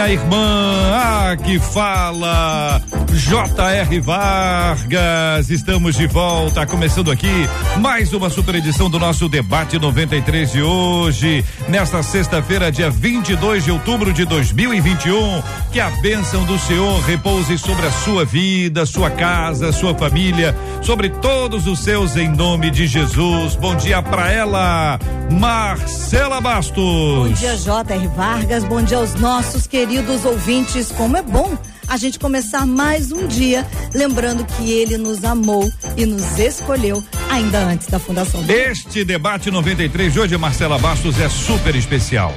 minha 0.00 0.08
irmã. 0.08 0.90
Ah, 0.94 1.36
que 1.36 1.58
fala 1.58 2.80
J.R. 3.12 4.00
Vargas, 4.00 5.50
estamos 5.50 5.96
de 5.96 6.06
volta, 6.06 6.64
começando 6.64 7.10
aqui 7.10 7.48
mais 7.78 8.12
uma 8.12 8.30
super 8.30 8.54
edição 8.54 8.88
do 8.88 8.98
nosso 8.98 9.28
debate 9.28 9.78
93 9.78 10.52
de 10.52 10.62
hoje, 10.62 11.44
nesta 11.68 12.02
sexta-feira, 12.02 12.70
dia 12.70 12.88
22 12.90 13.64
de 13.64 13.70
outubro 13.72 14.12
de 14.12 14.24
2021. 14.24 15.42
Que 15.72 15.80
a 15.80 15.90
bênção 16.02 16.44
do 16.44 16.58
Senhor 16.58 17.00
repouse 17.02 17.58
sobre 17.58 17.86
a 17.86 17.90
sua 17.90 18.24
vida, 18.24 18.86
sua 18.86 19.10
casa, 19.10 19.72
sua 19.72 19.94
família, 19.94 20.54
sobre 20.82 21.10
todos 21.10 21.66
os 21.66 21.80
seus 21.80 22.16
em 22.16 22.28
nome 22.28 22.70
de 22.70 22.86
Jesus. 22.86 23.56
Bom 23.56 23.74
dia 23.74 24.00
para 24.02 24.30
ela, 24.30 24.98
Marcela 25.32 26.40
Bastos. 26.40 27.28
Bom 27.28 27.32
dia, 27.32 27.56
J.R. 27.56 28.06
Vargas. 28.08 28.64
Bom 28.64 28.82
dia 28.82 28.98
aos 28.98 29.14
nossos 29.14 29.66
queridos 29.66 30.24
ouvintes. 30.24 30.92
Como 30.92 31.16
é 31.16 31.22
bom 31.22 31.58
a 31.90 31.96
gente 31.96 32.20
começar 32.20 32.64
mais 32.64 33.10
um 33.10 33.26
dia, 33.26 33.66
lembrando 33.92 34.44
que 34.44 34.70
ele 34.70 34.96
nos 34.96 35.24
amou 35.24 35.68
e 35.96 36.06
nos 36.06 36.38
escolheu 36.38 37.02
ainda 37.28 37.58
antes 37.58 37.88
da 37.88 37.98
fundação. 37.98 38.44
Este 38.48 39.04
debate 39.04 39.50
93 39.50 40.12
de 40.12 40.20
hoje, 40.20 40.36
Marcela 40.36 40.78
Bastos, 40.78 41.18
é 41.18 41.28
super 41.28 41.74
especial. 41.74 42.32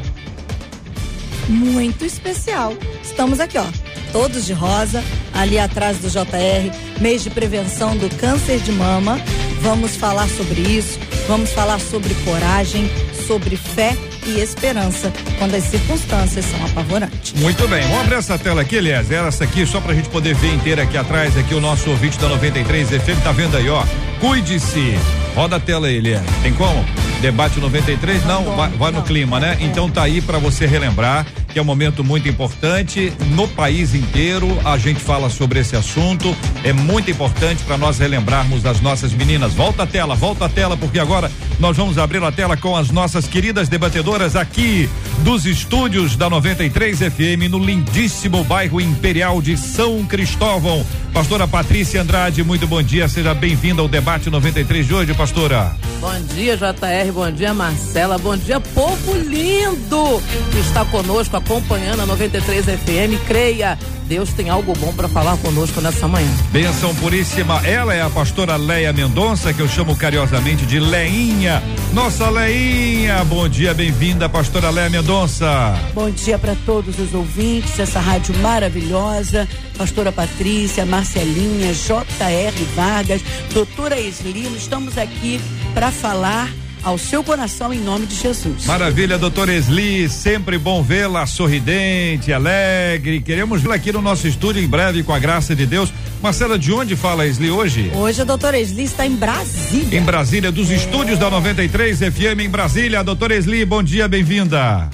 Muito 1.48 2.04
especial. 2.04 2.74
Estamos 3.04 3.40
aqui, 3.40 3.60
ó, 3.60 3.66
todos 4.12 4.44
de 4.44 4.54
rosa, 4.54 5.04
ali 5.32 5.60
atrás 5.60 6.00
do 6.00 6.10
JR, 6.10 7.00
mês 7.00 7.22
de 7.22 7.30
prevenção 7.30 7.96
do 7.96 8.10
câncer 8.18 8.58
de 8.58 8.72
mama. 8.72 9.22
Vamos 9.62 9.96
falar 9.96 10.28
sobre 10.30 10.62
isso, 10.62 10.98
vamos 11.28 11.52
falar 11.52 11.80
sobre 11.80 12.14
coragem, 12.26 12.90
sobre 13.28 13.56
fé 13.56 13.96
e 14.26 14.40
esperança 14.40 15.12
quando 15.38 15.56
as 15.56 15.64
circunstâncias 15.64 16.46
são 16.46 16.66
apavorantes. 16.66 17.34
Muito 17.34 17.68
bem, 17.68 17.82
vamos 17.84 18.02
abrir 18.02 18.16
essa 18.16 18.38
tela 18.38 18.62
aqui, 18.62 18.78
aliás, 18.78 19.12
essa 19.12 19.44
aqui 19.44 19.66
só 19.66 19.80
pra 19.82 19.94
gente 19.94 20.10
poder 20.10 20.36
ver 20.36 20.54
inteira 20.54 20.84
aqui 20.84 20.98
atrás, 20.98 21.38
aqui 21.38 21.54
o 21.54 21.62
nosso 21.62 21.90
ouvinte 21.90 22.18
da 22.18 22.30
93 22.30 22.90
FM 22.90 23.24
tá 23.24 23.32
vendo 23.32 23.58
aí, 23.58 23.70
ó. 23.70 23.84
Cuide-se. 24.20 24.98
Roda 25.36 25.58
a 25.58 25.60
tela 25.60 25.88
aí, 25.88 25.96
Elias. 25.96 26.22
Tem 26.42 26.54
como? 26.54 26.86
Debate 27.22 27.60
93? 27.60 28.26
Não, 28.26 28.56
vai, 28.56 28.70
vai 28.70 28.92
no 28.92 29.02
clima, 29.02 29.40
né? 29.40 29.58
Então 29.60 29.90
tá 29.90 30.04
aí 30.04 30.22
para 30.22 30.38
você 30.38 30.66
relembrar 30.66 31.26
que 31.54 31.60
é 31.60 31.62
um 31.62 31.66
momento 31.66 32.04
muito 32.04 32.28
importante 32.28 33.14
no 33.30 33.48
país 33.48 33.94
inteiro. 33.94 34.48
A 34.66 34.76
gente 34.76 35.00
fala 35.00 35.30
sobre 35.30 35.60
esse 35.60 35.76
assunto. 35.76 36.36
É 36.64 36.74
muito 36.74 37.12
importante 37.12 37.64
para 37.64 37.78
nós 37.78 38.00
relembrarmos 38.00 38.64
das 38.64 38.82
nossas 38.82 39.14
meninas. 39.14 39.54
Volta 39.54 39.84
a 39.84 39.88
tela, 39.88 40.16
volta 40.16 40.46
a 40.46 40.50
tela, 40.50 40.76
porque 40.76 41.00
agora 41.00 41.13
nós 41.60 41.78
vamos 41.78 41.98
abrir 41.98 42.24
a 42.24 42.32
tela 42.32 42.58
com 42.58 42.76
as 42.76 42.90
nossas 42.90 43.28
queridas 43.28 43.70
debatedoras 43.70 44.36
aqui 44.36 44.90
dos 45.20 45.46
estúdios 45.46 46.16
da 46.16 46.30
93 46.30 46.98
FM 46.98 47.50
no 47.50 47.60
lindíssimo 47.60 48.44
bairro 48.44 48.82
Imperial 48.82 49.42
de 49.42 49.56
São 49.56 50.04
Cristóvão. 50.06 50.86
Pastora 51.14 51.48
Patrícia 51.48 52.02
Andrade, 52.02 52.44
muito 52.44 52.68
bom 52.68 52.82
dia. 52.82 53.08
Seja 53.08 53.34
bem-vinda 53.34 53.82
ao 53.82 53.88
debate 53.88 54.30
93 54.30 54.88
de 54.88 54.94
hoje, 54.94 55.14
pastora. 55.14 55.76
Bom 56.02 56.20
dia, 56.34 56.58
JR. 56.58 57.12
Bom 57.14 57.32
dia, 57.32 57.54
Marcela. 57.54 58.18
Bom 58.18 58.36
dia, 58.36 58.60
povo 58.60 59.16
lindo 59.16 60.22
que 60.52 60.60
está 60.60 60.84
conosco 60.86 61.38
acompanhando 61.38 62.02
a 62.02 62.06
93 62.06 62.66
FM. 62.66 63.26
Creia, 63.26 63.78
Deus 64.06 64.34
tem 64.34 64.50
algo 64.50 64.74
bom 64.74 64.92
para 64.94 65.08
falar 65.08 65.38
conosco 65.38 65.80
nessa 65.80 66.08
manhã. 66.08 66.28
Benção 66.52 66.94
puríssima. 66.96 67.66
Ela 67.66 67.94
é 67.94 68.02
a 68.02 68.10
pastora 68.10 68.58
Leia 68.58 68.92
Mendonça, 68.92 69.54
que 69.54 69.62
eu 69.62 69.68
chamo 69.68 69.96
carinhosamente 69.96 70.66
de 70.66 70.80
Leinha. 71.04 71.62
Nossa 71.94 72.30
Leinha, 72.30 73.26
bom 73.26 73.50
dia, 73.50 73.74
bem-vinda, 73.74 74.30
pastora 74.30 74.70
Leia 74.70 74.90
Mendonça. 74.90 75.78
Bom 75.94 76.10
dia 76.10 76.40
para 76.40 76.56
todos 76.66 76.98
os 76.98 77.14
ouvintes 77.14 77.76
dessa 77.76 78.00
rádio 78.00 78.34
maravilhosa. 78.38 79.46
Pastora 79.78 80.14
Patrícia, 80.14 80.86
Marcelinha, 80.86 81.74
J.R. 81.74 82.66
Vargas, 82.74 83.22
doutora 83.54 84.00
Eslino, 84.00 84.56
estamos 84.56 84.98
aqui 84.98 85.42
para 85.74 85.92
falar 85.92 86.50
ao 86.84 86.98
seu 86.98 87.24
coração 87.24 87.74
em 87.74 87.80
nome 87.80 88.06
de 88.06 88.16
Jesus. 88.16 88.66
Maravilha, 88.66 89.18
doutora 89.18 89.54
Esli, 89.54 90.10
sempre 90.10 90.58
bom 90.58 90.84
vê-la 90.84 91.26
sorridente, 91.26 92.34
alegre. 92.34 93.22
Queremos 93.22 93.62
vê-la 93.62 93.76
aqui 93.76 93.92
no 93.92 94.02
nosso 94.02 94.28
estúdio 94.28 94.62
em 94.62 94.68
breve, 94.68 95.02
com 95.02 95.14
a 95.14 95.20
graça 95.20 95.56
de 95.56 95.66
Deus. 95.66 95.94
Marcela, 96.22 96.60
de 96.60 96.72
onde 96.72 96.96
fala 96.96 97.24
a 97.24 97.28
Esli 97.28 97.50
hoje? 97.50 97.92
Hoje 97.96 98.22
a 98.22 98.26
doutora 98.26 98.60
Esli 98.60 98.84
está 98.84 99.06
em 99.06 99.16
Brasília. 99.16 99.98
Em 99.98 100.04
Brasília, 100.04 100.52
dos 100.52 100.70
é. 100.70 100.76
estúdios 100.76 101.18
da 101.18 101.30
93 101.30 102.00
FM 102.00 102.42
em 102.42 102.50
Brasília. 102.50 103.04
Doutora 103.04 103.36
Esli, 103.36 103.66
bom 103.66 103.82
dia, 103.82 104.08
bem-vinda. 104.08 104.90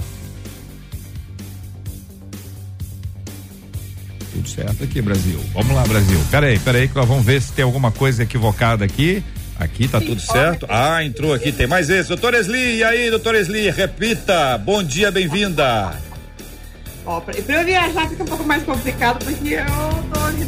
Tudo 4.32 4.48
certo 4.48 4.84
aqui, 4.84 5.02
Brasil. 5.02 5.40
Vamos 5.54 5.76
lá, 5.76 5.84
Brasil. 5.84 6.20
Peraí, 6.30 6.60
peraí, 6.60 6.88
que 6.88 6.96
nós 6.96 7.08
vamos 7.08 7.26
ver 7.26 7.42
se 7.42 7.52
tem 7.52 7.66
alguma 7.66 7.92
coisa 7.92 8.24
equivocada 8.24 8.86
aqui. 8.86 9.24
Aqui 9.60 9.90
tá 9.90 10.00
tudo 10.00 10.22
certo. 10.22 10.66
Ah, 10.70 11.04
entrou 11.04 11.34
aqui, 11.34 11.52
tem 11.52 11.68
mais 11.68 11.90
esse. 11.90 12.08
Doutor 12.08 12.34
Esli, 12.34 12.78
e 12.78 12.84
aí, 12.84 13.10
doutor 13.10 13.36
Esli, 13.36 13.70
repita. 13.70 14.58
Bom 14.58 14.82
dia, 14.82 15.12
bem-vinda. 15.12 15.92
Ó, 17.06 17.20
pra, 17.20 17.34
pra 17.34 17.56
eu 17.62 17.66
viajar 17.66 18.08
fica 18.08 18.24
um 18.24 18.28
pouco 18.28 18.46
mais 18.46 18.64
complicado, 18.64 19.24
porque 19.24 19.56
eu 19.56 19.66
tô 20.14 20.32
de 20.32 20.46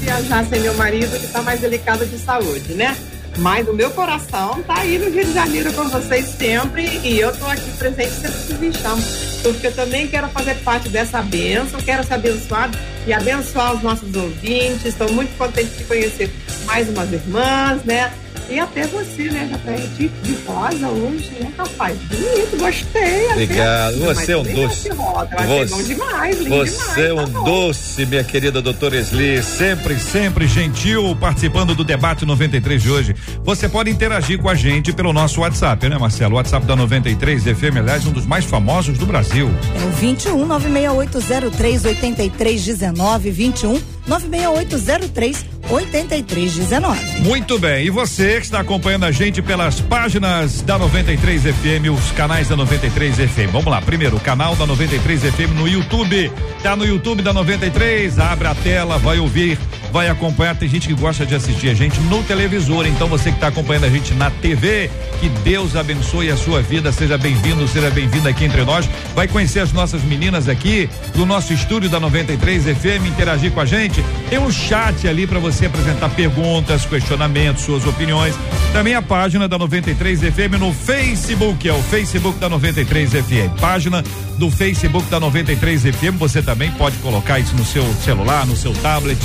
viajar 0.00 0.44
sem 0.46 0.60
meu 0.60 0.74
marido, 0.74 1.20
que 1.20 1.28
tá 1.28 1.40
mais 1.40 1.60
delicado 1.60 2.04
de 2.04 2.18
saúde, 2.18 2.74
né? 2.74 2.96
Mas 3.38 3.68
o 3.68 3.72
meu 3.72 3.90
coração 3.92 4.60
tá 4.64 4.80
aí 4.80 4.98
no 4.98 5.08
Rio 5.10 5.24
de 5.24 5.32
Janeiro 5.32 5.72
com 5.72 5.88
vocês 5.88 6.26
sempre 6.26 6.84
e 7.04 7.20
eu 7.20 7.36
tô 7.36 7.46
aqui 7.46 7.70
presente 7.78 8.10
sempre 8.10 8.38
que 8.48 8.54
me 8.54 8.72
chamam. 8.72 9.04
Porque 9.42 9.68
eu 9.68 9.72
também 9.72 10.08
quero 10.08 10.28
fazer 10.30 10.56
parte 10.56 10.88
dessa 10.88 11.22
bênção, 11.22 11.80
quero 11.80 12.02
ser 12.02 12.14
abençoado 12.14 12.76
e 13.06 13.12
abençoar 13.12 13.76
os 13.76 13.82
nossos 13.82 14.12
ouvintes. 14.16 14.86
Estou 14.86 15.12
muito 15.12 15.36
contente 15.38 15.70
de 15.76 15.84
conhecer 15.84 16.28
mais 16.64 16.88
umas 16.88 17.12
irmãs, 17.12 17.84
né? 17.84 18.12
E 18.50 18.58
até 18.58 18.86
você, 18.86 19.24
né, 19.24 19.46
Rafael? 19.52 19.86
De, 19.88 20.08
de 20.08 20.34
rosa 20.46 20.88
hoje, 20.88 21.30
né, 21.38 21.52
rapaz? 21.56 21.98
Bonito, 21.98 22.56
gostei. 22.58 23.26
Obrigado. 23.32 23.94
Até. 24.04 24.14
Você 24.14 24.32
é 24.32 24.36
um 24.38 24.42
doce. 24.42 24.88
Rosa. 24.88 25.28
Você, 25.36 25.74
bom 25.74 25.82
demais, 25.82 26.38
lindo 26.38 26.56
você 26.56 27.06
é 27.08 27.12
um 27.12 27.30
tá 27.30 27.40
doce, 27.40 28.06
minha 28.06 28.24
querida 28.24 28.62
doutora 28.62 28.96
Esli. 28.96 29.42
Sempre, 29.42 29.98
sempre 30.00 30.46
gentil 30.46 31.14
participando 31.16 31.74
do 31.74 31.84
debate 31.84 32.24
93 32.24 32.82
de 32.82 32.90
hoje. 32.90 33.14
Você 33.44 33.68
pode 33.68 33.90
interagir 33.90 34.38
com 34.38 34.48
a 34.48 34.54
gente 34.54 34.94
pelo 34.94 35.12
nosso 35.12 35.42
WhatsApp, 35.42 35.86
né, 35.86 35.98
Marcelo? 35.98 36.34
O 36.34 36.36
WhatsApp 36.36 36.64
da 36.64 36.74
93 36.74 37.42
FM, 37.42 37.76
aliás, 37.76 38.06
um 38.06 38.12
dos 38.12 38.24
mais 38.24 38.46
famosos 38.46 38.96
do 38.96 39.04
Brasil. 39.04 39.50
É 39.78 39.84
o 39.84 39.90
21 39.90 40.46
96803 40.46 41.84
8319 41.84 43.30
21 43.30 43.97
96803 44.08 45.58
8319. 45.70 47.20
Muito 47.20 47.58
bem. 47.58 47.86
E 47.86 47.90
você 47.90 48.36
que 48.36 48.46
está 48.46 48.60
acompanhando 48.60 49.04
a 49.04 49.12
gente 49.12 49.42
pelas 49.42 49.80
páginas 49.80 50.62
da 50.62 50.78
93 50.78 51.42
FM, 51.42 51.92
os 51.94 52.10
canais 52.12 52.48
da 52.48 52.56
93 52.56 53.16
FM. 53.16 53.52
Vamos 53.52 53.66
lá. 53.66 53.80
Primeiro, 53.82 54.16
o 54.16 54.20
canal 54.20 54.56
da 54.56 54.66
93 54.66 55.22
FM 55.22 55.54
no 55.54 55.68
YouTube. 55.68 56.32
Tá 56.62 56.74
no 56.74 56.86
YouTube 56.86 57.22
da 57.22 57.32
93. 57.32 58.18
Abre 58.18 58.48
a 58.48 58.54
tela, 58.54 58.98
vai 58.98 59.18
ouvir 59.18 59.58
vai 59.92 60.08
acompanhar. 60.08 60.56
Tem 60.56 60.68
gente 60.68 60.88
que 60.88 60.94
gosta 60.94 61.24
de 61.26 61.34
assistir 61.34 61.68
a 61.68 61.74
gente 61.74 62.00
no 62.00 62.22
televisor. 62.22 62.86
Então 62.86 63.08
você 63.08 63.30
que 63.30 63.36
está 63.36 63.48
acompanhando 63.48 63.84
a 63.84 63.90
gente 63.90 64.14
na 64.14 64.30
TV, 64.30 64.90
que 65.20 65.28
Deus 65.28 65.76
abençoe 65.76 66.30
a 66.30 66.36
sua 66.36 66.60
vida. 66.62 66.92
Seja 66.92 67.18
bem-vindo, 67.18 67.66
seja 67.68 67.90
bem-vinda 67.90 68.30
aqui 68.30 68.44
entre 68.44 68.64
nós. 68.64 68.88
Vai 69.14 69.28
conhecer 69.28 69.60
as 69.60 69.72
nossas 69.72 70.02
meninas 70.02 70.48
aqui 70.48 70.88
do 71.14 71.26
nosso 71.26 71.52
estúdio 71.52 71.88
da 71.88 72.00
93 72.00 72.64
FM, 72.64 73.06
interagir 73.08 73.52
com 73.52 73.60
a 73.60 73.66
gente. 73.66 73.97
Tem 74.28 74.38
um 74.38 74.50
chat 74.50 75.06
ali 75.06 75.26
para 75.26 75.38
você 75.38 75.66
apresentar 75.66 76.08
perguntas, 76.10 76.84
questionamentos, 76.84 77.64
suas 77.64 77.86
opiniões. 77.86 78.34
Também 78.72 78.94
a 78.94 79.02
página 79.02 79.48
da 79.48 79.58
93 79.58 80.20
FM 80.20 80.58
no 80.58 80.72
Facebook, 80.72 81.68
é 81.68 81.72
o 81.72 81.82
Facebook 81.82 82.38
da 82.38 82.48
93 82.48 83.10
FM. 83.10 83.60
Página 83.60 84.04
do 84.38 84.50
Facebook 84.50 85.10
da 85.10 85.20
93 85.20 85.82
FM. 85.82 86.16
Você 86.18 86.40
também 86.40 86.70
pode 86.72 86.96
colocar 86.98 87.38
isso 87.38 87.54
no 87.56 87.64
seu 87.64 87.84
celular, 88.04 88.46
no 88.46 88.56
seu 88.56 88.72
tablet, 88.74 89.18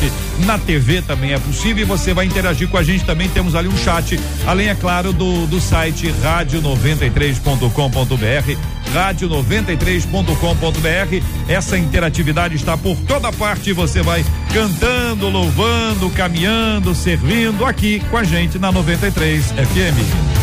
na 0.45 0.57
TV 0.57 1.01
também 1.01 1.33
é 1.33 1.39
possível 1.39 1.83
e 1.83 1.85
você 1.85 2.13
vai 2.13 2.25
interagir 2.25 2.67
com 2.67 2.77
a 2.77 2.83
gente 2.83 3.05
também. 3.05 3.29
Temos 3.29 3.55
ali 3.55 3.67
um 3.67 3.77
chat, 3.77 4.19
além, 4.45 4.69
é 4.69 4.75
claro, 4.75 5.13
do, 5.13 5.45
do 5.47 5.61
site 5.61 6.13
rádio93.com.br 6.23 8.83
rádio93.com.br. 8.93 11.25
Essa 11.47 11.77
interatividade 11.77 12.55
está 12.55 12.77
por 12.77 12.97
toda 13.07 13.31
parte. 13.31 13.71
Você 13.73 14.01
vai 14.01 14.25
cantando, 14.53 15.29
louvando, 15.29 16.09
caminhando, 16.11 16.93
servindo 16.93 17.65
aqui 17.65 18.01
com 18.11 18.17
a 18.17 18.23
gente 18.23 18.59
na 18.59 18.71
93 18.71 19.51
FM. 19.51 20.42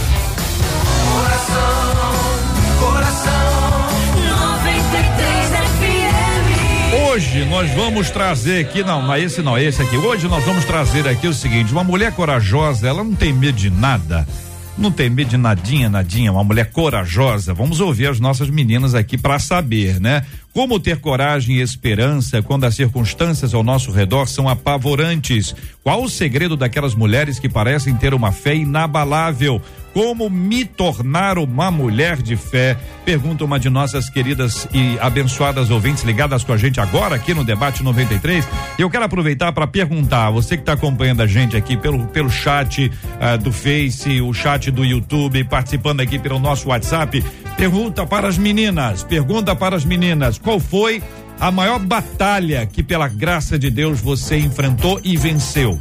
Hoje 7.21 7.45
nós 7.45 7.71
vamos 7.73 8.09
trazer 8.09 8.65
aqui, 8.65 8.83
não, 8.83 9.03
não 9.03 9.13
é 9.13 9.21
esse 9.21 9.43
não, 9.43 9.55
é 9.55 9.63
esse 9.63 9.83
aqui. 9.83 9.95
Hoje 9.95 10.27
nós 10.27 10.43
vamos 10.43 10.65
trazer 10.65 11.07
aqui 11.07 11.29
o 11.29 11.35
seguinte: 11.35 11.71
uma 11.71 11.85
mulher 11.85 12.13
corajosa, 12.13 12.89
ela 12.89 13.05
não 13.05 13.15
tem 13.15 13.31
medo 13.31 13.59
de 13.59 13.69
nada 13.69 14.27
não 14.79 14.91
tem 14.91 15.11
medo 15.11 15.29
de 15.29 15.37
nadinha, 15.37 15.91
nadinha, 15.91 16.33
uma 16.33 16.43
mulher 16.43 16.71
corajosa. 16.71 17.53
Vamos 17.53 17.81
ouvir 17.81 18.09
as 18.09 18.19
nossas 18.19 18.49
meninas 18.49 18.95
aqui 18.95 19.19
para 19.19 19.39
saber, 19.39 20.01
né? 20.01 20.25
Como 20.53 20.81
ter 20.81 20.99
coragem 20.99 21.57
e 21.57 21.61
esperança 21.61 22.43
quando 22.43 22.65
as 22.65 22.75
circunstâncias 22.75 23.55
ao 23.55 23.63
nosso 23.63 23.93
redor 23.93 24.27
são 24.27 24.49
apavorantes? 24.49 25.55
Qual 25.83 26.03
o 26.03 26.11
segredo 26.11 26.57
daquelas 26.57 26.95
mulheres 26.95 27.39
que 27.39 27.49
parecem 27.49 27.95
ter 27.95 28.13
uma 28.13 28.33
fé 28.33 28.57
inabalável? 28.57 29.63
Como 29.93 30.31
me 30.31 30.65
tornar 30.65 31.37
uma 31.39 31.71
mulher 31.71 32.23
de 32.23 32.37
fé? 32.37 32.77
Pergunta 33.05 33.45
uma 33.45 33.59
de 33.59 33.69
nossas 33.69 34.09
queridas 34.09 34.69
e 34.73 34.97
abençoadas 35.01 35.71
ouvintes 35.71 36.05
ligadas 36.05 36.45
com 36.45 36.53
a 36.53 36.57
gente 36.57 36.81
agora 36.81 37.17
aqui 37.17 37.35
no 37.35 37.43
Debate 37.43 37.83
93. 37.83 38.47
Eu 38.79 38.89
quero 38.89 39.05
aproveitar 39.05 39.53
para 39.53 39.67
perguntar, 39.67 40.31
você 40.31 40.57
que 40.57 40.63
está 40.63 40.75
acompanhando 40.75 41.23
a 41.23 41.27
gente 41.27 41.57
aqui 41.57 41.77
pelo, 41.77 42.07
pelo 42.09 42.31
chat 42.31 42.87
uh, 42.87 43.39
do 43.39 43.51
Face, 43.51 44.21
o 44.21 44.33
chat 44.33 44.71
do 44.71 44.85
YouTube, 44.85 45.43
participando 45.45 46.01
aqui 46.01 46.21
pelo 46.21 46.39
nosso 46.39 46.69
WhatsApp, 46.69 47.25
pergunta 47.57 48.07
para 48.07 48.29
as 48.29 48.39
meninas, 48.39 49.03
pergunta 49.03 49.57
para 49.57 49.75
as 49.75 49.85
meninas, 49.85 50.39
qual 50.43 50.59
foi 50.59 51.03
a 51.39 51.51
maior 51.51 51.79
batalha 51.79 52.67
que 52.67 52.83
pela 52.83 53.09
graça 53.09 53.59
de 53.59 53.71
Deus 53.71 54.01
você 54.01 54.39
enfrentou 54.39 55.01
e 55.03 55.17
venceu? 55.17 55.81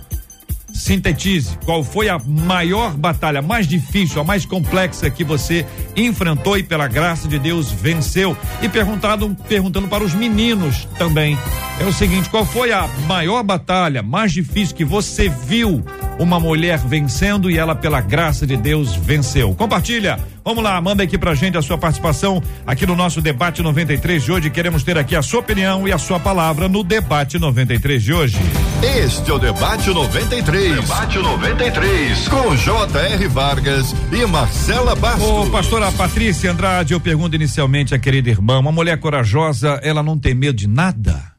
Sintetize, 0.74 1.58
qual 1.66 1.84
foi 1.84 2.10
a 2.10 2.20
maior 2.20 2.96
batalha, 2.96 3.42
mais 3.42 3.68
difícil, 3.68 4.22
a 4.22 4.24
mais 4.24 4.46
complexa 4.46 5.10
que 5.10 5.24
você 5.24 5.66
enfrentou 5.96 6.58
e 6.58 6.64
pela 6.64 6.88
graça 6.88 7.28
de 7.28 7.38
Deus 7.40 7.72
venceu? 7.72 8.38
E 8.62 8.70
perguntado, 8.70 9.36
perguntando 9.48 9.88
para 9.88 10.04
os 10.04 10.14
meninos 10.14 10.88
também. 10.98 11.38
É 11.80 11.86
o 11.86 11.92
seguinte, 11.94 12.30
qual 12.30 12.46
foi 12.46 12.72
a 12.72 12.88
maior 13.08 13.44
batalha, 13.44 14.04
mais 14.04 14.32
difícil 14.32 14.76
que 14.76 14.86
você 14.86 15.28
viu 15.28 15.84
uma 16.20 16.40
mulher 16.40 16.78
vencendo 16.78 17.50
e 17.50 17.58
ela 17.58 17.76
pela 17.76 18.00
graça 18.00 18.46
de 18.46 18.56
Deus 18.56 18.96
venceu? 18.96 19.54
Compartilha 19.56 20.20
Vamos 20.44 20.63
lá, 20.63 20.80
manda 20.81 21.03
aqui 21.03 21.18
pra 21.18 21.36
gente 21.36 21.57
a 21.57 21.62
sua 21.62 21.77
participação 21.77 22.41
aqui 22.65 22.86
no 22.86 22.95
nosso 22.95 23.21
debate 23.21 23.62
93 23.62 24.24
de 24.24 24.31
hoje. 24.31 24.50
Queremos 24.50 24.83
ter 24.83 24.97
aqui 24.97 25.15
a 25.15 25.21
sua 25.21 25.39
opinião 25.39 25.88
e 25.88 25.91
a 25.91 25.97
sua 25.97 26.19
palavra 26.19 26.68
no 26.68 26.83
debate 26.83 27.38
93 27.38 28.01
de 28.01 28.13
hoje. 28.13 28.38
Este 28.81 29.30
é 29.30 29.33
o 29.33 29.39
debate 29.39 29.89
93. 29.89 30.75
Debate 30.81 31.18
93 31.19 32.27
com 32.27 32.56
J.R. 32.56 33.27
Vargas 33.27 33.94
e 34.12 34.25
Marcela 34.25 34.95
Bastos. 34.95 35.27
Ô, 35.27 35.50
pastora 35.50 35.91
Patrícia 35.91 36.51
Andrade, 36.51 36.94
eu 36.94 37.00
pergunto 37.00 37.36
inicialmente 37.36 37.94
a 37.94 38.00
querida 38.00 38.30
irmã, 38.30 38.59
uma 38.59 38.71
mulher 38.71 39.00
corajosa, 39.00 39.80
ela 39.83 40.01
não 40.01 40.18
tem 40.18 40.33
medo 40.33 40.56
de 40.56 40.68
nada? 40.68 41.33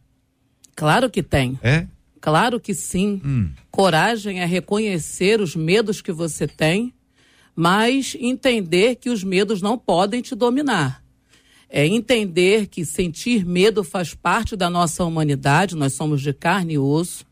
Claro 0.76 1.10
que 1.10 1.22
tem. 1.22 1.58
É? 1.62 1.86
Claro 2.20 2.60
que 2.60 2.74
sim. 2.74 3.20
Hum. 3.24 3.50
Coragem 3.70 4.40
é 4.40 4.44
reconhecer 4.44 5.40
os 5.40 5.56
medos 5.56 6.02
que 6.02 6.12
você 6.12 6.46
tem 6.46 6.92
mas 7.60 8.16
entender 8.18 8.94
que 8.94 9.10
os 9.10 9.22
medos 9.22 9.60
não 9.60 9.76
podem 9.76 10.22
te 10.22 10.34
dominar. 10.34 11.04
É 11.68 11.86
entender 11.86 12.68
que 12.68 12.86
sentir 12.86 13.44
medo 13.44 13.84
faz 13.84 14.14
parte 14.14 14.56
da 14.56 14.70
nossa 14.70 15.04
humanidade, 15.04 15.76
nós 15.76 15.92
somos 15.92 16.22
de 16.22 16.32
carne 16.32 16.72
e 16.72 16.78
osso. 16.78 17.26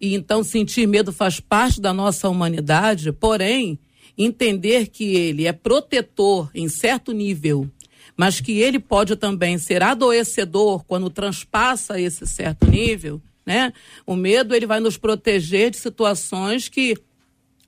E 0.00 0.14
então 0.14 0.42
sentir 0.42 0.88
medo 0.88 1.12
faz 1.12 1.38
parte 1.38 1.82
da 1.82 1.92
nossa 1.92 2.30
humanidade, 2.30 3.12
porém, 3.12 3.78
entender 4.16 4.86
que 4.86 5.14
ele 5.16 5.46
é 5.46 5.52
protetor 5.52 6.50
em 6.54 6.66
certo 6.66 7.12
nível, 7.12 7.70
mas 8.16 8.40
que 8.40 8.52
ele 8.52 8.78
pode 8.78 9.16
também 9.16 9.58
ser 9.58 9.82
adoecedor 9.82 10.82
quando 10.84 11.10
transpassa 11.10 12.00
esse 12.00 12.26
certo 12.26 12.66
nível, 12.70 13.20
né? 13.44 13.74
O 14.06 14.16
medo 14.16 14.54
ele 14.54 14.64
vai 14.64 14.80
nos 14.80 14.96
proteger 14.96 15.72
de 15.72 15.76
situações 15.76 16.70
que 16.70 16.96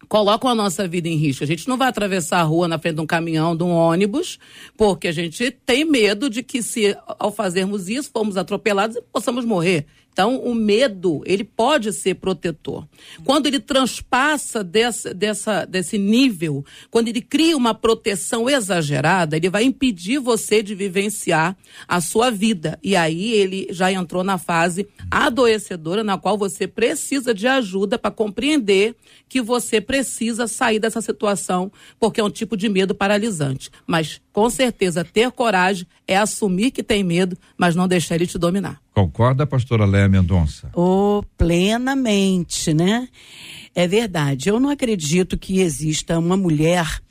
colocam 0.09 0.51
a 0.51 0.55
nossa 0.55 0.87
vida 0.87 1.09
em 1.09 1.17
risco. 1.17 1.45
A 1.45 1.47
gente 1.47 1.69
não 1.69 1.77
vai 1.77 1.89
atravessar 1.89 2.41
a 2.41 2.43
rua 2.43 2.69
na 2.69 2.79
frente 2.79 2.97
de 2.97 3.01
um 3.01 3.07
caminhão, 3.07 3.57
de 3.57 3.63
um 3.63 3.71
ônibus, 3.71 4.39
porque 4.77 5.09
a 5.09 5.13
gente 5.13 5.51
tem 5.51 5.85
medo 5.85 6.31
de 6.31 6.43
que 6.43 6.63
se 6.63 6.97
ao 7.19 7.33
fazermos 7.33 7.89
isso, 7.89 8.11
formos 8.11 8.37
atropelados, 8.37 8.99
possamos 9.13 9.45
morrer. 9.45 9.87
Então, 10.15 10.37
o 10.37 10.55
medo, 10.55 11.23
ele 11.27 11.43
pode 11.43 11.93
ser 11.93 12.15
protetor. 12.15 12.87
Quando 13.25 13.47
ele 13.47 13.59
transpassa 13.59 14.63
dessa, 14.63 15.13
dessa, 15.13 15.65
desse 15.65 15.99
nível, 15.99 16.65
quando 16.89 17.09
ele 17.09 17.21
cria 17.21 17.57
uma 17.57 17.75
proteção 17.75 18.49
exagerada, 18.49 19.37
ele 19.37 19.51
vai 19.51 19.65
impedir 19.65 20.21
você 20.21 20.63
de 20.63 20.73
vivenciar 20.73 21.57
a 21.89 22.01
sua 22.01 22.31
vida. 22.31 22.79
E 22.81 22.95
aí 22.95 23.33
ele 23.33 23.67
já 23.71 23.91
entrou 23.91 24.23
na 24.23 24.39
fase 24.39 24.87
adoecedora, 25.11 26.05
na 26.05 26.17
qual 26.17 26.39
você 26.39 26.69
precisa 26.69 27.35
de 27.35 27.49
ajuda 27.49 27.99
para 27.99 28.13
compreender 28.13 28.95
que 29.29 29.43
você 29.43 29.81
precisa 29.81 30.47
sair 30.47 30.79
dessa 30.79 31.01
situação, 31.01 31.73
porque 31.99 32.21
é 32.21 32.25
um 32.25 32.31
tipo 32.31 32.57
de 32.57 32.69
medo 32.69 32.95
paralisante. 32.95 33.69
Mas, 33.85 34.21
com 34.33 34.49
certeza, 34.49 35.05
ter 35.05 35.33
coragem 35.33 35.89
é 36.07 36.17
assumir 36.17 36.71
que 36.71 36.85
tem 36.85 37.03
medo, 37.03 37.37
mas 37.59 37.75
não 37.75 37.89
deixar 37.89 38.15
ele 38.15 38.29
te 38.29 38.39
dominar. 38.39 38.84
Concorda, 38.95 39.45
pastora 39.45 39.85
Léa 39.85 40.09
Mendonça? 40.09 40.71
Oh, 40.73 41.21
plenamente, 41.37 42.73
né? 42.73 43.09
É 43.75 43.89
verdade. 43.89 44.49
Eu 44.49 44.61
não 44.61 44.71
acredito 44.71 45.37
que 45.37 45.61
exista 45.61 46.17
uma 46.17 46.37
mulher 46.37 47.03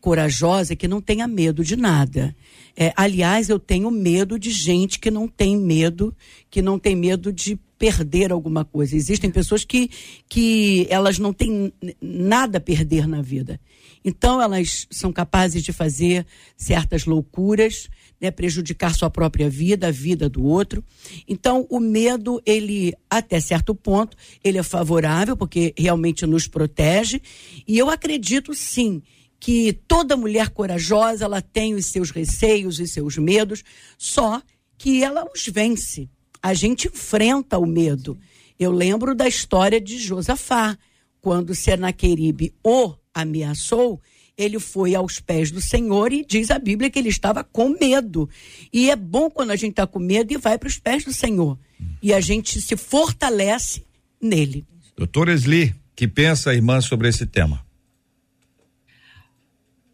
corajosa 0.00 0.74
que 0.74 0.88
não 0.88 1.00
tenha 1.00 1.28
medo 1.28 1.62
de 1.62 1.76
nada. 1.76 2.34
É, 2.76 2.92
aliás, 2.96 3.48
eu 3.48 3.60
tenho 3.60 3.90
medo 3.92 4.38
de 4.40 4.50
gente 4.50 4.98
que 4.98 5.10
não 5.10 5.28
tem 5.28 5.56
medo, 5.56 6.12
que 6.50 6.60
não 6.60 6.80
tem 6.80 6.96
medo 6.96 7.32
de 7.32 7.56
perder 7.78 8.32
alguma 8.32 8.64
coisa. 8.64 8.96
Existem 8.96 9.30
pessoas 9.30 9.64
que, 9.64 9.88
que 10.28 10.86
elas 10.90 11.18
não 11.18 11.32
têm 11.32 11.72
nada 12.00 12.58
a 12.58 12.60
perder 12.60 13.06
na 13.06 13.22
vida. 13.22 13.60
Então, 14.04 14.40
elas 14.40 14.86
são 14.90 15.12
capazes 15.12 15.62
de 15.62 15.72
fazer 15.72 16.26
certas 16.56 17.04
loucuras, 17.04 17.88
né, 18.20 18.30
prejudicar 18.30 18.94
sua 18.94 19.08
própria 19.08 19.48
vida, 19.48 19.88
a 19.88 19.90
vida 19.90 20.28
do 20.28 20.44
outro. 20.44 20.84
Então, 21.26 21.66
o 21.70 21.80
medo, 21.80 22.40
ele, 22.44 22.94
até 23.08 23.40
certo 23.40 23.74
ponto, 23.74 24.16
ele 24.44 24.58
é 24.58 24.62
favorável, 24.62 25.36
porque 25.36 25.72
realmente 25.76 26.26
nos 26.26 26.46
protege. 26.46 27.22
E 27.66 27.78
eu 27.78 27.88
acredito, 27.88 28.54
sim, 28.54 29.02
que 29.38 29.72
toda 29.72 30.16
mulher 30.16 30.50
corajosa, 30.50 31.24
ela 31.24 31.40
tem 31.40 31.74
os 31.74 31.86
seus 31.86 32.10
receios 32.10 32.78
e 32.78 32.86
seus 32.86 33.16
medos, 33.16 33.64
só 33.96 34.42
que 34.76 35.02
ela 35.02 35.26
os 35.34 35.46
vence. 35.46 36.08
A 36.42 36.52
gente 36.52 36.88
enfrenta 36.88 37.58
o 37.58 37.66
medo. 37.66 38.18
Eu 38.58 38.70
lembro 38.70 39.14
da 39.14 39.26
história 39.26 39.80
de 39.80 39.98
Josafá, 39.98 40.76
quando 41.20 41.54
Senaqueribe 41.54 42.54
o 42.62 42.94
ameaçou, 43.14 44.00
ele 44.36 44.58
foi 44.58 44.94
aos 44.94 45.20
pés 45.20 45.50
do 45.50 45.60
Senhor 45.60 46.12
e 46.12 46.24
diz 46.24 46.50
a 46.50 46.58
Bíblia 46.58 46.90
que 46.90 46.98
ele 46.98 47.08
estava 47.08 47.44
com 47.44 47.70
medo. 47.70 48.28
E 48.72 48.90
é 48.90 48.96
bom 48.96 49.30
quando 49.30 49.50
a 49.50 49.56
gente 49.56 49.72
está 49.72 49.86
com 49.86 49.98
medo 49.98 50.32
e 50.32 50.36
vai 50.36 50.58
para 50.58 50.68
os 50.68 50.78
pés 50.78 51.04
do 51.04 51.12
Senhor. 51.12 51.58
E 52.02 52.12
a 52.12 52.20
gente 52.20 52.60
se 52.60 52.76
fortalece 52.76 53.84
nele. 54.20 54.66
Doutor 54.96 55.28
Esli, 55.28 55.74
que 55.94 56.06
pensa 56.06 56.50
a 56.50 56.54
irmã 56.54 56.80
sobre 56.80 57.08
esse 57.08 57.26
tema? 57.26 57.64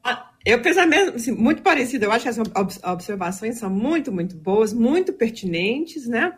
Ah, 0.02 0.30
eu 0.44 0.60
penso 0.62 0.84
mesmo, 0.86 1.16
assim, 1.16 1.32
muito 1.32 1.62
parecido. 1.62 2.04
Eu 2.04 2.12
acho 2.12 2.24
que 2.24 2.28
as 2.28 2.80
observações 2.84 3.58
são 3.58 3.70
muito, 3.70 4.12
muito 4.12 4.36
boas, 4.36 4.72
muito 4.72 5.12
pertinentes, 5.12 6.06
né? 6.06 6.32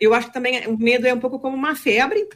Eu 0.00 0.14
acho 0.14 0.28
que 0.28 0.32
também 0.32 0.66
o 0.66 0.78
medo 0.78 1.06
é 1.06 1.12
um 1.12 1.20
pouco 1.20 1.38
como 1.38 1.56
uma 1.56 1.74
febre, 1.74 2.26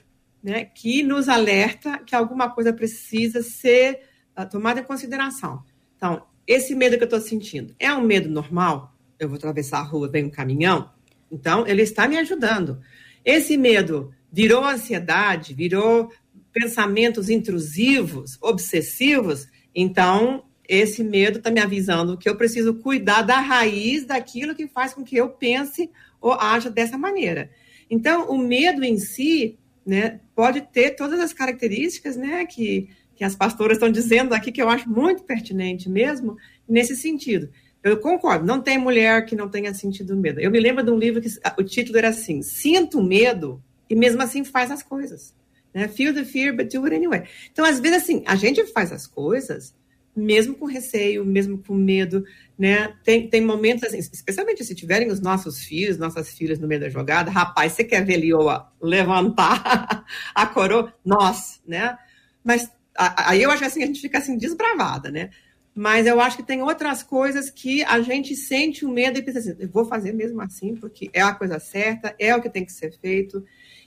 né? 0.43 0.67
Que 0.67 1.03
nos 1.03 1.29
alerta 1.29 1.99
que 1.99 2.15
alguma 2.15 2.51
coisa 2.51 2.73
precisa 2.73 3.43
ser 3.43 4.08
tomada 4.47 4.81
em 4.81 4.85
consideração. 4.85 5.63
Então, 5.97 6.23
esse 6.47 6.75
medo 6.75 6.97
que 6.97 7.03
eu 7.03 7.07
estou 7.07 7.21
sentindo 7.21 7.75
é 7.79 7.93
um 7.93 8.03
medo 8.03 8.29
normal? 8.29 8.95
Eu 9.19 9.29
vou 9.29 9.37
atravessar 9.37 9.81
a 9.81 9.83
rua, 9.83 10.09
vem 10.09 10.25
um 10.25 10.31
caminhão? 10.31 10.91
Então, 11.31 11.67
ele 11.67 11.83
está 11.83 12.09
me 12.09 12.17
ajudando. 12.19 12.81
Esse 13.25 13.57
medo 13.57 14.13
virou 14.33 14.65
ansiedade, 14.65 15.55
virou 15.55 16.11
pensamentos 16.53 17.29
intrusivos, 17.29 18.39
obsessivos, 18.41 19.47
então 19.75 20.45
esse 20.69 21.03
medo 21.03 21.39
está 21.39 21.51
me 21.51 21.61
avisando 21.61 22.19
que 22.19 22.29
eu 22.29 22.37
preciso 22.37 22.75
cuidar 22.75 23.23
da 23.23 23.41
raiz 23.41 24.05
daquilo 24.05 24.55
que 24.55 24.67
faz 24.67 24.93
com 24.93 25.03
que 25.03 25.17
eu 25.17 25.31
pense 25.31 25.91
ou 26.21 26.33
haja 26.33 26.71
dessa 26.71 26.99
maneira. 26.99 27.51
Então, 27.91 28.29
o 28.29 28.37
medo 28.37 28.85
em 28.85 28.99
si, 28.99 29.59
né, 29.85 30.21
pode 30.35 30.61
ter 30.61 30.91
todas 30.91 31.21
as 31.21 31.33
características, 31.33 32.17
né, 32.17 32.45
que, 32.45 32.91
que 33.19 33.25
as 33.25 33.35
pastoras 33.35 33.77
estão 33.77 33.91
dizendo 33.91 34.33
aqui, 34.33 34.53
que 34.53 34.63
eu 34.63 34.69
acho 34.69 34.89
muito 34.89 35.25
pertinente 35.25 35.89
mesmo, 35.91 36.37
nesse 36.69 36.95
sentido. 36.95 37.51
Eu 37.83 37.99
concordo, 37.99 38.47
não 38.47 38.63
tem 38.63 38.79
mulher 38.79 39.27
que 39.27 39.35
não 39.35 39.49
tenha 39.49 39.75
sentido 39.75 40.17
medo. 40.17 40.39
Eu 40.39 40.53
me 40.53 40.61
lembro 40.61 40.85
de 40.85 40.91
um 40.93 40.97
livro 40.97 41.21
que 41.21 41.29
o 41.59 41.65
título 41.65 41.99
era 41.99 42.11
assim: 42.11 42.43
Sinto 42.43 43.03
medo 43.03 43.61
e 43.91 43.97
mesmo 43.97 44.23
assim 44.23 44.45
faz 44.45 44.71
as 44.71 44.85
coisas. 44.85 45.35
Né? 45.75 45.89
Feel 45.89 46.15
the 46.15 46.25
fear, 46.25 46.55
but 46.55 46.73
do 46.73 46.85
it 46.85 46.95
anyway. 46.95 47.25
Então, 47.51 47.65
às 47.65 47.81
vezes, 47.81 48.05
assim, 48.05 48.23
a 48.25 48.37
gente 48.37 48.65
faz 48.67 48.93
as 48.93 49.05
coisas 49.05 49.75
mesmo 50.15 50.55
com 50.55 50.67
receio, 50.67 51.25
mesmo 51.25 51.59
com 51.59 51.75
medo, 51.75 52.25
né? 52.59 52.93
Tem, 53.05 53.29
tem 53.29 53.41
momentos 53.41 53.85
assim, 53.85 53.99
especialmente 53.99 54.65
se 54.65 54.75
tiverem 54.75 55.11
os 55.11 55.21
nossos 55.21 55.63
filhos, 55.63 55.97
nossas 55.97 56.31
filhas 56.31 56.59
no 56.59 56.67
meio 56.67 56.81
da 56.81 56.89
jogada, 56.89 57.31
rapaz, 57.31 57.73
você 57.73 57.85
quer 57.85 58.05
ver 58.05 58.17
Lioa 58.17 58.73
levantar 58.83 60.05
a 60.35 60.47
coroa? 60.47 60.93
Nós, 61.05 61.61
né? 61.67 61.97
Mas 62.43 62.69
aí 62.99 63.43
eu 63.43 63.51
acho 63.51 63.61
que 63.61 63.67
assim, 63.67 63.83
a 63.83 63.87
gente 63.87 64.01
fica 64.01 64.19
assim 64.19 64.37
desbravada, 64.37 65.11
né? 65.11 65.31
Mas 65.75 66.09
eu 66.09 66.21
acho 66.21 66.37
que 66.37 66.43
tem 66.43 66.61
outras 66.61 67.05
coisas 67.05 67.51
que 67.51 67.85
a 67.85 68.01
gente 68.01 68.35
sente 68.35 68.85
o 68.85 68.91
medo 68.91 69.19
e 69.19 69.23
pensa 69.23 69.39
assim, 69.39 69.55
eu 69.61 69.69
vou 69.69 69.85
fazer 69.85 70.13
mesmo 70.13 70.41
assim, 70.43 70.75
porque 70.75 71.09
é 71.13 71.21
a 71.21 71.33
coisa 71.33 71.61
certa, 71.61 72.13
é 72.19 72.35
o 72.35 72.43
que 72.43 72.51
tem 72.51 72.65
que 72.65 72.73
ser 72.73 72.93
feito. 72.99 73.45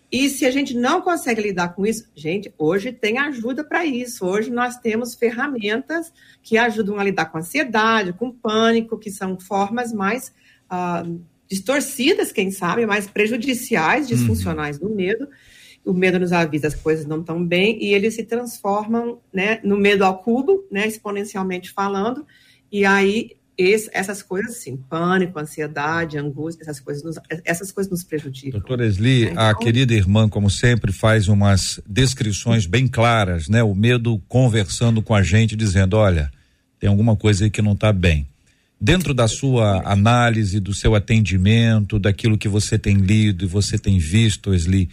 E 0.09 0.29
se 0.29 0.45
a 0.45 0.51
gente 0.51 0.73
não 0.73 1.01
consegue 1.01 1.41
lidar 1.41 1.75
com 1.75 1.85
isso, 1.85 2.09
gente, 2.15 2.53
hoje 2.57 2.93
tem 2.93 3.17
ajuda 3.17 3.63
para 3.63 3.85
isso. 3.85 4.25
Hoje 4.25 4.49
nós 4.49 4.77
temos 4.77 5.15
ferramentas 5.15 6.13
que 6.41 6.57
ajudam 6.57 6.97
a 6.97 7.03
lidar 7.03 7.25
com 7.25 7.37
ansiedade, 7.37 8.13
com 8.13 8.31
pânico, 8.31 8.97
que 8.97 9.11
são 9.11 9.37
formas 9.37 9.91
mais 9.91 10.33
uh, 10.71 11.21
distorcidas, 11.49 12.31
quem 12.31 12.51
sabe, 12.51 12.85
mais 12.85 13.09
prejudiciais, 13.09 14.09
uhum. 14.09 14.15
disfuncionais 14.15 14.79
uhum. 14.79 14.87
do 14.87 14.95
medo 14.95 15.27
o 15.85 15.93
medo 15.93 16.19
nos 16.19 16.31
avisa 16.31 16.67
as 16.67 16.75
coisas 16.75 17.05
não 17.05 17.21
estão 17.21 17.43
bem 17.43 17.77
e 17.81 17.93
eles 17.93 18.15
se 18.15 18.23
transformam 18.23 19.19
né, 19.33 19.59
no 19.63 19.77
medo 19.77 20.03
ao 20.05 20.19
cubo, 20.19 20.65
né, 20.71 20.87
exponencialmente 20.87 21.71
falando, 21.71 22.25
e 22.71 22.85
aí 22.85 23.31
esse, 23.57 23.89
essas 23.93 24.23
coisas, 24.23 24.57
assim, 24.57 24.77
pânico, 24.77 25.37
ansiedade, 25.39 26.17
angústia, 26.17 26.63
essas 26.63 26.79
coisas 26.79 27.03
nos, 27.03 27.15
essas 27.45 27.71
coisas 27.71 27.91
nos 27.91 28.03
prejudicam. 28.03 28.59
Doutora 28.59 28.85
Esli, 28.85 29.25
então... 29.25 29.43
a 29.43 29.55
querida 29.55 29.93
irmã, 29.93 30.27
como 30.27 30.49
sempre, 30.49 30.91
faz 30.91 31.27
umas 31.27 31.79
descrições 31.87 32.65
bem 32.65 32.87
claras, 32.87 33.47
né? 33.47 33.61
O 33.61 33.75
medo 33.75 34.21
conversando 34.27 35.01
com 35.01 35.13
a 35.13 35.21
gente, 35.21 35.55
dizendo, 35.55 35.97
olha, 35.97 36.31
tem 36.79 36.89
alguma 36.89 37.15
coisa 37.15 37.43
aí 37.43 37.51
que 37.51 37.61
não 37.61 37.73
está 37.73 37.91
bem. 37.93 38.27
Dentro 38.79 39.13
da 39.13 39.27
sua 39.27 39.83
análise, 39.85 40.59
do 40.59 40.73
seu 40.73 40.95
atendimento, 40.95 41.99
daquilo 41.99 42.37
que 42.37 42.49
você 42.49 42.79
tem 42.79 42.95
lido 42.95 43.45
e 43.45 43.47
você 43.47 43.77
tem 43.77 43.99
visto, 43.99 44.55
Esli, 44.55 44.89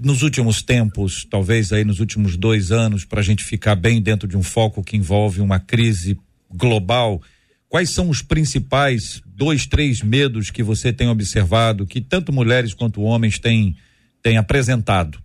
nos 0.00 0.22
últimos 0.22 0.60
tempos, 0.60 1.24
talvez 1.30 1.72
aí 1.72 1.84
nos 1.84 2.00
últimos 2.00 2.36
dois 2.36 2.72
anos, 2.72 3.04
para 3.04 3.20
a 3.20 3.22
gente 3.22 3.44
ficar 3.44 3.76
bem 3.76 4.02
dentro 4.02 4.26
de 4.26 4.36
um 4.36 4.42
foco 4.42 4.82
que 4.82 4.96
envolve 4.96 5.40
uma 5.40 5.60
crise 5.60 6.18
global, 6.50 7.22
quais 7.68 7.90
são 7.90 8.08
os 8.08 8.20
principais 8.20 9.22
dois, 9.24 9.66
três 9.66 10.02
medos 10.02 10.50
que 10.50 10.64
você 10.64 10.92
tem 10.92 11.08
observado, 11.08 11.86
que 11.86 12.00
tanto 12.00 12.32
mulheres 12.32 12.74
quanto 12.74 13.02
homens 13.02 13.38
têm, 13.38 13.76
têm 14.20 14.36
apresentado? 14.36 15.22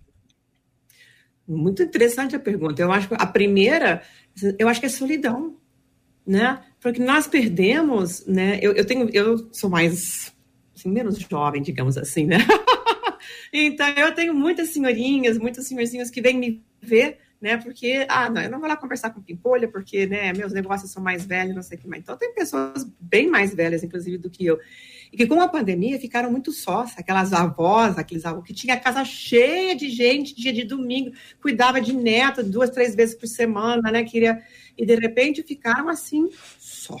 Muito 1.48 1.82
interessante 1.82 2.36
a 2.36 2.38
pergunta. 2.38 2.80
Eu 2.80 2.92
acho 2.92 3.08
que 3.08 3.14
a 3.18 3.26
primeira, 3.26 4.02
eu 4.56 4.68
acho 4.68 4.78
que 4.78 4.86
é 4.86 4.88
solidão, 4.88 5.56
né? 6.24 6.60
Porque 6.80 7.02
nós 7.02 7.26
perdemos, 7.26 8.24
né? 8.24 8.58
Eu, 8.62 8.72
eu 8.72 8.84
tenho, 8.84 9.10
eu 9.12 9.48
sou 9.52 9.68
mais, 9.68 10.32
assim, 10.74 10.88
menos 10.88 11.18
jovem, 11.18 11.60
digamos 11.60 11.98
assim, 11.98 12.24
né? 12.24 12.38
Então, 13.56 13.86
eu 13.90 14.12
tenho 14.12 14.34
muitas 14.34 14.70
senhorinhas, 14.70 15.38
muitos 15.38 15.64
senhorzinhos 15.68 16.10
que 16.10 16.20
vêm 16.20 16.36
me 16.36 16.64
ver, 16.82 17.18
né? 17.40 17.56
Porque, 17.56 18.04
ah, 18.08 18.28
não, 18.28 18.42
eu 18.42 18.50
não 18.50 18.58
vou 18.58 18.68
lá 18.68 18.76
conversar 18.76 19.10
com 19.10 19.22
pimpolha, 19.22 19.68
porque, 19.68 20.06
né, 20.06 20.32
meus 20.32 20.52
negócios 20.52 20.90
são 20.90 21.00
mais 21.00 21.24
velhos, 21.24 21.54
não 21.54 21.62
sei 21.62 21.78
o 21.78 21.80
que 21.80 21.86
mais. 21.86 22.02
Então, 22.02 22.16
tem 22.16 22.34
pessoas 22.34 22.84
bem 22.98 23.28
mais 23.28 23.54
velhas, 23.54 23.84
inclusive, 23.84 24.18
do 24.18 24.28
que 24.28 24.44
eu. 24.44 24.58
E 25.12 25.16
que 25.16 25.24
com 25.24 25.40
a 25.40 25.46
pandemia 25.46 26.00
ficaram 26.00 26.32
muito 26.32 26.50
sós, 26.50 26.98
aquelas 26.98 27.32
avós, 27.32 27.96
aqueles 27.96 28.24
avós 28.24 28.44
que 28.44 28.52
tinha 28.52 28.74
a 28.74 28.80
casa 28.80 29.04
cheia 29.04 29.76
de 29.76 29.88
gente, 29.88 30.34
dia 30.34 30.52
de 30.52 30.64
domingo, 30.64 31.12
cuidava 31.40 31.80
de 31.80 31.92
neto 31.92 32.42
duas, 32.42 32.70
três 32.70 32.96
vezes 32.96 33.14
por 33.14 33.28
semana, 33.28 33.88
né? 33.92 34.02
Queria... 34.02 34.42
E 34.76 34.84
de 34.84 34.96
repente 34.96 35.44
ficaram 35.44 35.88
assim, 35.88 36.28
só, 36.58 36.96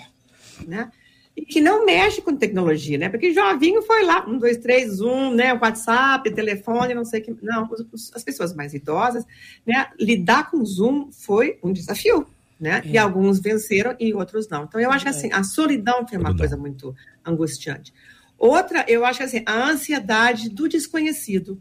né? 0.64 0.88
E 1.36 1.44
que 1.44 1.60
não 1.60 1.84
mexe 1.84 2.22
com 2.22 2.36
tecnologia, 2.36 2.96
né? 2.96 3.08
Porque 3.08 3.32
jovinho 3.32 3.82
foi 3.82 4.04
lá, 4.04 4.24
um, 4.28 4.38
dois, 4.38 4.56
três, 4.58 5.00
um, 5.00 5.34
né? 5.34 5.52
WhatsApp, 5.52 6.30
telefone, 6.32 6.94
não 6.94 7.04
sei 7.04 7.20
o 7.20 7.24
que. 7.24 7.36
Não, 7.42 7.68
as 8.14 8.22
pessoas 8.22 8.54
mais 8.54 8.72
idosas, 8.72 9.24
né? 9.66 9.88
Lidar 9.98 10.50
com 10.50 10.64
Zoom 10.64 11.10
foi 11.10 11.58
um 11.62 11.72
desafio, 11.72 12.26
né? 12.58 12.82
É. 12.84 12.88
E 12.90 12.98
alguns 12.98 13.40
venceram 13.40 13.96
e 13.98 14.14
outros 14.14 14.48
não. 14.48 14.64
Então, 14.64 14.80
eu 14.80 14.92
acho 14.92 15.04
que 15.04 15.10
assim, 15.10 15.30
a 15.32 15.42
solidão 15.42 16.06
foi 16.06 16.18
uma 16.18 16.36
coisa 16.36 16.56
muito 16.56 16.94
angustiante. 17.24 17.92
Outra, 18.38 18.84
eu 18.86 19.04
acho 19.04 19.18
que 19.18 19.24
assim, 19.24 19.42
a 19.44 19.70
ansiedade 19.70 20.48
do 20.48 20.68
desconhecido, 20.68 21.60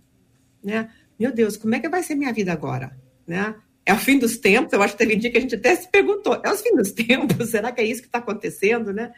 né? 0.64 0.90
Meu 1.20 1.32
Deus, 1.32 1.58
como 1.58 1.74
é 1.74 1.80
que 1.80 1.90
vai 1.90 2.04
ser 2.04 2.16
minha 2.16 2.34
vida 2.34 2.52
agora, 2.54 2.96
né? 3.26 3.56
É 3.86 3.94
o 3.94 3.98
fim 3.98 4.20
dos 4.20 4.38
tempos, 4.38 4.72
eu 4.72 4.82
acho 4.82 4.94
que 4.94 5.00
teve 5.00 5.16
um 5.16 5.20
dia 5.20 5.32
que 5.32 5.38
a 5.38 5.42
gente 5.42 5.56
até 5.56 5.76
se 5.76 5.90
perguntou, 5.90 6.40
é 6.44 6.52
o 6.52 6.58
fim 6.58 6.76
dos 6.76 6.92
tempos? 6.94 7.50
Será 7.50 7.72
que 7.72 7.82
é 7.82 7.86
isso 7.86 8.02
que 8.02 8.08
está 8.08 8.20
acontecendo, 8.20 8.94
né? 8.94 9.12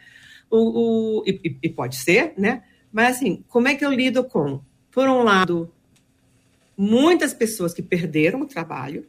O, 0.50 1.20
o 1.20 1.24
e, 1.26 1.58
e, 1.62 1.68
pode 1.68 1.96
ser, 1.96 2.34
né? 2.36 2.62
Mas 2.92 3.16
assim, 3.16 3.44
como 3.48 3.68
é 3.68 3.74
que 3.74 3.84
eu 3.84 3.92
lido 3.92 4.24
com, 4.24 4.60
por 4.90 5.08
um 5.08 5.22
lado, 5.22 5.70
muitas 6.76 7.34
pessoas 7.34 7.74
que 7.74 7.82
perderam 7.82 8.40
o 8.40 8.46
trabalho, 8.46 9.06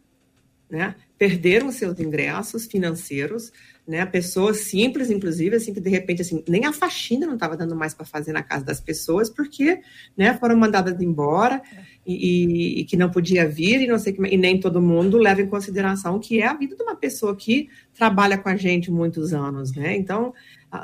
né? 0.69 0.95
Perderam 1.17 1.71
seus 1.71 1.99
ingressos 1.99 2.65
financeiros, 2.65 3.51
né? 3.87 4.05
Pessoas 4.05 4.57
simples, 4.61 5.09
inclusive, 5.09 5.55
assim, 5.55 5.73
que 5.73 5.79
de 5.79 5.89
repente, 5.89 6.21
assim, 6.21 6.43
nem 6.47 6.65
a 6.65 6.73
faxina 6.73 7.25
não 7.25 7.35
estava 7.35 7.55
dando 7.55 7.75
mais 7.75 7.93
para 7.93 8.05
fazer 8.05 8.33
na 8.33 8.43
casa 8.43 8.65
das 8.65 8.81
pessoas, 8.81 9.29
porque, 9.29 9.79
né, 10.15 10.37
foram 10.37 10.57
mandadas 10.57 10.99
embora 11.01 11.61
e, 12.05 12.13
e, 12.13 12.81
e, 12.81 12.83
que 12.83 12.97
não 12.97 13.09
podia 13.09 13.47
vir 13.47 13.81
e 13.81 13.87
não 13.87 13.97
sei 13.97 14.11
que, 14.11 14.21
e 14.27 14.37
nem 14.37 14.59
todo 14.59 14.81
mundo 14.81 15.17
leva 15.17 15.41
em 15.41 15.47
consideração 15.47 16.19
que 16.19 16.41
é 16.41 16.47
a 16.47 16.53
vida 16.53 16.75
de 16.75 16.83
uma 16.83 16.95
pessoa 16.95 17.35
que 17.35 17.69
trabalha 17.93 18.37
com 18.37 18.49
a 18.49 18.57
gente 18.57 18.91
muitos 18.91 19.33
anos, 19.33 19.73
né? 19.73 19.95
Então, 19.95 20.33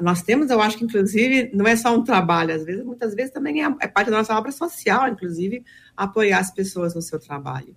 nós 0.01 0.21
temos, 0.21 0.49
eu 0.49 0.61
acho 0.61 0.77
que, 0.77 0.85
inclusive, 0.85 1.51
não 1.53 1.67
é 1.67 1.75
só 1.75 1.93
um 1.95 2.03
trabalho, 2.03 2.55
às 2.55 2.63
vezes, 2.63 2.85
muitas 2.85 3.13
vezes 3.13 3.33
também 3.33 3.63
é, 3.63 3.75
é 3.81 3.87
parte 3.87 4.09
da 4.09 4.17
nossa 4.17 4.35
obra 4.37 4.51
social, 4.51 5.09
inclusive, 5.09 5.63
apoiar 5.95 6.39
as 6.39 6.53
pessoas 6.53 6.95
no 6.95 7.01
seu 7.01 7.19
trabalho. 7.19 7.75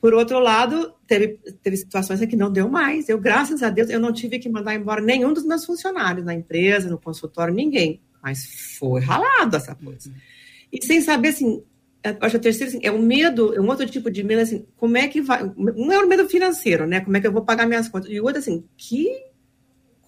Por 0.00 0.14
outro 0.14 0.40
lado, 0.40 0.94
teve, 1.06 1.38
teve 1.62 1.76
situações 1.76 2.20
em 2.20 2.26
que 2.26 2.34
não 2.34 2.50
deu 2.50 2.68
mais. 2.68 3.08
Eu, 3.08 3.20
graças 3.20 3.62
a 3.62 3.70
Deus, 3.70 3.88
eu 3.88 4.00
não 4.00 4.12
tive 4.12 4.38
que 4.38 4.48
mandar 4.48 4.74
embora 4.74 5.00
nenhum 5.00 5.32
dos 5.32 5.44
meus 5.44 5.64
funcionários 5.64 6.24
na 6.24 6.34
empresa, 6.34 6.90
no 6.90 6.98
consultório, 6.98 7.54
ninguém. 7.54 8.00
Mas 8.20 8.76
foi 8.78 9.00
ralado 9.00 9.56
essa 9.56 9.76
coisa. 9.76 10.12
E 10.72 10.84
sem 10.84 11.00
saber, 11.02 11.28
assim, 11.28 11.62
acho 12.02 12.30
que 12.32 12.36
a 12.36 12.40
terceira, 12.40 12.70
assim, 12.70 12.80
é 12.82 12.90
o 12.90 13.00
medo, 13.00 13.54
é 13.54 13.60
um 13.60 13.68
outro 13.68 13.86
tipo 13.86 14.10
de 14.10 14.24
medo, 14.24 14.40
assim, 14.40 14.66
como 14.76 14.96
é 14.96 15.06
que 15.06 15.20
vai... 15.20 15.44
Um 15.44 15.92
é 15.92 15.98
o 16.02 16.08
medo 16.08 16.28
financeiro, 16.28 16.84
né? 16.84 17.00
Como 17.00 17.16
é 17.16 17.20
que 17.20 17.26
eu 17.28 17.32
vou 17.32 17.44
pagar 17.44 17.66
minhas 17.66 17.88
contas? 17.88 18.10
E 18.10 18.18
o 18.18 18.24
outro, 18.24 18.40
assim, 18.40 18.64
que 18.76 19.08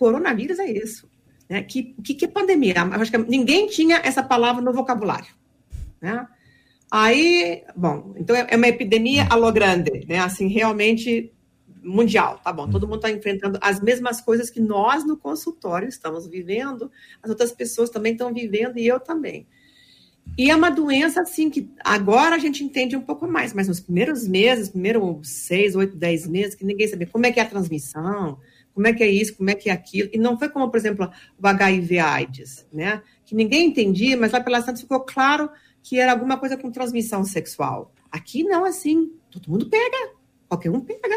coronavírus 0.04 0.58
é 0.58 0.70
isso. 0.70 1.08
Né? 1.48 1.62
Que, 1.62 1.94
que, 2.04 2.12
que 2.12 2.28
pandemia? 2.28 2.74
Eu 2.92 3.00
acho 3.00 3.10
que 3.10 3.16
ninguém 3.16 3.66
tinha 3.68 4.02
essa 4.04 4.22
palavra 4.22 4.60
no 4.60 4.70
vocabulário. 4.70 5.34
Né? 5.98 6.26
Aí, 6.90 7.62
bom, 7.74 8.14
então 8.18 8.36
é, 8.36 8.48
é 8.50 8.56
uma 8.56 8.68
epidemia 8.68 9.26
a 9.30 9.34
lo 9.34 9.50
grande, 9.50 10.04
né? 10.06 10.18
Assim, 10.18 10.46
realmente 10.46 11.32
mundial, 11.82 12.38
tá 12.44 12.52
bom? 12.52 12.68
Todo 12.68 12.86
mundo 12.86 12.96
está 12.96 13.10
enfrentando 13.10 13.58
as 13.62 13.80
mesmas 13.80 14.20
coisas 14.20 14.50
que 14.50 14.60
nós 14.60 15.06
no 15.06 15.16
consultório 15.16 15.88
estamos 15.88 16.26
vivendo, 16.26 16.90
as 17.22 17.30
outras 17.30 17.50
pessoas 17.50 17.88
também 17.88 18.12
estão 18.12 18.32
vivendo 18.32 18.78
e 18.78 18.86
eu 18.86 19.00
também. 19.00 19.46
E 20.36 20.50
é 20.50 20.56
uma 20.56 20.70
doença, 20.70 21.22
assim, 21.22 21.48
que 21.48 21.70
agora 21.82 22.36
a 22.36 22.38
gente 22.38 22.62
entende 22.62 22.96
um 22.96 23.02
pouco 23.02 23.26
mais, 23.26 23.52
mas 23.52 23.68
nos 23.68 23.80
primeiros 23.80 24.28
meses, 24.28 24.68
primeiros 24.68 25.28
seis, 25.28 25.74
oito, 25.74 25.96
dez 25.96 26.26
meses, 26.26 26.54
que 26.54 26.64
ninguém 26.64 26.88
sabia 26.88 27.06
como 27.06 27.26
é 27.26 27.32
que 27.32 27.40
é 27.40 27.42
a 27.42 27.48
transmissão, 27.48 28.38
como 28.74 28.88
é 28.88 28.92
que 28.92 29.02
é 29.04 29.08
isso, 29.08 29.36
como 29.36 29.48
é 29.48 29.54
que 29.54 29.70
é 29.70 29.72
aquilo. 29.72 30.10
E 30.12 30.18
não 30.18 30.36
foi 30.36 30.48
como, 30.48 30.68
por 30.68 30.76
exemplo, 30.76 31.08
o 31.40 31.46
HIV 31.46 31.98
AIDS, 31.98 32.66
né? 32.72 33.02
Que 33.24 33.34
ninguém 33.34 33.68
entendia, 33.68 34.16
mas 34.16 34.32
lá 34.32 34.40
pela 34.40 34.60
Santa 34.60 34.80
ficou 34.80 35.00
claro 35.00 35.48
que 35.82 35.98
era 35.98 36.12
alguma 36.12 36.36
coisa 36.36 36.56
com 36.56 36.70
transmissão 36.70 37.24
sexual. 37.24 37.92
Aqui 38.10 38.42
não, 38.42 38.64
assim, 38.64 39.12
todo 39.30 39.50
mundo 39.50 39.68
pega, 39.68 40.12
qualquer 40.48 40.70
um 40.70 40.80
pega. 40.80 41.14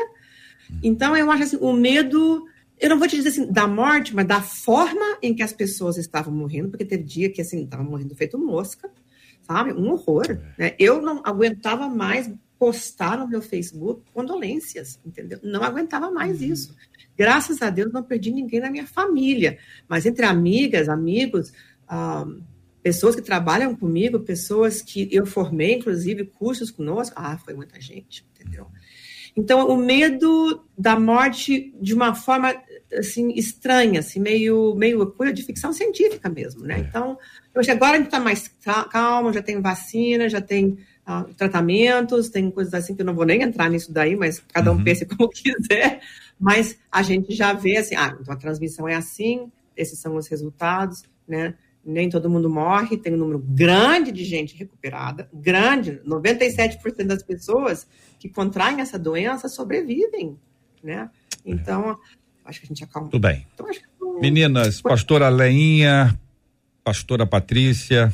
Então, 0.84 1.16
eu 1.16 1.32
acho 1.32 1.44
assim, 1.44 1.58
o 1.60 1.74
medo, 1.74 2.46
eu 2.80 2.90
não 2.90 3.00
vou 3.00 3.08
te 3.08 3.16
dizer 3.16 3.30
assim, 3.30 3.52
da 3.52 3.68
morte, 3.68 4.14
mas 4.16 4.28
da 4.28 4.42
forma 4.42 5.18
em 5.22 5.34
que 5.34 5.42
as 5.42 5.54
pessoas 5.54 5.98
estavam 5.98 6.34
morrendo, 6.34 6.70
porque 6.70 6.86
teve 6.86 7.04
dia 7.04 7.32
que, 7.32 7.42
assim, 7.42 7.64
estavam 7.64 7.86
morrendo 7.86 8.16
feito 8.16 8.38
mosca, 8.38 8.92
sabe? 9.42 9.74
Um 9.74 9.90
horror, 9.90 10.40
né? 10.58 10.76
Eu 10.78 11.02
não 11.02 11.22
aguentava 11.24 11.88
mais 11.88 12.30
postar 12.60 13.18
no 13.18 13.28
meu 13.28 13.42
Facebook 13.42 14.02
condolências, 14.14 15.00
entendeu? 15.06 15.40
Não 15.44 15.64
aguentava 15.64 16.12
mais 16.12 16.42
uhum. 16.42 16.48
isso. 16.48 16.76
Graças 17.18 17.62
a 17.62 17.70
Deus 17.70 17.92
não 17.92 18.04
perdi 18.04 18.32
ninguém 18.32 18.60
na 18.60 18.70
minha 18.70 18.86
família, 18.86 19.58
mas 19.88 20.06
entre 20.06 20.26
amigas, 20.26 20.88
amigos, 20.88 21.52
ah, 21.88 22.26
pessoas 22.84 23.16
que 23.16 23.22
trabalham 23.22 23.76
comigo, 23.76 24.20
pessoas 24.20 24.82
que 24.82 25.10
eu 25.12 25.26
formei, 25.26 25.76
inclusive, 25.76 26.26
cursos 26.26 26.72
conosco, 26.72 27.16
ah, 27.18 27.38
foi 27.38 27.54
muita 27.54 27.82
gente, 27.82 28.26
entendeu? 28.34 28.68
Então, 29.36 29.68
o 29.68 29.78
medo 29.78 30.64
da 30.78 31.00
morte 31.00 31.72
de 31.80 31.94
uma 31.94 32.16
forma 32.16 32.56
assim 32.92 33.34
estranha, 33.34 34.00
assim 34.00 34.20
meio 34.20 34.74
meio 34.76 35.06
coisa 35.12 35.34
de 35.34 35.44
ficção 35.44 35.72
científica 35.74 36.30
mesmo, 36.30 36.64
né? 36.64 36.78
É. 36.78 36.80
Então, 36.80 37.18
que 37.62 37.72
agora 37.72 37.94
a 37.94 37.98
gente 37.98 38.08
está 38.08 38.20
mais 38.20 38.50
calmo, 38.92 39.34
já 39.34 39.42
tem 39.42 39.62
vacina, 39.62 40.30
já 40.30 40.42
tem 40.42 40.78
uh, 41.08 41.34
tratamentos, 41.36 42.30
tem 42.30 42.50
coisas 42.50 42.74
assim 42.74 42.96
que 42.96 43.02
eu 43.02 43.06
não 43.06 43.14
vou 43.14 43.26
nem 43.26 43.44
entrar 43.44 43.70
nisso 43.70 43.92
daí, 43.92 44.16
mas 44.16 44.42
cada 44.52 44.72
um 44.72 44.78
uhum. 44.78 44.84
pense 44.84 45.06
como 45.08 45.30
quiser. 45.30 46.02
Mas 46.40 46.78
a 46.92 47.02
gente 47.02 47.34
já 47.34 47.54
vê 47.54 47.78
assim, 47.78 47.96
ah, 47.96 48.16
então 48.20 48.34
a 48.34 48.38
transmissão 48.38 48.88
é 48.88 48.96
assim, 48.96 49.52
esses 49.76 50.00
são 50.00 50.16
os 50.16 50.28
resultados, 50.28 51.04
né? 51.28 51.56
Nem 51.84 52.10
todo 52.10 52.30
mundo 52.30 52.50
morre, 52.50 52.98
tem 52.98 53.14
um 53.14 53.18
número 53.18 53.40
grande 53.40 54.12
de 54.12 54.24
gente 54.26 54.56
recuperada, 54.56 55.30
grande, 55.34 56.02
97% 56.06 57.06
das 57.06 57.24
pessoas 57.24 57.88
que 58.20 58.28
contraem 58.28 58.82
essa 58.82 59.00
doença 59.00 59.48
sobrevivem, 59.48 60.38
né? 60.84 61.10
Então, 61.46 61.98
acho 62.44 62.60
que 62.60 62.66
a 62.66 62.70
gente 62.70 62.84
acalma. 62.84 63.10
Tudo 63.10 63.22
bem. 63.22 63.48
Então, 63.54 63.66
que... 63.68 63.82
Meninas, 64.20 64.82
pastora 64.82 65.30
Leinha, 65.30 66.20
pastora 66.84 67.26
Patrícia, 67.26 68.14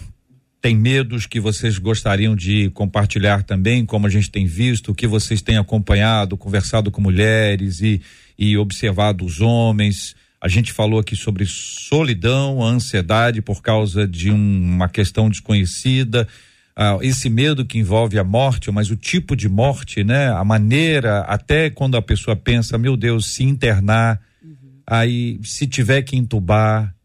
tem 0.63 0.77
medos 0.77 1.25
que 1.25 1.41
vocês 1.41 1.77
gostariam 1.77 2.37
de 2.37 2.69
compartilhar 2.69 3.43
também, 3.43 3.85
como 3.85 4.07
a 4.07 4.09
gente 4.09 4.31
tem 4.31 4.45
visto, 4.45 4.95
que 4.95 5.05
vocês 5.05 5.41
têm 5.41 5.57
acompanhado, 5.57 6.37
conversado 6.37 6.89
com 6.89 7.01
mulheres 7.01 7.81
e, 7.81 8.01
e 8.39 8.57
observado 8.57 9.25
os 9.25 9.41
homens. 9.41 10.15
A 10.39 10.47
gente 10.47 10.71
falou 10.71 11.01
aqui 11.01 11.17
sobre 11.17 11.45
solidão, 11.45 12.63
ansiedade 12.63 13.41
por 13.41 13.61
causa 13.61 14.07
de 14.07 14.31
um, 14.31 14.35
uma 14.37 14.87
questão 14.87 15.29
desconhecida, 15.29 16.25
ah, 16.73 16.97
esse 17.01 17.29
medo 17.29 17.65
que 17.65 17.77
envolve 17.77 18.17
a 18.17 18.23
morte, 18.23 18.71
mas 18.71 18.89
o 18.89 18.95
tipo 18.95 19.35
de 19.35 19.49
morte, 19.49 20.01
né? 20.01 20.29
A 20.29 20.45
maneira, 20.45 21.23
até 21.23 21.69
quando 21.69 21.97
a 21.97 22.01
pessoa 22.01 22.37
pensa, 22.37 22.77
meu 22.77 22.95
Deus, 22.95 23.25
se 23.25 23.43
internar, 23.43 24.17
uhum. 24.41 24.55
aí 24.87 25.41
se 25.43 25.67
tiver 25.67 26.03
que 26.03 26.15
entubar, 26.15 26.95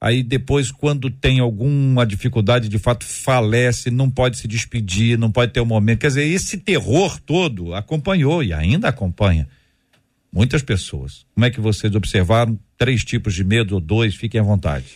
aí 0.00 0.22
depois 0.22 0.70
quando 0.70 1.10
tem 1.10 1.40
alguma 1.40 2.06
dificuldade 2.06 2.68
de 2.68 2.78
fato 2.78 3.04
falece, 3.04 3.90
não 3.90 4.10
pode 4.10 4.38
se 4.38 4.48
despedir, 4.48 5.18
não 5.18 5.30
pode 5.30 5.52
ter 5.52 5.60
um 5.60 5.66
momento, 5.66 6.00
quer 6.00 6.08
dizer, 6.08 6.24
esse 6.24 6.56
terror 6.56 7.20
todo 7.20 7.74
acompanhou 7.74 8.42
e 8.42 8.52
ainda 8.52 8.88
acompanha 8.88 9.46
muitas 10.32 10.62
pessoas. 10.62 11.26
Como 11.34 11.44
é 11.44 11.50
que 11.50 11.60
vocês 11.60 11.94
observaram 11.94 12.58
três 12.78 13.04
tipos 13.04 13.34
de 13.34 13.44
medo 13.44 13.74
ou 13.74 13.80
dois? 13.80 14.14
Fiquem 14.14 14.40
à 14.40 14.44
vontade. 14.44 14.86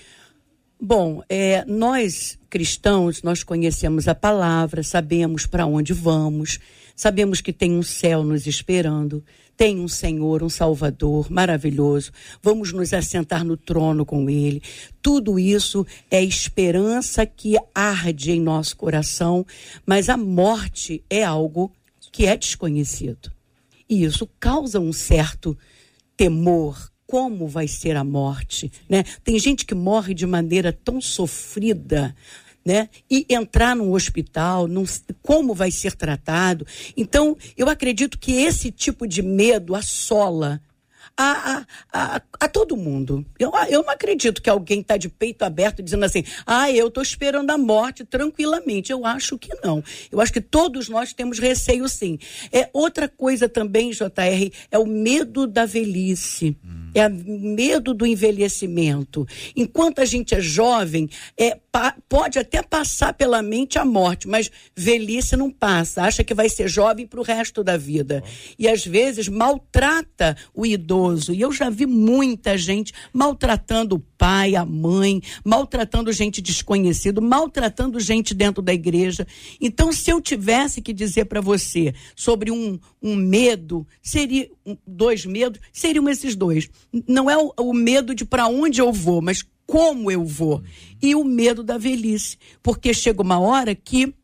Bom, 0.80 1.22
é, 1.28 1.64
nós 1.66 2.38
cristãos, 2.50 3.22
nós 3.22 3.42
conhecemos 3.42 4.06
a 4.06 4.14
palavra, 4.14 4.82
sabemos 4.82 5.46
para 5.46 5.66
onde 5.66 5.92
vamos, 5.92 6.58
sabemos 6.94 7.40
que 7.40 7.52
tem 7.52 7.72
um 7.72 7.82
céu 7.82 8.22
nos 8.22 8.46
esperando, 8.46 9.24
tem 9.56 9.78
um 9.78 9.88
Senhor, 9.88 10.42
um 10.42 10.48
Salvador 10.48 11.30
maravilhoso. 11.30 12.12
Vamos 12.42 12.72
nos 12.72 12.92
assentar 12.92 13.44
no 13.44 13.56
trono 13.56 14.04
com 14.04 14.28
Ele. 14.28 14.62
Tudo 15.00 15.38
isso 15.38 15.86
é 16.10 16.22
esperança 16.22 17.24
que 17.24 17.56
arde 17.74 18.32
em 18.32 18.40
nosso 18.40 18.76
coração, 18.76 19.46
mas 19.86 20.08
a 20.08 20.16
morte 20.16 21.02
é 21.08 21.22
algo 21.22 21.72
que 22.10 22.26
é 22.26 22.36
desconhecido. 22.36 23.32
E 23.88 24.04
isso 24.04 24.28
causa 24.38 24.80
um 24.80 24.92
certo 24.92 25.56
temor. 26.16 26.90
Como 27.06 27.46
vai 27.46 27.68
ser 27.68 27.96
a 27.96 28.02
morte? 28.02 28.72
Né? 28.88 29.04
Tem 29.22 29.38
gente 29.38 29.66
que 29.66 29.74
morre 29.74 30.14
de 30.14 30.26
maneira 30.26 30.72
tão 30.72 31.00
sofrida, 31.00 32.14
né? 32.64 32.88
E 33.10 33.26
entrar 33.28 33.76
num 33.76 33.92
hospital, 33.92 34.66
num, 34.66 34.84
como 35.22 35.54
vai 35.54 35.70
ser 35.70 35.94
tratado. 35.94 36.66
Então, 36.96 37.36
eu 37.56 37.68
acredito 37.68 38.18
que 38.18 38.32
esse 38.32 38.70
tipo 38.70 39.06
de 39.06 39.22
medo 39.22 39.74
assola 39.74 40.60
a, 41.16 41.58
a, 41.92 42.16
a, 42.16 42.22
a 42.40 42.48
todo 42.48 42.76
mundo. 42.76 43.24
Eu, 43.38 43.52
eu 43.68 43.82
não 43.82 43.90
acredito 43.90 44.42
que 44.42 44.50
alguém 44.50 44.80
está 44.80 44.96
de 44.96 45.08
peito 45.08 45.44
aberto 45.44 45.82
dizendo 45.82 46.04
assim, 46.04 46.24
ah, 46.46 46.70
eu 46.70 46.88
estou 46.88 47.02
esperando 47.02 47.50
a 47.50 47.58
morte 47.58 48.04
tranquilamente. 48.04 48.90
Eu 48.90 49.06
acho 49.06 49.38
que 49.38 49.54
não. 49.62 49.82
Eu 50.10 50.20
acho 50.20 50.32
que 50.32 50.40
todos 50.40 50.88
nós 50.88 51.12
temos 51.12 51.38
receio 51.38 51.88
sim. 51.88 52.18
É 52.52 52.68
outra 52.72 53.08
coisa 53.08 53.48
também, 53.48 53.90
JR, 53.90 54.50
é 54.70 54.78
o 54.78 54.86
medo 54.86 55.46
da 55.46 55.66
velhice. 55.66 56.56
Hum 56.64 56.84
é 56.94 57.08
medo 57.08 57.92
do 57.92 58.06
envelhecimento. 58.06 59.26
Enquanto 59.56 59.98
a 59.98 60.04
gente 60.04 60.34
é 60.34 60.40
jovem, 60.40 61.10
é, 61.36 61.58
pode 62.08 62.38
até 62.38 62.62
passar 62.62 63.12
pela 63.14 63.42
mente 63.42 63.78
a 63.78 63.84
morte, 63.84 64.28
mas 64.28 64.50
velhice 64.76 65.36
não 65.36 65.50
passa. 65.50 66.02
Acha 66.02 66.22
que 66.22 66.34
vai 66.34 66.48
ser 66.48 66.68
jovem 66.68 67.06
para 67.06 67.20
o 67.20 67.24
resto 67.24 67.64
da 67.64 67.76
vida. 67.76 68.22
E 68.58 68.68
às 68.68 68.84
vezes 68.84 69.28
maltrata 69.28 70.36
o 70.54 70.64
idoso. 70.64 71.32
E 71.32 71.40
eu 71.40 71.52
já 71.52 71.68
vi 71.70 71.86
muita 71.86 72.56
gente 72.56 72.92
maltratando 73.12 73.96
o 73.96 73.98
pai, 73.98 74.54
a 74.54 74.64
mãe, 74.64 75.20
maltratando 75.44 76.12
gente 76.12 76.40
desconhecida, 76.40 77.20
maltratando 77.20 77.98
gente 77.98 78.34
dentro 78.34 78.62
da 78.62 78.72
igreja. 78.72 79.26
Então, 79.60 79.92
se 79.92 80.10
eu 80.10 80.20
tivesse 80.20 80.80
que 80.80 80.92
dizer 80.92 81.26
para 81.26 81.40
você 81.40 81.94
sobre 82.14 82.50
um, 82.50 82.78
um 83.02 83.14
medo, 83.16 83.86
seria 84.02 84.48
um, 84.64 84.76
dois 84.86 85.26
medos, 85.26 85.60
seriam 85.72 86.08
esses 86.08 86.34
dois. 86.34 86.68
Não 87.06 87.30
é 87.30 87.36
o, 87.36 87.52
o 87.58 87.72
medo 87.72 88.14
de 88.14 88.24
para 88.24 88.46
onde 88.46 88.80
eu 88.80 88.92
vou, 88.92 89.20
mas 89.20 89.44
como 89.66 90.10
eu 90.10 90.24
vou. 90.24 90.62
E 91.00 91.14
o 91.14 91.24
medo 91.24 91.62
da 91.62 91.78
velhice, 91.78 92.38
porque 92.62 92.92
chega 92.92 93.22
uma 93.22 93.38
hora 93.38 93.74
que 93.74 94.14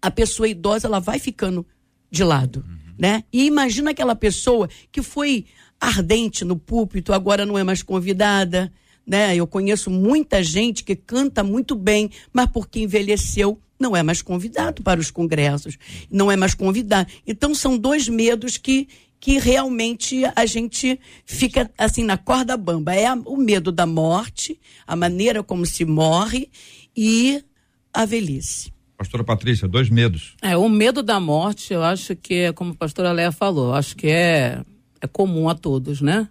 a 0.00 0.10
pessoa 0.10 0.48
idosa 0.48 0.86
ela 0.86 1.00
vai 1.00 1.18
ficando 1.18 1.66
de 2.10 2.22
lado, 2.22 2.64
né? 2.98 3.24
E 3.32 3.46
imagina 3.46 3.90
aquela 3.90 4.14
pessoa 4.14 4.68
que 4.92 5.02
foi 5.02 5.46
ardente 5.80 6.44
no 6.44 6.56
púlpito, 6.56 7.12
agora 7.12 7.44
não 7.44 7.58
é 7.58 7.64
mais 7.64 7.82
convidada, 7.82 8.72
né? 9.06 9.34
Eu 9.34 9.46
conheço 9.46 9.90
muita 9.90 10.42
gente 10.42 10.84
que 10.84 10.94
canta 10.94 11.42
muito 11.42 11.74
bem, 11.74 12.10
mas 12.32 12.50
porque 12.50 12.80
envelheceu 12.80 13.58
não 13.78 13.96
é 13.96 14.02
mais 14.02 14.22
convidado 14.22 14.82
para 14.82 15.00
os 15.00 15.10
congressos, 15.10 15.76
não 16.10 16.30
é 16.30 16.36
mais 16.36 16.54
convidado. 16.54 17.10
Então 17.26 17.54
são 17.54 17.76
dois 17.76 18.08
medos 18.08 18.56
que 18.56 18.88
que 19.24 19.38
realmente 19.38 20.22
a 20.36 20.44
gente 20.44 21.00
fica 21.24 21.70
assim 21.78 22.04
na 22.04 22.18
corda 22.18 22.58
bamba. 22.58 22.94
É 22.94 23.06
a, 23.06 23.14
o 23.14 23.38
medo 23.38 23.72
da 23.72 23.86
morte, 23.86 24.60
a 24.86 24.94
maneira 24.94 25.42
como 25.42 25.64
se 25.64 25.82
morre 25.82 26.50
e 26.94 27.42
a 27.90 28.04
velhice. 28.04 28.70
Pastora 28.98 29.24
Patrícia, 29.24 29.66
dois 29.66 29.88
medos. 29.88 30.36
É, 30.42 30.58
o 30.58 30.68
medo 30.68 31.02
da 31.02 31.18
morte, 31.18 31.72
eu 31.72 31.82
acho 31.82 32.14
que 32.14 32.34
é, 32.34 32.52
como 32.52 32.72
a 32.72 32.74
pastora 32.74 33.12
Léa 33.12 33.32
falou, 33.32 33.72
acho 33.72 33.96
que 33.96 34.08
é, 34.08 34.62
é 35.00 35.06
comum 35.06 35.48
a 35.48 35.54
todos, 35.54 36.02
né? 36.02 36.28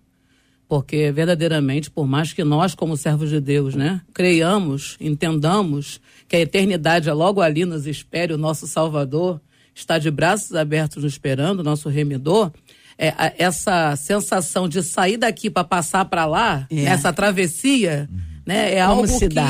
Porque 0.74 1.12
verdadeiramente, 1.12 1.92
por 1.92 2.08
mais 2.08 2.34
que 2.34 2.44
nós, 2.44 2.74
como 2.74 2.98
servos 2.98 3.30
de 3.30 3.40
Deus, 3.40 3.76
né, 3.76 4.02
creiamos, 4.12 4.98
entendamos 5.00 6.02
que 6.28 6.36
a 6.36 6.40
eternidade 6.40 7.08
é 7.08 7.14
logo 7.14 7.42
ali 7.42 7.64
nos 7.64 7.86
espere, 7.86 8.34
o 8.34 8.40
nosso 8.40 8.66
Salvador 8.66 9.40
está 9.76 10.00
de 10.00 10.10
braços 10.10 10.56
abertos 10.56 11.04
nos 11.04 11.14
esperando, 11.14 11.60
o 11.60 11.64
nosso 11.64 11.90
remidor, 11.90 12.52
é, 12.98 13.14
essa 13.38 13.96
sensação 13.96 14.68
de 14.68 14.82
sair 14.82 15.18
daqui 15.18 15.48
para 15.48 15.64
passar 15.64 16.06
para 16.06 16.26
lá, 16.26 16.66
é. 16.72 16.86
essa 16.86 17.14
travessia, 17.14 18.10
né, 18.44 18.74
é 18.74 18.82
Como 18.84 19.02
algo 19.02 19.20
que 19.20 19.30
dá? 19.30 19.50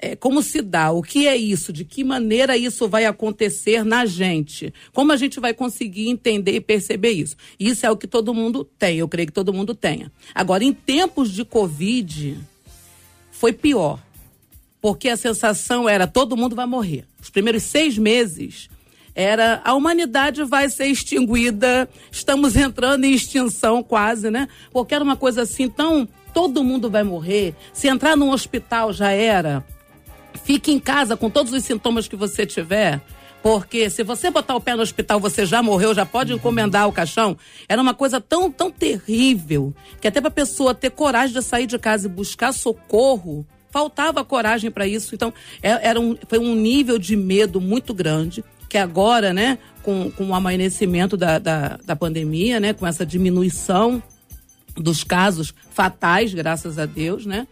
É, 0.00 0.16
como 0.16 0.42
se 0.42 0.62
dá, 0.62 0.90
o 0.90 1.02
que 1.02 1.28
é 1.28 1.36
isso, 1.36 1.72
de 1.72 1.84
que 1.84 2.02
maneira 2.02 2.56
isso 2.56 2.88
vai 2.88 3.04
acontecer 3.04 3.84
na 3.84 4.06
gente, 4.06 4.72
como 4.92 5.12
a 5.12 5.16
gente 5.16 5.38
vai 5.38 5.52
conseguir 5.52 6.08
entender 6.08 6.52
e 6.52 6.60
perceber 6.60 7.10
isso. 7.10 7.36
Isso 7.58 7.84
é 7.84 7.90
o 7.90 7.96
que 7.96 8.06
todo 8.06 8.32
mundo 8.32 8.64
tem, 8.64 8.98
eu 8.98 9.08
creio 9.08 9.26
que 9.26 9.32
todo 9.32 9.52
mundo 9.52 9.74
tenha. 9.74 10.10
Agora, 10.34 10.64
em 10.64 10.72
tempos 10.72 11.30
de 11.30 11.44
Covid, 11.44 12.38
foi 13.30 13.52
pior, 13.52 14.00
porque 14.80 15.08
a 15.08 15.16
sensação 15.16 15.88
era 15.88 16.06
todo 16.06 16.36
mundo 16.36 16.56
vai 16.56 16.66
morrer. 16.66 17.04
Os 17.20 17.28
primeiros 17.28 17.64
seis 17.64 17.98
meses 17.98 18.70
era 19.14 19.60
a 19.64 19.74
humanidade 19.74 20.44
vai 20.44 20.68
ser 20.70 20.86
extinguida, 20.86 21.88
estamos 22.10 22.56
entrando 22.56 23.04
em 23.04 23.12
extinção 23.12 23.82
quase, 23.82 24.30
né? 24.30 24.48
Porque 24.72 24.94
era 24.94 25.04
uma 25.04 25.16
coisa 25.16 25.42
assim 25.42 25.68
tão 25.68 26.08
todo 26.32 26.64
mundo 26.64 26.88
vai 26.88 27.02
morrer. 27.02 27.54
Se 27.72 27.88
entrar 27.88 28.16
num 28.16 28.30
hospital 28.30 28.92
já 28.92 29.10
era. 29.10 29.64
Fique 30.44 30.72
em 30.72 30.80
casa 30.80 31.16
com 31.16 31.30
todos 31.30 31.52
os 31.52 31.64
sintomas 31.64 32.08
que 32.08 32.16
você 32.16 32.46
tiver. 32.46 33.00
Porque 33.42 33.88
se 33.88 34.02
você 34.02 34.30
botar 34.30 34.54
o 34.54 34.60
pé 34.60 34.76
no 34.76 34.82
hospital, 34.82 35.18
você 35.18 35.46
já 35.46 35.62
morreu, 35.62 35.94
já 35.94 36.04
pode 36.04 36.32
encomendar 36.32 36.86
o 36.86 36.92
caixão. 36.92 37.38
Era 37.68 37.80
uma 37.80 37.94
coisa 37.94 38.20
tão, 38.20 38.50
tão 38.50 38.70
terrível 38.70 39.74
que 40.00 40.06
até 40.06 40.20
para 40.20 40.30
pessoa 40.30 40.74
ter 40.74 40.90
coragem 40.90 41.34
de 41.34 41.42
sair 41.42 41.66
de 41.66 41.78
casa 41.78 42.06
e 42.06 42.10
buscar 42.10 42.52
socorro 42.52 43.46
faltava 43.70 44.24
coragem 44.24 44.70
para 44.70 44.86
isso. 44.86 45.14
Então, 45.14 45.32
é, 45.62 45.88
era 45.88 45.98
um, 45.98 46.16
foi 46.28 46.38
um 46.38 46.54
nível 46.54 46.98
de 46.98 47.16
medo 47.16 47.60
muito 47.60 47.94
grande, 47.94 48.44
que 48.68 48.76
agora, 48.76 49.32
né, 49.32 49.58
com, 49.82 50.10
com 50.10 50.28
o 50.28 50.34
amanhecimento 50.34 51.16
da, 51.16 51.38
da, 51.38 51.78
da 51.84 51.96
pandemia, 51.96 52.60
né, 52.60 52.72
com 52.72 52.86
essa 52.86 53.06
diminuição 53.06 54.02
dos 54.76 55.02
casos 55.02 55.54
fatais, 55.70 56.34
graças 56.34 56.78
a 56.78 56.86
Deus, 56.86 57.26
né? 57.26 57.46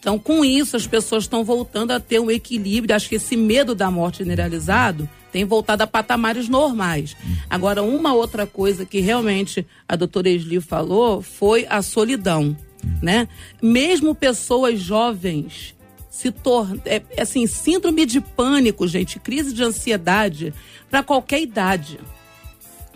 Então, 0.00 0.18
com 0.18 0.44
isso, 0.44 0.76
as 0.76 0.86
pessoas 0.86 1.24
estão 1.24 1.44
voltando 1.44 1.92
a 1.92 2.00
ter 2.00 2.18
um 2.18 2.30
equilíbrio. 2.30 2.96
Acho 2.96 3.08
que 3.08 3.14
esse 3.16 3.36
medo 3.36 3.74
da 3.74 3.90
morte 3.90 4.18
generalizado 4.18 5.08
tem 5.30 5.44
voltado 5.44 5.82
a 5.82 5.86
patamares 5.86 6.48
normais. 6.48 7.14
Agora, 7.48 7.82
uma 7.82 8.12
outra 8.14 8.46
coisa 8.46 8.84
que 8.84 8.98
realmente 9.00 9.64
a 9.88 9.94
doutora 9.94 10.30
Esli 10.30 10.60
falou 10.60 11.22
foi 11.22 11.66
a 11.68 11.82
solidão 11.82 12.56
né? 13.02 13.28
Mesmo 13.62 14.14
pessoas 14.14 14.80
jovens 14.80 15.74
se 16.10 16.30
tornam, 16.30 16.80
é, 16.84 17.02
assim, 17.18 17.46
síndrome 17.46 18.04
de 18.04 18.20
pânico, 18.20 18.86
gente, 18.86 19.18
crise 19.18 19.52
de 19.54 19.62
ansiedade 19.62 20.52
para 20.90 21.02
qualquer 21.02 21.40
idade. 21.40 22.00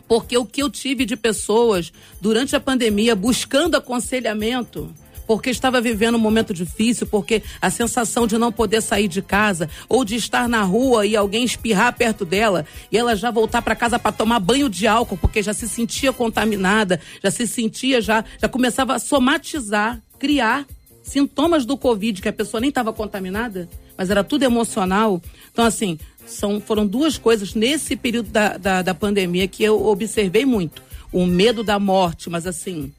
Porque 0.06 0.36
o 0.36 0.44
que 0.44 0.62
eu 0.62 0.68
tive 0.68 1.06
de 1.06 1.16
pessoas 1.16 1.92
durante 2.20 2.54
a 2.54 2.60
pandemia 2.60 3.16
buscando 3.16 3.76
aconselhamento, 3.76 4.92
porque 5.26 5.50
estava 5.50 5.80
vivendo 5.80 6.16
um 6.16 6.18
momento 6.20 6.52
difícil, 6.52 7.06
porque 7.06 7.42
a 7.60 7.70
sensação 7.70 8.26
de 8.26 8.38
não 8.38 8.52
poder 8.52 8.80
sair 8.82 9.08
de 9.08 9.22
casa 9.22 9.68
ou 9.88 10.04
de 10.04 10.16
estar 10.16 10.48
na 10.48 10.62
rua 10.62 11.06
e 11.06 11.16
alguém 11.16 11.44
espirrar 11.44 11.96
perto 11.96 12.24
dela 12.24 12.66
e 12.90 12.98
ela 12.98 13.16
já 13.16 13.30
voltar 13.30 13.62
para 13.62 13.76
casa 13.76 13.98
para 13.98 14.12
tomar 14.12 14.40
banho 14.40 14.68
de 14.68 14.86
álcool, 14.86 15.16
porque 15.16 15.42
já 15.42 15.52
se 15.52 15.68
sentia 15.68 16.12
contaminada, 16.12 17.00
já 17.22 17.30
se 17.30 17.46
sentia 17.46 18.00
já 18.00 18.24
já 18.40 18.48
começava 18.48 18.94
a 18.94 18.98
somatizar, 18.98 20.00
criar 20.18 20.66
sintomas 21.02 21.66
do 21.66 21.76
Covid 21.76 22.22
que 22.22 22.28
a 22.28 22.32
pessoa 22.32 22.60
nem 22.60 22.68
estava 22.68 22.92
contaminada, 22.92 23.68
mas 23.96 24.10
era 24.10 24.24
tudo 24.24 24.42
emocional. 24.42 25.20
Então 25.52 25.64
assim, 25.64 25.98
são, 26.26 26.60
foram 26.60 26.86
duas 26.86 27.18
coisas 27.18 27.54
nesse 27.54 27.96
período 27.96 28.30
da, 28.30 28.56
da, 28.56 28.82
da 28.82 28.94
pandemia 28.94 29.46
que 29.46 29.62
eu 29.62 29.86
observei 29.86 30.44
muito. 30.44 30.82
O 31.12 31.26
medo 31.26 31.62
da 31.62 31.78
morte, 31.78 32.28
mas 32.28 32.46
assim, 32.46 32.92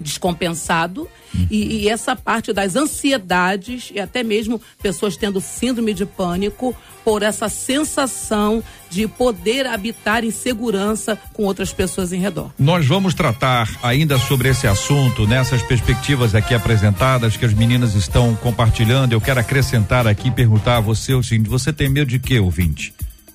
descompensado 0.00 1.08
e, 1.50 1.82
e, 1.82 1.88
essa 1.88 2.16
parte 2.16 2.52
das 2.52 2.76
ansiedades 2.76 3.90
e 3.94 4.00
até 4.00 4.22
mesmo 4.22 4.60
pessoas 4.82 5.16
tendo 5.16 5.40
síndrome 5.40 5.92
de 5.92 6.06
pânico 6.06 6.74
por 7.04 7.22
essa 7.22 7.48
sensação 7.48 8.62
de 8.90 9.06
poder 9.06 9.66
habitar 9.66 10.24
em 10.24 10.30
segurança 10.30 11.18
com 11.32 11.44
outras 11.44 11.72
pessoas 11.72 12.12
em 12.12 12.20
redor. 12.20 12.50
Nós 12.58 12.86
vamos 12.86 13.14
tratar 13.14 13.68
ainda 13.82 14.18
sobre 14.18 14.48
esse 14.48 14.66
assunto 14.66 15.26
nessas 15.26 15.62
perspectivas 15.62 16.34
aqui 16.34 16.54
apresentadas 16.54 17.36
que 17.36 17.44
as 17.44 17.52
meninas 17.52 17.94
estão 17.94 18.34
compartilhando. 18.36 19.12
Eu 19.12 19.20
quero 19.20 19.40
acrescentar 19.40 20.06
aqui 20.06 20.30
perguntar 20.30 20.78
a 20.78 20.80
você 20.80 21.14
o 21.14 21.22
seguinte: 21.22 21.48
você 21.48 21.72
tem 21.72 21.88
medo 21.88 22.08
de 22.08 22.18
quê, 22.18 22.38
ouvinte? 22.38 22.92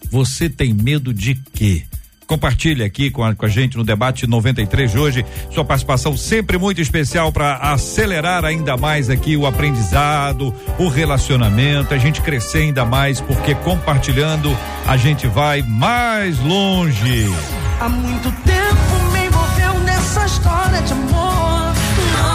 Você 0.09 0.49
tem 0.49 0.73
medo 0.73 1.13
de 1.13 1.35
quê? 1.35 1.85
Compartilhe 2.31 2.81
aqui 2.81 3.11
com 3.11 3.25
a, 3.25 3.35
com 3.35 3.45
a 3.45 3.49
gente 3.49 3.75
no 3.75 3.83
debate 3.83 4.25
93 4.25 4.91
de 4.91 4.97
hoje. 4.97 5.25
Sua 5.53 5.65
participação 5.65 6.15
sempre 6.15 6.57
muito 6.57 6.79
especial 6.79 7.29
para 7.29 7.57
acelerar 7.57 8.45
ainda 8.45 8.77
mais 8.77 9.09
aqui 9.09 9.35
o 9.35 9.45
aprendizado, 9.45 10.55
o 10.79 10.87
relacionamento, 10.87 11.93
a 11.93 11.97
gente 11.97 12.21
crescer 12.21 12.59
ainda 12.59 12.85
mais, 12.85 13.19
porque 13.19 13.53
compartilhando 13.53 14.57
a 14.87 14.95
gente 14.95 15.27
vai 15.27 15.61
mais 15.61 16.39
longe. 16.39 17.25
Há 17.81 17.89
muito 17.89 18.31
tempo 18.45 19.11
me 19.11 19.25
envolveu 19.25 19.79
nessa 19.81 20.25
história 20.25 20.81
de 20.83 20.93
amor. 20.93 21.73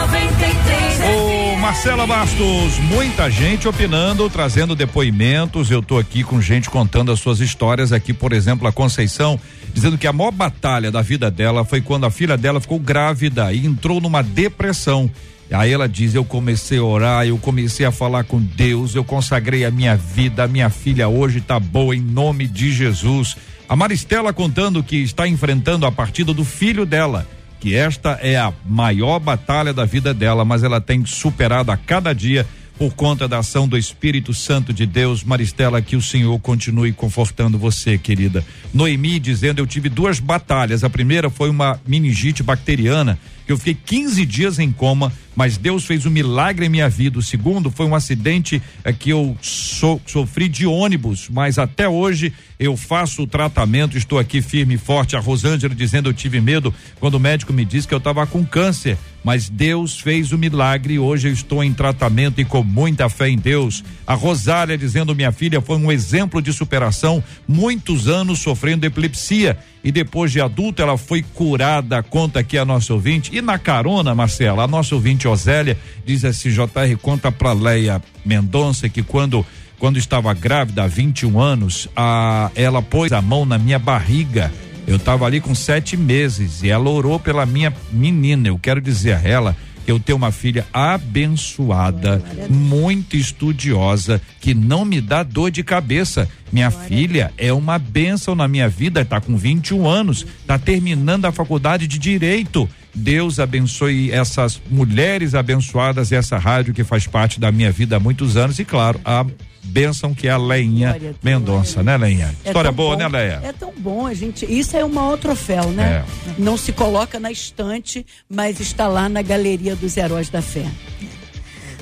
93 0.09 1.01
Ô 1.09 1.57
Marcela 1.57 2.07
Bastos, 2.07 2.79
muita 2.81 3.31
gente 3.31 3.67
opinando, 3.67 4.29
trazendo 4.29 4.77
depoimentos. 4.77 5.71
Eu 5.71 5.81
tô 5.81 5.97
aqui 5.97 6.23
com 6.23 6.39
gente 6.39 6.69
contando 6.69 7.11
as 7.11 7.19
suas 7.19 7.41
histórias 7.41 7.93
aqui, 7.93 8.13
por 8.13 8.35
exemplo, 8.35 8.69
a 8.69 8.73
Conceição 8.73 9.41
dizendo 9.77 9.99
que 9.99 10.07
a 10.07 10.13
maior 10.13 10.31
batalha 10.31 10.91
da 10.91 11.03
vida 11.03 11.31
dela 11.31 11.63
foi 11.63 11.83
quando 11.83 12.07
a 12.07 12.11
filha 12.11 12.35
dela 12.35 12.59
ficou 12.63 12.79
grávida 12.79 13.53
e 13.53 13.67
entrou 13.67 14.01
numa 14.01 14.23
depressão. 14.23 15.11
Aí 15.53 15.71
ela 15.71 15.87
diz: 15.87 16.15
Eu 16.15 16.25
comecei 16.25 16.79
a 16.79 16.83
orar, 16.83 17.27
eu 17.27 17.37
comecei 17.37 17.85
a 17.85 17.93
falar 17.93 18.25
com 18.25 18.41
Deus, 18.41 18.95
eu 18.95 19.05
consagrei 19.05 19.67
a 19.67 19.71
minha 19.71 19.95
vida, 19.95 20.45
a 20.45 20.49
minha 20.49 20.71
filha 20.71 21.09
hoje 21.09 21.39
está 21.39 21.61
boa 21.61 21.95
em 21.95 22.01
nome 22.01 22.47
de 22.47 22.73
Jesus. 22.73 23.37
A 23.69 23.77
Maristela 23.77 24.33
contando 24.33 24.83
que 24.83 24.97
está 24.97 25.29
enfrentando 25.29 25.85
a 25.85 25.93
partida 25.93 26.33
do 26.33 26.43
filho 26.43 26.87
dela, 26.87 27.29
que 27.61 27.75
esta 27.75 28.19
é 28.23 28.35
a 28.35 28.55
maior 28.65 29.19
batalha 29.19 29.75
da 29.75 29.85
vida 29.85 30.15
dela, 30.15 30.43
mas 30.43 30.65
ela 30.65 30.81
tem 30.81 31.05
superado 31.05 31.71
a 31.71 31.77
cada 31.77 32.15
dia 32.15 32.47
por 32.79 32.95
conta 32.95 33.27
da 33.27 33.39
ação 33.39 33.67
do 33.67 33.77
Espírito 33.77 34.35
Santo 34.35 34.73
de 34.73 34.87
Deus. 34.87 35.25
Maristela, 35.25 35.81
que 35.81 35.97
o 35.97 36.03
Senhor 36.03 36.39
continue 36.41 36.93
confortando 36.93 37.59
você, 37.59 37.97
querida. 37.99 38.45
Noemi 38.73 39.19
dizendo: 39.19 39.61
Eu 39.61 39.67
tive 39.67 39.89
duas 39.89 40.21
batalhas. 40.21 40.85
A 40.85 40.91
primeira 40.91 41.31
foi 41.31 41.51
uma 41.51 41.81
meningite 41.87 42.43
bacteriana, 42.43 43.19
que 43.47 43.53
eu 43.53 43.59
fiquei 43.59 43.75
15 43.75 44.27
dias 44.27 44.59
em 44.59 44.71
coma 44.71 45.13
mas 45.37 45.59
Deus 45.59 45.85
fez 45.85 46.07
um 46.07 46.11
milagre 46.11 46.65
em 46.65 46.71
minha 46.71 46.89
vida. 46.89 47.19
O 47.19 47.23
segundo 47.23 47.71
foi 47.71 47.85
um 47.85 47.95
acidente 47.95 48.61
é, 48.83 48.91
que 48.93 49.11
eu 49.11 49.37
so, 49.43 50.01
sofri 50.07 50.49
de 50.49 50.67
ônibus, 50.67 51.29
mas 51.31 51.59
até 51.59 51.87
hoje 51.87 52.33
eu 52.59 52.75
faço 52.75 53.23
o 53.23 53.27
tratamento, 53.27 53.99
estou 53.99 54.19
aqui 54.19 54.41
firme 54.41 54.75
e 54.75 54.79
forte. 54.79 55.15
A 55.15 55.21
Rosângela 55.21 55.75
dizendo 55.75 56.09
eu 56.09 56.15
tive 56.15 56.41
medo 56.41 56.75
quando 56.99 57.17
o 57.17 57.21
médico 57.21 57.53
me 57.53 57.67
disse 57.67 57.87
que 57.87 57.93
eu 57.93 57.99
estava 57.99 58.27
com 58.27 58.47
câncer, 58.47 58.97
mas 59.27 59.49
Deus 59.49 59.99
fez 59.99 60.31
o 60.31 60.39
milagre 60.39 60.95
e 60.95 60.99
hoje 61.01 61.27
eu 61.27 61.33
estou 61.33 61.65
em 61.65 61.73
tratamento 61.73 62.41
e 62.41 62.45
com 62.45 62.63
muita 62.63 63.09
fé 63.09 63.29
em 63.29 63.37
Deus. 63.37 63.83
A 64.07 64.15
Rosália 64.15 64.79
dizendo 64.79 65.17
minha 65.17 65.33
filha 65.33 65.61
foi 65.61 65.77
um 65.79 65.91
exemplo 65.91 66.41
de 66.41 66.53
superação, 66.53 67.21
muitos 67.49 68.07
anos 68.07 68.39
sofrendo 68.39 68.87
epilepsia 68.87 69.59
e 69.83 69.91
depois 69.91 70.31
de 70.31 70.41
adulta 70.41 70.85
ela 70.85 70.97
foi 70.97 71.25
curada, 71.35 72.05
conta 72.05 72.39
aqui 72.39 72.57
a 72.57 72.65
nossa 72.65 72.95
ouvinte. 72.95 73.37
E 73.37 73.43
na 73.43 73.59
carona, 73.59 74.15
Marcela, 74.15 74.63
a 74.63 74.69
nossa 74.69 74.95
ouvinte 74.95 75.27
Osélia 75.27 75.77
diz 76.05 76.25
assim: 76.25 76.51
JR, 76.51 76.97
conta 77.03 77.33
pra 77.33 77.53
Leia 77.53 78.01
Mendonça 78.25 78.89
que 78.89 79.03
quando 79.03 79.45
quando 79.77 79.99
estava 79.99 80.33
grávida 80.33 80.85
há 80.85 80.87
21 80.87 81.41
anos, 81.41 81.89
a, 81.97 82.51
ela 82.55 82.81
pôs 82.81 83.13
a 83.13 83.21
mão 83.21 83.45
na 83.45 83.59
minha 83.59 83.79
barriga. 83.79 84.53
Eu 84.87 84.97
estava 84.97 85.27
ali 85.27 85.41
com 85.41 85.55
sete 85.55 85.97
meses 85.97 86.63
e 86.63 86.69
ela 86.69 86.89
orou 86.89 87.19
pela 87.19 87.45
minha 87.45 87.73
menina. 87.93 88.49
Eu 88.49 88.59
quero 88.59 88.81
dizer 88.81 89.15
a 89.15 89.21
ela 89.21 89.57
que 89.85 89.93
eu 89.93 90.01
tenho 90.01 90.17
uma 90.17 90.33
filha 90.33 90.67
abençoada, 90.73 92.23
muito 92.49 93.17
estudiosa, 93.17 94.21
que 94.41 94.53
não 94.53 94.85
me 94.85 95.01
dá 95.01 95.23
dor 95.23 95.51
de 95.51 95.63
cabeça. 95.63 96.29
Minha 96.53 96.71
filha 96.71 97.33
é 97.39 97.53
uma 97.53 97.79
bênção 97.79 98.35
na 98.35 98.49
minha 98.49 98.69
vida, 98.69 99.03
está 99.03 99.21
com 99.21 99.37
21 99.37 99.87
anos, 99.87 100.27
está 100.41 100.59
terminando 100.59 101.25
a 101.25 101.33
faculdade 101.33 101.87
de 101.87 101.99
direito 101.99 102.69
Deus 102.97 103.39
abençoe 103.39 104.11
essas 104.11 104.61
mulheres 104.71 105.35
abençoadas 105.35 106.11
e 106.11 106.15
essa 106.15 106.39
rádio 106.39 106.73
que 106.73 106.83
faz 106.83 107.07
parte 107.07 107.39
da 107.39 107.53
minha 107.53 107.71
vida 107.71 107.97
há 107.97 108.01
muitos 108.01 108.39
anos 108.39 108.59
e 108.59 108.65
claro, 108.65 108.99
a 109.05 109.25
bênção 109.67 110.15
que 110.15 110.29
é 110.29 110.31
a 110.31 110.37
Leinha 110.37 110.97
Mendonça, 111.23 111.83
né, 111.83 111.97
Leinha? 111.97 112.35
É 112.45 112.49
História 112.49 112.73
boa, 112.73 112.97
bom, 112.97 113.03
né, 113.03 113.09
Leia? 113.09 113.41
É 113.43 113.53
tão 113.53 113.73
bom, 113.77 114.07
a 114.07 114.15
gente. 114.15 114.47
Isso 114.47 114.77
é 114.77 114.85
o 114.85 114.89
maior 114.89 115.19
troféu, 115.19 115.71
né? 115.71 116.05
É. 116.29 116.35
Não 116.39 116.57
se 116.57 116.73
coloca 116.73 117.21
na 117.21 117.31
estante, 117.31 118.05
mas 118.29 118.61
está 118.61 118.89
lá 118.89 119.09
na 119.09 119.23
galeria 119.23 119.77
dos 119.77 119.97
heróis 119.97 120.29
da 120.29 120.41
fé. 120.41 120.67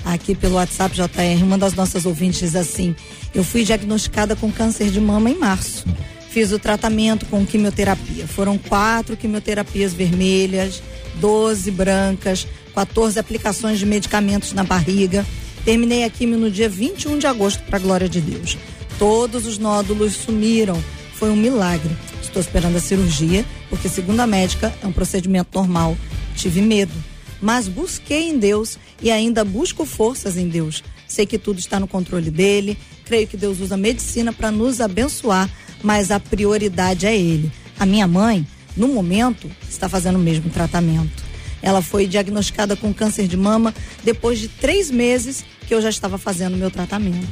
Aqui 0.04 0.34
pelo 0.34 0.56
WhatsApp 0.56 0.94
JR, 0.94 1.42
uma 1.42 1.56
das 1.56 1.74
nossas 1.74 2.04
ouvintes 2.04 2.40
diz 2.40 2.56
assim: 2.56 2.94
Eu 3.34 3.44
fui 3.44 3.64
diagnosticada 3.64 4.34
com 4.36 4.50
câncer 4.50 4.90
de 4.90 5.00
mama 5.00 5.30
em 5.30 5.38
março. 5.38 5.84
Fiz 6.30 6.50
o 6.52 6.58
tratamento 6.58 7.26
com 7.26 7.46
quimioterapia. 7.46 8.26
Foram 8.26 8.58
quatro 8.58 9.16
quimioterapias 9.16 9.92
vermelhas 9.92 10.82
12 11.16 11.70
brancas, 11.70 12.46
14 12.74 13.18
aplicações 13.18 13.78
de 13.78 13.86
medicamentos 13.86 14.52
na 14.52 14.64
barriga. 14.64 15.24
Terminei 15.64 16.04
a 16.04 16.10
quimio 16.10 16.38
no 16.38 16.50
dia 16.50 16.68
21 16.68 17.18
de 17.18 17.26
agosto, 17.26 17.62
para 17.64 17.76
a 17.76 17.80
glória 17.80 18.08
de 18.08 18.20
Deus. 18.20 18.58
Todos 18.98 19.46
os 19.46 19.58
nódulos 19.58 20.14
sumiram. 20.14 20.82
Foi 21.14 21.30
um 21.30 21.36
milagre. 21.36 21.90
Estou 22.22 22.40
esperando 22.40 22.76
a 22.76 22.80
cirurgia, 22.80 23.44
porque, 23.70 23.88
segundo 23.88 24.20
a 24.20 24.26
médica, 24.26 24.74
é 24.82 24.86
um 24.86 24.92
procedimento 24.92 25.50
normal. 25.54 25.96
Tive 26.36 26.60
medo, 26.60 26.92
mas 27.40 27.68
busquei 27.68 28.28
em 28.28 28.38
Deus 28.38 28.78
e 29.00 29.10
ainda 29.10 29.44
busco 29.44 29.86
forças 29.86 30.36
em 30.36 30.48
Deus. 30.48 30.82
Sei 31.06 31.24
que 31.24 31.38
tudo 31.38 31.58
está 31.58 31.78
no 31.78 31.86
controle 31.86 32.30
dele. 32.30 32.76
Creio 33.04 33.26
que 33.26 33.36
Deus 33.36 33.60
usa 33.60 33.74
a 33.74 33.78
medicina 33.78 34.32
para 34.32 34.50
nos 34.50 34.80
abençoar, 34.80 35.48
mas 35.82 36.10
a 36.10 36.18
prioridade 36.18 37.06
é 37.06 37.16
Ele. 37.16 37.50
A 37.78 37.86
minha 37.86 38.06
mãe 38.06 38.46
no 38.76 38.88
momento, 38.88 39.50
está 39.68 39.88
fazendo 39.88 40.16
o 40.16 40.22
mesmo 40.22 40.50
tratamento. 40.50 41.23
Ela 41.64 41.80
foi 41.80 42.06
diagnosticada 42.06 42.76
com 42.76 42.92
câncer 42.92 43.26
de 43.26 43.36
mama 43.36 43.74
depois 44.04 44.38
de 44.38 44.48
três 44.48 44.90
meses 44.90 45.44
que 45.66 45.74
eu 45.74 45.80
já 45.80 45.88
estava 45.88 46.18
fazendo 46.18 46.54
o 46.54 46.58
meu 46.58 46.70
tratamento. 46.70 47.26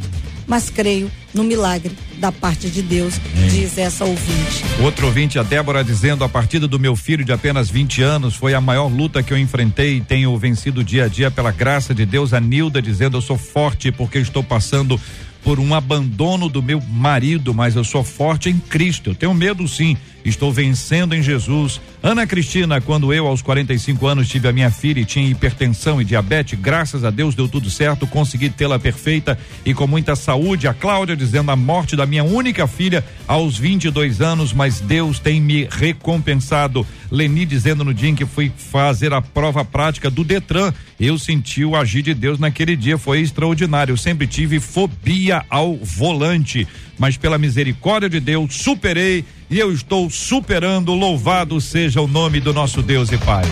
mas 0.47 0.69
creio 0.69 1.11
no 1.33 1.45
milagre 1.45 1.93
da 2.19 2.33
parte 2.33 2.69
de 2.69 2.83
Deus, 2.83 3.15
diz 3.51 3.79
essa 3.79 4.05
ouvinte. 4.05 4.65
Outro 4.83 5.07
ouvinte, 5.07 5.39
a 5.39 5.43
Débora, 5.43 5.85
dizendo: 5.85 6.25
a 6.25 6.29
partida 6.29 6.67
do 6.67 6.79
meu 6.79 6.97
filho 6.97 7.25
de 7.25 7.33
apenas 7.33 7.71
20 7.71 8.03
anos 8.03 8.35
foi 8.35 8.55
a 8.55 8.61
maior 8.61 8.89
luta 8.89 9.23
que 9.23 9.33
eu 9.33 9.39
enfrentei 9.39 9.97
e 9.97 10.01
tenho 10.01 10.37
vencido 10.37 10.83
dia 10.83 11.05
a 11.05 11.09
dia 11.09 11.31
pela 11.31 11.53
graça 11.53 11.95
de 11.95 12.05
Deus. 12.05 12.33
A 12.33 12.41
Nilda 12.41 12.83
dizendo: 12.83 13.17
eu 13.17 13.23
sou 13.23 13.39
forte 13.39 13.93
porque 13.93 14.19
estou 14.19 14.43
passando 14.43 15.01
por 15.43 15.59
um 15.59 15.75
abandono 15.75 16.49
do 16.49 16.63
meu 16.63 16.81
marido, 16.81 17.53
mas 17.53 17.75
eu 17.75 17.85
sou 17.85 18.05
forte 18.05 18.49
em 18.49 18.59
Cristo. 18.59 19.11
Eu 19.11 19.15
tenho 19.15 19.35
medo 19.35 19.67
sim, 19.67 19.97
estou 20.25 20.53
vencendo 20.53 21.15
em 21.15 21.23
Jesus. 21.23 21.81
Ana 22.03 22.27
Cristina, 22.27 22.81
quando 22.81 23.13
eu 23.13 23.27
aos 23.27 23.43
45 23.43 24.07
anos 24.07 24.29
tive 24.29 24.49
a 24.49 24.53
minha 24.53 24.71
filha 24.71 25.01
e 25.01 25.05
tinha 25.05 25.29
hipertensão 25.29 26.01
e 26.01 26.05
diabetes, 26.05 26.59
graças 26.59 27.05
a 27.05 27.11
Deus 27.11 27.35
deu 27.35 27.49
tudo 27.49 27.71
certo, 27.71 28.07
consegui 28.07 28.51
tê-la 28.51 28.79
perfeita 28.79 29.39
e 29.65 29.75
com 29.75 29.87
muita 29.87 30.17
saúde. 30.17 30.69
A 30.69 30.75
Cláudia 30.75 31.17
dizendo 31.17 31.51
a 31.51 31.57
morte 31.57 31.97
da 31.97 32.07
minha 32.07 32.25
única 32.25 32.67
filha 32.67 33.05
aos 33.27 33.57
22 33.57 34.21
anos, 34.21 34.53
mas 34.53 34.81
Deus 34.81 35.19
tem 35.19 35.41
me 35.41 35.69
recompensado. 35.71 36.87
Leni 37.13 37.45
dizendo 37.45 37.85
no 37.85 37.93
dia 37.93 38.09
em 38.09 38.15
que 38.15 38.25
fui 38.25 38.51
fazer 38.57 39.13
a 39.13 39.21
prova 39.21 39.63
prática 39.63 40.11
do 40.11 40.25
Detran, 40.25 40.73
eu 40.99 41.19
senti 41.19 41.63
o 41.63 41.77
agir 41.77 42.01
de 42.01 42.15
Deus 42.15 42.39
naquele 42.39 42.75
dia, 42.75 42.97
foi 42.97 43.21
extraordinário. 43.21 43.93
Eu 43.93 43.99
sempre 43.99 44.27
tive 44.27 44.59
fobia 44.59 45.45
ao 45.51 45.77
volante, 45.77 46.67
mas 46.99 47.19
pela 47.19 47.37
misericórdia 47.37 48.09
de 48.09 48.19
Deus 48.19 48.55
superei 48.55 49.27
e 49.51 49.59
eu 49.59 49.71
estou 49.71 50.09
superando. 50.09 50.95
Louvado 50.95 51.61
seja 51.61 52.01
o 52.01 52.09
nome 52.09 52.41
do 52.41 52.55
nosso 52.55 52.81
Deus 52.81 53.13
e 53.13 53.19
Pai. 53.19 53.45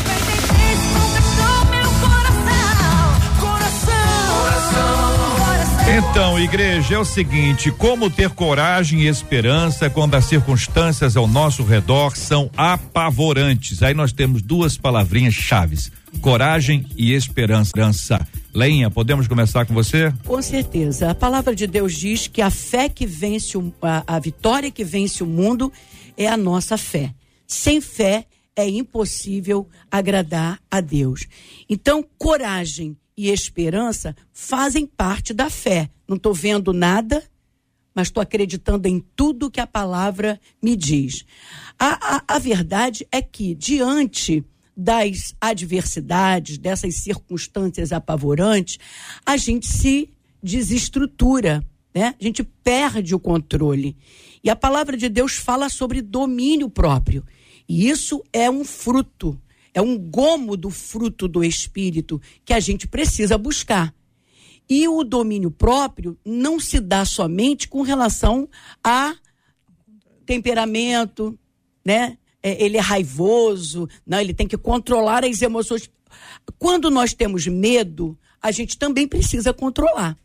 Então, 6.10 6.40
igreja, 6.40 6.96
é 6.96 6.98
o 6.98 7.06
seguinte: 7.06 7.72
como 7.72 8.10
ter 8.10 8.30
coragem 8.32 9.02
e 9.02 9.08
esperança 9.08 9.90
quando 9.90 10.16
as 10.16 10.26
circunstâncias 10.26 11.16
ao 11.16 11.28
nosso 11.28 11.64
redor 11.64 12.18
são 12.18 12.50
apavorantes? 12.58 13.84
Aí 13.84 13.94
nós 13.94 14.12
temos 14.12 14.42
duas 14.42 14.78
palavrinhas 14.78 15.34
chaves: 15.34 15.92
coragem 16.20 16.86
e 16.98 17.14
esperança. 17.14 18.28
Leinha, 18.54 18.90
podemos 18.90 19.28
começar 19.28 19.66
com 19.66 19.74
você? 19.74 20.12
Com 20.26 20.42
certeza. 20.42 21.12
A 21.12 21.16
palavra 21.16 21.56
de 21.56 21.68
Deus 21.68 21.94
diz 21.94 22.28
que 22.28 22.42
a 22.42 22.50
fé 22.50 22.90
que 22.90 23.06
vence, 23.06 23.58
o, 23.58 23.72
a, 23.82 24.04
a 24.08 24.20
vitória 24.20 24.72
que 24.72 24.84
vence 24.84 25.24
o 25.24 25.28
mundo 25.28 25.72
é 26.18 26.28
a 26.28 26.36
nossa 26.36 26.78
fé. 26.78 27.14
Sem 27.48 27.80
fé 27.80 28.26
é 28.56 28.68
impossível 28.68 29.68
agradar 29.90 30.60
a 30.70 30.82
Deus. 30.82 31.28
Então, 31.70 32.04
coragem 32.18 32.98
e 33.22 33.30
esperança 33.30 34.16
fazem 34.34 34.88
parte 34.88 35.32
da 35.32 35.48
fé. 35.48 35.92
Não 36.08 36.18
estou 36.18 36.34
vendo 36.34 36.74
nada, 36.74 37.24
mas 37.94 38.08
estou 38.08 38.20
acreditando 38.20 38.88
em 38.88 39.00
tudo 39.16 39.52
que 39.52 39.60
a 39.60 39.68
palavra 39.68 40.42
me 40.60 40.76
diz. 40.76 41.24
A, 41.78 42.16
a, 42.16 42.24
a 42.36 42.40
verdade 42.40 43.08
é 43.12 43.22
que, 43.22 43.54
diante 43.54 44.44
das 44.76 45.36
adversidades, 45.40 46.58
dessas 46.58 46.96
circunstâncias 46.96 47.92
apavorantes, 47.92 48.80
a 49.24 49.38
gente 49.38 49.68
se 49.68 50.10
desestrutura, 50.42 51.64
né? 51.94 52.16
A 52.20 52.24
gente 52.24 52.44
perde 52.44 53.14
o 53.14 53.20
controle. 53.20 53.96
E 54.44 54.50
a 54.50 54.56
palavra 54.56 54.98
de 54.98 55.08
Deus 55.08 55.34
fala 55.34 55.70
sobre 55.70 56.02
domínio 56.02 56.72
próprio. 56.72 57.24
E 57.70 57.88
isso 57.88 58.24
é 58.34 58.50
um 58.50 58.64
fruto, 58.64 59.40
é 59.74 59.82
um 59.82 59.98
gomo 59.98 60.58
do 60.58 60.70
fruto 60.70 61.28
do 61.28 61.44
espírito 61.44 62.22
que 62.44 62.54
a 62.54 62.60
gente 62.60 62.88
precisa 62.88 63.38
buscar. 63.38 63.94
E 64.70 64.88
o 64.88 65.04
domínio 65.04 65.52
próprio 65.52 66.18
não 66.26 66.60
se 66.60 66.80
dá 66.80 67.04
somente 67.04 67.68
com 67.68 67.82
relação 67.82 68.48
a 68.84 69.16
temperamento, 70.26 71.38
né? 71.86 72.18
é, 72.44 72.64
ele 72.64 72.78
é 72.78 72.82
raivoso, 72.82 73.88
não, 74.06 74.20
ele 74.20 74.34
tem 74.34 74.48
que 74.48 74.58
controlar 74.58 75.24
as 75.24 75.42
emoções. 75.42 75.90
Quando 76.58 76.90
nós 76.90 77.14
temos 77.14 77.48
medo, 77.48 78.18
a 78.42 78.52
gente 78.52 78.78
também 78.78 79.08
precisa 79.08 79.54
controlar. 79.54 80.18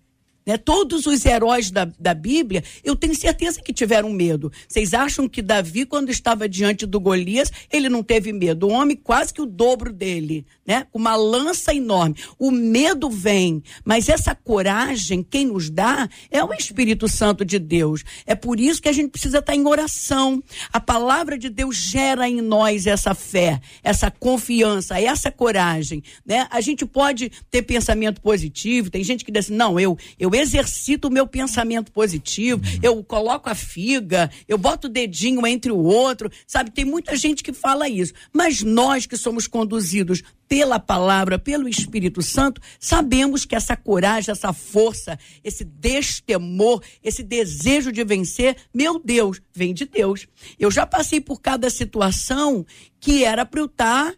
Né? 0.46 0.56
Todos 0.56 1.06
os 1.06 1.26
heróis 1.26 1.72
da, 1.72 1.90
da 1.98 2.14
Bíblia, 2.14 2.62
eu 2.84 2.94
tenho 2.94 3.14
certeza 3.16 3.60
que 3.60 3.72
tiveram 3.72 4.10
medo. 4.10 4.52
Vocês 4.68 4.94
acham 4.94 5.28
que 5.28 5.42
Davi, 5.42 5.84
quando 5.84 6.10
estava 6.10 6.48
diante 6.48 6.86
do 6.86 7.00
Golias, 7.00 7.50
ele 7.72 7.88
não 7.88 8.02
teve 8.02 8.32
medo? 8.32 8.68
O 8.68 8.70
homem 8.70 8.96
quase 8.96 9.34
que 9.34 9.42
o 9.42 9.46
dobro 9.46 9.92
dele, 9.92 10.46
né? 10.64 10.86
Uma 10.94 11.16
lança 11.16 11.74
enorme. 11.74 12.14
O 12.38 12.52
medo 12.52 13.10
vem, 13.10 13.60
mas 13.84 14.08
essa 14.08 14.34
coragem, 14.36 15.26
quem 15.28 15.46
nos 15.46 15.68
dá, 15.68 16.08
é 16.30 16.44
o 16.44 16.54
Espírito 16.54 17.08
Santo 17.08 17.44
de 17.44 17.58
Deus. 17.58 18.04
É 18.24 18.36
por 18.36 18.60
isso 18.60 18.80
que 18.80 18.88
a 18.88 18.92
gente 18.92 19.10
precisa 19.10 19.38
estar 19.38 19.54
em 19.54 19.66
oração. 19.66 20.40
A 20.72 20.78
palavra 20.78 21.36
de 21.36 21.48
Deus 21.48 21.76
gera 21.76 22.28
em 22.28 22.40
nós 22.40 22.86
essa 22.86 23.14
fé, 23.14 23.60
essa 23.82 24.10
confiança, 24.10 25.00
essa 25.00 25.30
coragem, 25.30 26.02
né? 26.24 26.46
A 26.50 26.60
gente 26.60 26.86
pode 26.86 27.32
ter 27.50 27.62
pensamento 27.62 28.20
positivo, 28.20 28.90
tem 28.90 29.02
gente 29.02 29.24
que 29.24 29.32
diz 29.32 29.46
assim, 29.46 29.54
não, 29.54 29.80
eu, 29.80 29.98
eu 30.18 30.35
exercito 30.36 31.08
o 31.08 31.10
meu 31.10 31.26
pensamento 31.26 31.90
positivo, 31.90 32.60
eu 32.82 33.02
coloco 33.02 33.48
a 33.48 33.54
figa, 33.54 34.30
eu 34.46 34.58
boto 34.58 34.86
o 34.86 34.90
dedinho 34.90 35.46
entre 35.46 35.72
o 35.72 35.78
outro, 35.78 36.30
sabe? 36.46 36.70
Tem 36.70 36.84
muita 36.84 37.16
gente 37.16 37.42
que 37.42 37.52
fala 37.52 37.88
isso. 37.88 38.12
Mas 38.32 38.62
nós 38.62 39.06
que 39.06 39.16
somos 39.16 39.46
conduzidos 39.46 40.22
pela 40.48 40.78
palavra, 40.78 41.38
pelo 41.38 41.68
Espírito 41.68 42.22
Santo, 42.22 42.60
sabemos 42.78 43.44
que 43.44 43.56
essa 43.56 43.76
coragem, 43.76 44.30
essa 44.30 44.52
força, 44.52 45.18
esse 45.42 45.64
destemor, 45.64 46.82
esse 47.02 47.22
desejo 47.22 47.90
de 47.90 48.04
vencer, 48.04 48.56
meu 48.72 49.00
Deus, 49.02 49.40
vem 49.52 49.74
de 49.74 49.86
Deus. 49.86 50.26
Eu 50.58 50.70
já 50.70 50.86
passei 50.86 51.20
por 51.20 51.40
cada 51.40 51.68
situação 51.68 52.64
que 53.00 53.24
era 53.24 53.44
para 53.44 53.60
eu 53.60 53.66
estar 53.66 54.14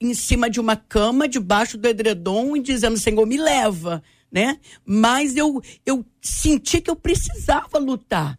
em 0.00 0.14
cima 0.14 0.50
de 0.50 0.60
uma 0.60 0.76
cama, 0.76 1.26
debaixo 1.26 1.78
do 1.78 1.88
edredom, 1.88 2.56
e 2.56 2.60
dizendo: 2.60 2.98
Senhor, 2.98 3.26
me 3.26 3.36
leva 3.36 4.02
né? 4.36 4.58
Mas 4.84 5.34
eu, 5.34 5.62
eu 5.86 6.04
senti 6.20 6.82
que 6.82 6.90
eu 6.90 6.96
precisava 6.96 7.78
lutar. 7.78 8.38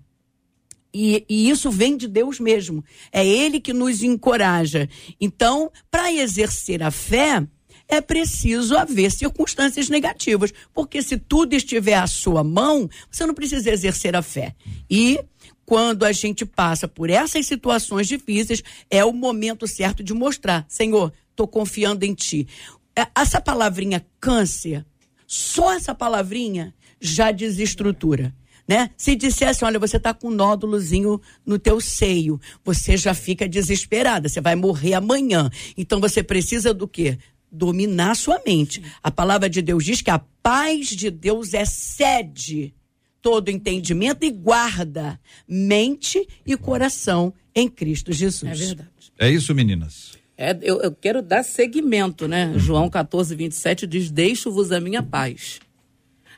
E, 0.93 1.25
e, 1.27 1.49
isso 1.49 1.71
vem 1.71 1.97
de 1.97 2.07
Deus 2.07 2.39
mesmo. 2.39 2.85
É 3.11 3.25
Ele 3.25 3.59
que 3.59 3.73
nos 3.73 4.03
encoraja. 4.03 4.87
Então, 5.19 5.71
para 5.89 6.13
exercer 6.13 6.83
a 6.83 6.91
fé, 6.91 7.43
é 7.87 7.99
preciso 7.99 8.77
haver 8.77 9.11
circunstâncias 9.11 9.89
negativas. 9.89 10.53
Porque 10.71 11.01
se 11.01 11.17
tudo 11.17 11.55
estiver 11.55 11.95
à 11.95 12.05
sua 12.05 12.43
mão, 12.43 12.87
você 13.09 13.25
não 13.25 13.33
precisa 13.33 13.71
exercer 13.71 14.15
a 14.15 14.21
fé. 14.21 14.55
E 14.87 15.19
quando 15.65 16.03
a 16.03 16.11
gente 16.11 16.45
passa 16.45 16.87
por 16.87 17.09
essas 17.09 17.47
situações 17.47 18.07
difíceis, 18.07 18.61
é 18.87 19.03
o 19.03 19.11
momento 19.11 19.65
certo 19.65 20.03
de 20.03 20.13
mostrar: 20.13 20.63
Senhor, 20.69 21.11
estou 21.31 21.47
confiando 21.47 22.05
em 22.05 22.13
Ti. 22.13 22.47
É, 22.95 23.07
essa 23.15 23.41
palavrinha 23.41 24.05
câncer 24.19 24.85
só 25.27 25.73
essa 25.73 25.93
palavrinha 25.93 26.73
já 26.99 27.31
desestrutura. 27.31 28.33
Né? 28.67 28.89
Se 28.97 29.15
dissesse, 29.15 29.63
olha, 29.63 29.79
você 29.79 29.97
está 29.97 30.13
com 30.13 30.27
um 30.27 30.31
nódulozinho 30.31 31.21
no 31.45 31.57
teu 31.59 31.79
seio, 31.79 32.39
você 32.65 32.97
já 32.97 33.13
fica 33.13 33.47
desesperada, 33.47 34.27
você 34.27 34.41
vai 34.41 34.55
morrer 34.55 34.93
amanhã. 34.93 35.49
Então 35.77 36.01
você 36.01 36.23
precisa 36.23 36.73
do 36.73 36.87
quê? 36.87 37.17
Dominar 37.49 38.15
sua 38.15 38.41
mente. 38.45 38.83
A 39.01 39.09
palavra 39.09 39.49
de 39.49 39.61
Deus 39.61 39.85
diz 39.85 40.01
que 40.01 40.09
a 40.09 40.19
paz 40.19 40.87
de 40.87 41.09
Deus 41.09 41.53
excede 41.53 42.73
todo 43.21 43.49
entendimento 43.49 44.23
e 44.23 44.31
guarda 44.31 45.19
mente 45.47 46.27
e 46.45 46.57
coração 46.57 47.33
em 47.55 47.69
Cristo 47.69 48.11
Jesus. 48.11 48.51
É 48.51 48.65
verdade. 48.65 48.89
É 49.17 49.29
isso, 49.29 49.53
meninas. 49.55 50.17
É, 50.37 50.55
eu, 50.61 50.79
eu, 50.81 50.91
quero 50.91 51.21
dar 51.23 51.43
seguimento, 51.43 52.27
né? 52.27 52.47
Uhum. 52.47 52.59
João 52.59 52.89
14, 52.89 53.33
27 53.33 53.87
diz: 53.87 54.11
Deixo-vos 54.11 54.71
a 54.71 54.79
minha 54.79 55.01
paz. 55.01 55.59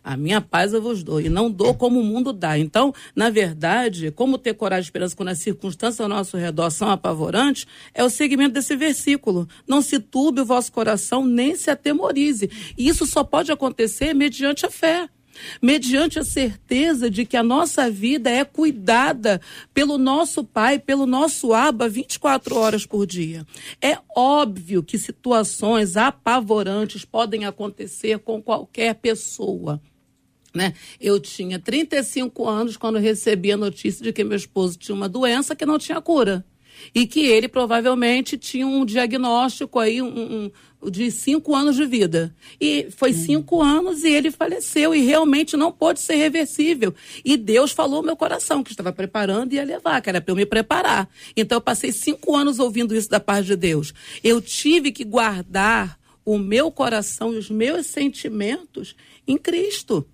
A 0.02 0.16
minha 0.16 0.40
paz 0.40 0.74
eu 0.74 0.82
vos 0.82 1.04
dou, 1.04 1.20
e 1.20 1.28
não 1.28 1.52
dou 1.52 1.74
como 1.74 2.00
o 2.00 2.04
mundo 2.04 2.32
dá. 2.32 2.58
Então, 2.58 2.94
na 3.14 3.30
verdade, 3.30 4.10
como 4.12 4.38
ter 4.38 4.54
coragem 4.54 4.84
e 4.84 4.88
esperança 4.88 5.16
quando 5.16 5.30
as 5.30 5.40
circunstâncias 5.40 6.00
ao 6.00 6.08
nosso 6.08 6.38
redor 6.38 6.70
são 6.70 6.90
apavorantes, 6.90 7.68
é 7.94 8.02
o 8.02 8.10
segmento 8.10 8.54
desse 8.54 8.78
versículo. 8.78 9.48
Não 9.68 9.82
se 9.82 10.00
turbe 10.00 10.40
o 10.40 10.46
vosso 10.46 10.72
coração, 10.72 11.26
nem 11.26 11.54
se 11.56 11.70
atemorize. 11.70 12.50
E 12.78 12.88
isso 12.88 13.06
só 13.06 13.26
pode 13.26 13.52
acontecer 13.52 14.14
mediante 14.14 14.66
a 14.66 14.72
fé 14.72 15.10
mediante 15.62 16.19
a 16.19 16.23
certeza 16.23 17.10
de 17.10 17.25
que 17.25 17.38
a 17.38 17.43
nossa 17.43 17.89
vida 17.89 18.30
é 18.30 18.43
cuidada 18.43 19.41
pelo 19.73 19.97
nosso 19.97 20.43
Pai, 20.43 20.80
pelo 20.80 21.06
nosso 21.06 21.54
Aba 21.54 21.88
24 21.88 22.56
horas 22.56 22.86
por 22.86 23.06
dia. 23.06 23.45
É 23.82 23.97
óbvio 24.15 24.84
que 24.84 24.97
situações 24.97 25.97
apavorantes 25.97 27.06
podem 27.06 27.45
acontecer 27.45 28.19
com 28.19 28.41
qualquer 28.41 28.95
pessoa. 28.95 29.82
Né? 30.54 30.73
Eu 30.99 31.19
tinha 31.19 31.60
35 31.60 32.47
anos 32.47 32.75
quando 32.75 32.97
recebi 32.97 33.52
a 33.52 33.58
notícia 33.58 34.04
de 34.04 34.12
que 34.12 34.23
meu 34.23 34.38
esposo 34.38 34.78
tinha 34.78 34.95
uma 34.95 35.08
doença 35.08 35.56
que 35.56 35.65
não 35.65 35.78
tinha 35.78 36.02
cura 36.02 36.43
e 36.94 37.06
que 37.06 37.26
ele 37.26 37.48
provavelmente 37.48 38.38
tinha 38.38 38.65
um 38.65 38.86
diagnóstico 38.86 39.80
aí 39.80 40.02
um, 40.02 40.52
um, 40.82 40.89
de 40.89 41.12
cinco 41.12 41.56
anos 41.56 41.76
de 41.76 41.86
vida. 41.86 42.36
E 42.60 42.88
foi 42.96 43.12
hum. 43.12 43.26
cinco 43.26 43.62
anos 43.62 44.04
e 44.04 44.10
ele 44.10 44.32
faleceu 44.32 44.94
e 44.94 45.02
realmente 45.02 45.58
não 45.58 45.72
pôde 45.72 46.00
ser 46.00 46.15
reversível. 46.15 46.94
E 47.24 47.36
Deus 47.36 47.72
falou 47.72 47.98
ao 47.98 48.04
meu 48.04 48.15
coração 48.15 48.63
que 48.63 48.72
estava 48.72 48.92
preparando 48.92 49.54
e 49.54 49.56
ia 49.56 49.63
levar, 49.63 50.02
que 50.02 50.10
era 50.10 50.22
para 50.22 50.32
eu 50.32 50.36
me 50.36 50.46
preparar. 50.46 51.10
Então 51.36 51.58
eu 51.58 51.62
passei 51.62 51.92
cinco 51.92 52.36
anos 52.36 52.60
ouvindo 52.60 52.96
isso 52.96 53.10
da 53.10 53.20
parte 53.20 53.48
de 53.48 53.56
Deus. 53.56 53.94
Eu 54.24 54.42
tive 54.42 54.92
que 54.92 55.04
guardar 55.04 56.00
o 56.26 56.38
meu 56.38 56.72
coração 56.72 57.34
e 57.34 57.38
os 57.38 57.50
meus 57.50 57.88
sentimentos 57.88 58.96
em 59.28 59.38
Cristo. 59.38 60.08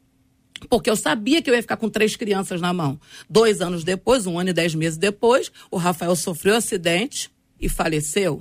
Porque 0.69 0.89
eu 0.89 0.95
sabia 0.95 1.41
que 1.41 1.49
eu 1.49 1.55
ia 1.55 1.61
ficar 1.61 1.77
com 1.77 1.89
três 1.89 2.15
crianças 2.15 2.61
na 2.61 2.73
mão. 2.73 2.99
Dois 3.29 3.61
anos 3.61 3.83
depois, 3.83 4.25
um 4.25 4.39
ano 4.39 4.49
e 4.49 4.53
dez 4.53 4.73
meses 4.73 4.97
depois, 4.97 5.51
o 5.69 5.77
Rafael 5.77 6.15
sofreu 6.15 6.53
um 6.53 6.57
acidente 6.57 7.29
e 7.59 7.67
faleceu. 7.67 8.39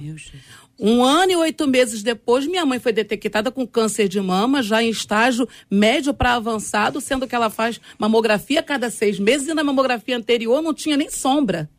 Um 0.79 1.05
ano 1.05 1.33
e 1.33 1.37
oito 1.37 1.69
meses 1.69 2.03
depois, 2.03 2.47
minha 2.47 2.67
mãe 2.67 2.81
foi 2.81 2.93
detectada 2.93 3.51
com 3.51 3.67
câncer 3.67 4.09
de 4.09 4.21
mama, 4.21 4.63
já 4.63 4.83
em 4.83 4.91
estágio 4.91 5.49
médio 5.71 6.13
para 6.13 6.35
avançado, 6.35 7.01
sendo 7.01 7.29
que 7.29 7.35
ela 7.35 7.49
faz 7.49 7.81
mamografia 7.97 8.61
a 8.61 8.63
cada 8.63 8.91
seis 8.91 9.19
meses 9.19 9.49
e 9.49 9.55
na 9.55 9.63
mamografia 9.63 10.17
anterior 10.17 10.61
não 10.63 10.75
tinha 10.75 10.97
nem 10.97 11.11
sombra. 11.11 11.71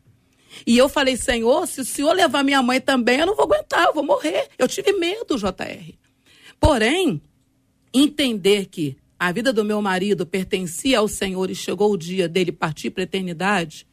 E 0.66 0.78
eu 0.78 0.88
falei, 0.88 1.16
Senhor, 1.16 1.66
se 1.66 1.82
o 1.82 1.84
Senhor 1.84 2.14
levar 2.14 2.42
minha 2.42 2.62
mãe 2.62 2.80
também, 2.80 3.20
eu 3.20 3.26
não 3.26 3.36
vou 3.36 3.44
aguentar, 3.44 3.84
eu 3.84 3.92
vou 3.92 4.04
morrer. 4.04 4.48
Eu 4.58 4.66
tive 4.66 4.92
medo, 4.92 5.36
JR. 5.36 5.92
Porém, 6.58 7.20
entender 7.92 8.66
que 8.66 8.96
a 9.18 9.32
vida 9.32 9.52
do 9.52 9.64
meu 9.64 9.80
marido 9.80 10.26
pertencia 10.26 10.98
ao 10.98 11.08
Senhor 11.08 11.50
e 11.50 11.54
chegou 11.54 11.92
o 11.92 11.96
dia 11.96 12.28
dele 12.28 12.52
partir 12.52 12.90
para 12.90 13.02
a 13.02 13.04
eternidade, 13.04 13.86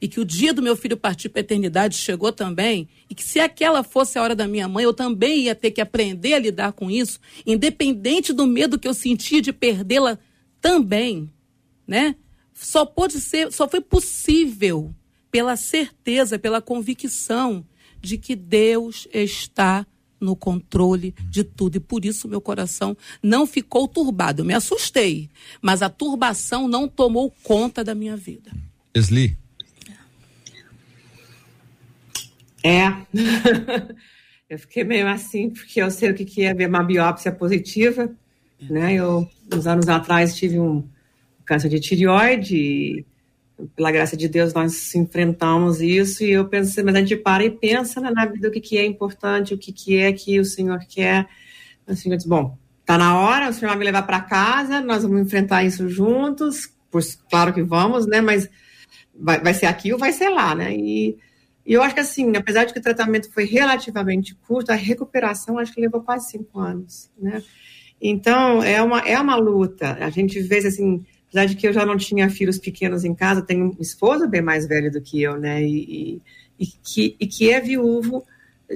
e 0.00 0.08
que 0.08 0.20
o 0.20 0.24
dia 0.24 0.54
do 0.54 0.62
meu 0.62 0.76
filho 0.76 0.96
partir 0.96 1.28
para 1.28 1.40
a 1.40 1.44
eternidade 1.44 1.96
chegou 1.96 2.32
também, 2.32 2.88
e 3.08 3.14
que 3.14 3.22
se 3.22 3.38
aquela 3.40 3.82
fosse 3.82 4.18
a 4.18 4.22
hora 4.22 4.34
da 4.34 4.48
minha 4.48 4.68
mãe, 4.68 4.84
eu 4.84 4.94
também 4.94 5.42
ia 5.42 5.54
ter 5.54 5.70
que 5.70 5.80
aprender 5.80 6.34
a 6.34 6.38
lidar 6.38 6.72
com 6.72 6.90
isso, 6.90 7.20
independente 7.46 8.32
do 8.32 8.46
medo 8.46 8.78
que 8.78 8.88
eu 8.88 8.94
sentia 8.94 9.42
de 9.42 9.52
perdê-la 9.52 10.18
também, 10.60 11.30
né? 11.86 12.16
Só 12.54 12.84
pode 12.84 13.20
ser, 13.20 13.52
só 13.52 13.68
foi 13.68 13.80
possível 13.80 14.94
pela 15.30 15.56
certeza, 15.56 16.38
pela 16.38 16.60
convicção 16.60 17.64
de 18.00 18.16
que 18.16 18.34
Deus 18.34 19.06
está 19.12 19.86
no 20.20 20.36
controle 20.36 21.14
de 21.28 21.42
tudo. 21.42 21.76
E 21.76 21.80
por 21.80 22.04
isso 22.04 22.28
meu 22.28 22.40
coração 22.40 22.96
não 23.22 23.46
ficou 23.46 23.88
turbado. 23.88 24.42
Eu 24.42 24.46
me 24.46 24.54
assustei, 24.54 25.30
mas 25.62 25.82
a 25.82 25.88
turbação 25.88 26.68
não 26.68 26.86
tomou 26.86 27.34
conta 27.42 27.82
da 27.82 27.94
minha 27.94 28.16
vida. 28.16 28.50
Esli. 28.94 29.36
É. 32.62 32.88
eu 34.48 34.58
fiquei 34.58 34.84
meio 34.84 35.08
assim, 35.08 35.50
porque 35.50 35.80
eu 35.80 35.90
sei 35.90 36.10
o 36.10 36.14
que, 36.14 36.24
que 36.24 36.42
é 36.42 36.52
ver 36.52 36.68
uma 36.68 36.82
biópsia 36.82 37.32
positiva. 37.32 38.10
Né? 38.60 38.94
Eu, 38.94 39.28
uns 39.52 39.66
anos 39.66 39.88
atrás, 39.88 40.36
tive 40.36 40.60
um 40.60 40.86
câncer 41.44 41.68
de 41.68 41.80
tireoide 41.80 43.04
pela 43.74 43.90
graça 43.90 44.16
de 44.16 44.28
Deus, 44.28 44.52
nós 44.52 44.94
enfrentamos 44.94 45.80
isso 45.80 46.24
e 46.24 46.30
eu 46.30 46.48
pensei, 46.48 46.82
mas 46.82 46.94
a 46.94 46.98
gente 46.98 47.16
para 47.16 47.44
e 47.44 47.50
pensa 47.50 48.00
né, 48.00 48.10
na 48.10 48.26
vida 48.26 48.48
o 48.48 48.50
que, 48.50 48.60
que 48.60 48.78
é 48.78 48.84
importante, 48.84 49.54
o 49.54 49.58
que, 49.58 49.72
que 49.72 49.96
é 49.96 50.12
que 50.12 50.38
o 50.38 50.44
Senhor 50.44 50.78
quer. 50.88 51.28
O 51.86 51.94
Senhor 51.94 52.16
diz, 52.16 52.26
bom, 52.26 52.56
tá 52.84 52.98
na 52.98 53.18
hora, 53.18 53.48
o 53.48 53.52
Senhor 53.52 53.68
vai 53.68 53.78
me 53.78 53.84
levar 53.84 54.02
para 54.02 54.20
casa, 54.20 54.80
nós 54.80 55.02
vamos 55.02 55.20
enfrentar 55.20 55.64
isso 55.64 55.88
juntos, 55.88 56.72
por, 56.90 57.02
claro 57.30 57.52
que 57.52 57.62
vamos, 57.62 58.06
né, 58.06 58.20
mas 58.20 58.48
vai, 59.14 59.40
vai 59.40 59.54
ser 59.54 59.66
aqui 59.66 59.92
ou 59.92 59.98
vai 59.98 60.12
ser 60.12 60.28
lá, 60.28 60.54
né, 60.54 60.74
e, 60.74 61.16
e 61.64 61.72
eu 61.72 61.82
acho 61.82 61.94
que 61.94 62.00
assim, 62.00 62.36
apesar 62.36 62.64
de 62.64 62.72
que 62.72 62.80
o 62.80 62.82
tratamento 62.82 63.32
foi 63.32 63.44
relativamente 63.44 64.34
curto, 64.34 64.72
a 64.72 64.74
recuperação 64.74 65.58
acho 65.58 65.72
que 65.72 65.80
levou 65.80 66.02
quase 66.02 66.30
cinco 66.30 66.58
anos, 66.58 67.10
né, 67.16 67.42
então 68.00 68.62
é 68.62 68.82
uma, 68.82 69.00
é 69.00 69.18
uma 69.20 69.36
luta, 69.36 69.96
a 70.00 70.10
gente 70.10 70.40
vê 70.40 70.58
assim, 70.58 71.04
apesar 71.30 71.46
de 71.46 71.54
que 71.54 71.66
eu 71.66 71.72
já 71.72 71.86
não 71.86 71.96
tinha 71.96 72.28
filhos 72.28 72.58
pequenos 72.58 73.04
em 73.04 73.14
casa, 73.14 73.40
tenho 73.40 73.66
um 73.66 73.76
esposo 73.80 74.28
bem 74.28 74.42
mais 74.42 74.66
velho 74.66 74.90
do 74.90 75.00
que 75.00 75.22
eu, 75.22 75.38
né? 75.38 75.62
E, 75.62 76.20
e, 76.58 76.64
e, 76.64 76.66
que, 76.66 77.16
e 77.20 77.26
que 77.26 77.50
é 77.50 77.60
viúvo 77.60 78.26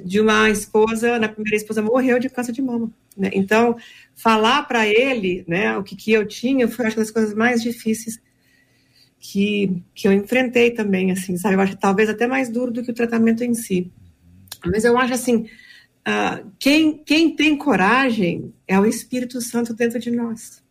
de 0.05 0.21
uma 0.21 0.49
esposa, 0.49 1.19
na 1.19 1.29
primeira 1.29 1.57
esposa 1.57 1.83
morreu 1.83 2.19
de 2.19 2.31
câncer 2.31 2.53
de 2.53 2.63
mama. 2.63 2.91
Né? 3.17 3.31
Então, 3.33 3.77
falar 4.15 4.63
para 4.63 4.87
ele 4.87 5.45
né, 5.47 5.77
o 5.77 5.83
que, 5.83 5.97
que 5.97 6.13
eu 6.13 6.27
tinha 6.27 6.67
foi 6.69 6.87
uma 6.87 6.95
das 6.95 7.11
coisas 7.11 7.35
mais 7.35 7.63
difíceis 7.63 8.21
que, 9.19 9.83
que 9.95 10.07
eu 10.07 10.13
enfrentei 10.13 10.71
também, 10.71 11.11
assim, 11.11 11.37
sabe? 11.37 11.55
Eu 11.55 11.61
acho 11.61 11.77
talvez 11.77 12.09
até 12.09 12.27
mais 12.27 12.49
duro 12.49 12.71
do 12.71 12.83
que 12.83 12.91
o 12.91 12.95
tratamento 12.95 13.43
em 13.43 13.55
si. 13.55 13.91
Mas 14.65 14.85
eu 14.85 14.97
acho 14.99 15.15
assim, 15.15 15.47
uh, 16.07 16.51
quem, 16.59 16.99
quem 16.99 17.35
tem 17.35 17.57
coragem 17.57 18.53
é 18.69 18.79
o 18.79 18.87
Espírito 18.87 19.41
Santo 19.41 19.75
dentro 19.75 19.99
de 19.99 20.11
nós. 20.11 20.64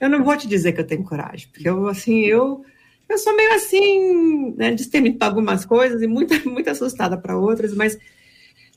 Eu 0.00 0.08
não 0.08 0.22
vou 0.24 0.36
te 0.36 0.46
dizer 0.46 0.72
que 0.72 0.80
eu 0.80 0.86
tenho 0.86 1.04
coragem, 1.04 1.48
porque 1.52 1.68
eu, 1.68 1.88
assim, 1.88 2.20
eu, 2.20 2.64
eu 3.08 3.18
sou 3.18 3.34
meio 3.36 3.54
assim, 3.54 4.54
né, 4.56 4.72
destemido 4.72 5.18
para 5.18 5.28
algumas 5.28 5.64
coisas 5.64 6.02
e 6.02 6.06
muito, 6.06 6.34
muito 6.48 6.68
assustada 6.68 7.16
para 7.16 7.38
outras, 7.38 7.74
mas 7.74 7.98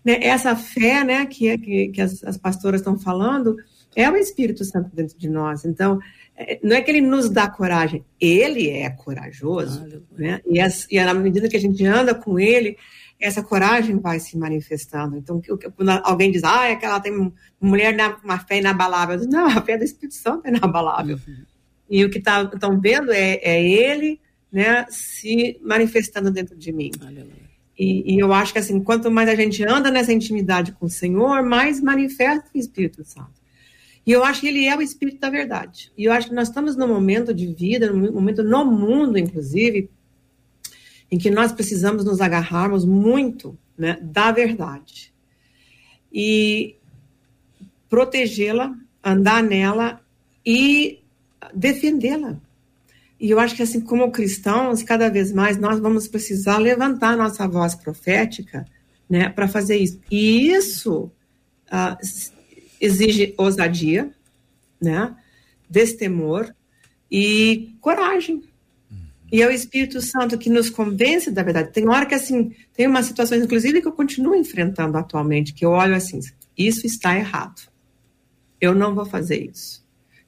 né, 0.04 0.20
essa 0.22 0.56
fé, 0.56 1.04
né, 1.04 1.26
que, 1.26 1.48
é, 1.48 1.58
que, 1.58 1.90
que 1.90 2.02
as, 2.02 2.24
as 2.24 2.38
pastoras 2.38 2.82
estão 2.82 2.98
falando, 2.98 3.58
é 3.96 4.10
o 4.10 4.16
Espírito 4.16 4.64
Santo 4.64 4.90
dentro 4.94 5.18
de 5.18 5.30
nós. 5.30 5.66
Então, 5.66 6.00
é, 6.38 6.60
não 6.64 6.76
é 6.76 6.82
que 6.82 6.90
ele 6.90 7.02
nos 7.02 7.30
dá 7.30 7.50
coragem, 7.50 8.06
ele 8.20 8.70
é 8.70 8.90
corajoso, 8.90 10.04
né? 10.18 10.42
E, 10.48 10.60
as, 10.60 10.88
e 10.90 11.04
na 11.04 11.14
medida 11.14 11.50
que 11.50 11.58
a 11.58 11.60
gente 11.60 11.84
anda 11.86 12.16
com 12.16 12.40
ele, 12.40 12.78
essa 13.20 13.44
coragem 13.44 14.00
vai 14.00 14.20
se 14.20 14.38
manifestando. 14.38 15.18
Então, 15.18 15.42
quando 15.76 15.90
alguém 15.90 16.32
diz, 16.32 16.44
ah, 16.44 16.68
é 16.68 16.76
que 16.76 16.86
ela 16.86 17.00
tem 17.00 17.34
mulher 17.60 17.94
na, 17.94 18.18
uma 18.24 18.40
fé 18.40 18.60
inabalável, 18.60 19.16
eu 19.16 19.22
digo, 19.22 19.32
não, 19.32 19.46
a 19.46 19.62
fé 19.62 19.78
do 19.78 19.84
Espírito 19.84 20.16
Santo 20.16 20.46
é 20.46 20.50
inabalável. 20.50 21.20
Uhum. 21.28 21.44
E 21.90 22.06
o 22.06 22.10
que 22.10 22.20
estão 22.20 22.50
tá, 22.50 22.70
vendo 22.70 23.12
é, 23.12 23.40
é 23.42 23.62
ele 23.62 24.22
né, 24.52 24.86
se 24.90 25.60
manifestando 25.62 26.32
dentro 26.32 26.56
de 26.56 26.72
mim. 26.72 26.92
E, 27.78 28.16
e, 28.16 28.20
eu 28.20 28.32
acho 28.34 28.54
que 28.54 28.60
assim, 28.60 28.82
quanto 28.82 29.10
mais 29.10 29.30
a 29.30 29.36
gente 29.36 29.64
anda 29.64 29.90
nessa 29.90 30.14
intimidade 30.14 30.74
com 30.74 30.86
o 30.86 30.90
Senhor, 30.90 31.44
mais 31.44 31.82
manifesta 31.82 32.50
o 32.54 32.58
Espírito 32.58 33.04
Santo. 33.04 33.40
E 34.06 34.12
eu 34.12 34.24
acho 34.24 34.42
que 34.42 34.48
ele 34.48 34.66
é 34.66 34.76
o 34.76 34.82
Espírito 34.82 35.20
da 35.20 35.30
verdade. 35.30 35.92
E 35.98 36.06
eu 36.06 36.12
acho 36.12 36.30
que 36.30 36.34
nós 36.34 36.48
estamos 36.48 36.76
num 36.76 36.88
momento 36.88 37.34
de 37.34 37.48
vida, 37.54 37.92
num 37.92 38.12
momento 38.12 38.44
no 38.44 38.66
mundo, 38.66 39.18
inclusive, 39.18 39.90
em 41.12 41.18
que 41.18 41.30
nós 41.30 41.52
precisamos 41.52 42.04
nos 42.06 42.22
agarrarmos 42.22 42.86
muito 42.86 43.58
né, 43.78 43.98
da 44.02 44.32
verdade 44.32 45.14
e 46.12 46.76
protegê-la, 47.90 48.76
andar 49.04 49.42
nela 49.42 50.02
e 50.46 51.00
defendê-la. 51.54 52.38
E 53.20 53.30
eu 53.32 53.40
acho 53.40 53.56
que 53.56 53.64
assim 53.64 53.82
como 53.82 54.12
cristãos, 54.12 54.82
cada 54.82 55.10
vez 55.10 55.32
mais 55.32 55.58
nós 55.58 55.80
vamos 55.80 56.08
precisar 56.08 56.58
levantar 56.58 57.18
nossa 57.18 57.48
voz 57.48 57.76
profética, 57.76 58.66
né, 59.10 59.28
para 59.30 59.48
fazer 59.48 59.78
isso. 59.78 60.00
E 60.10 60.52
isso 60.52 61.12
uh, 61.68 61.98
exige 62.80 63.34
ousadia, 63.38 64.14
né, 64.80 65.16
destemor 65.70 66.54
e 67.12 67.76
coragem, 67.82 68.44
e 69.32 69.42
é 69.42 69.48
o 69.48 69.52
Espírito 69.52 70.02
Santo 70.02 70.38
que 70.38 70.50
nos 70.50 70.70
convence 70.70 71.30
da 71.32 71.44
verdade. 71.44 71.72
Tem 71.72 71.88
hora 71.88 72.06
que, 72.06 72.16
assim, 72.16 72.54
tem 72.74 72.88
umas 72.88 73.06
situações, 73.06 73.44
inclusive, 73.44 73.82
que 73.82 73.88
eu 73.88 73.92
continuo 73.92 74.36
enfrentando 74.36 74.98
atualmente, 74.98 75.54
que 75.54 75.66
eu 75.66 75.72
olho 75.72 75.96
assim, 75.96 76.20
isso 76.58 76.86
está 76.86 77.16
errado. 77.16 77.62
Eu 78.60 78.74
não 78.74 78.94
vou 78.94 79.06
fazer 79.06 79.50
isso. 79.50 79.86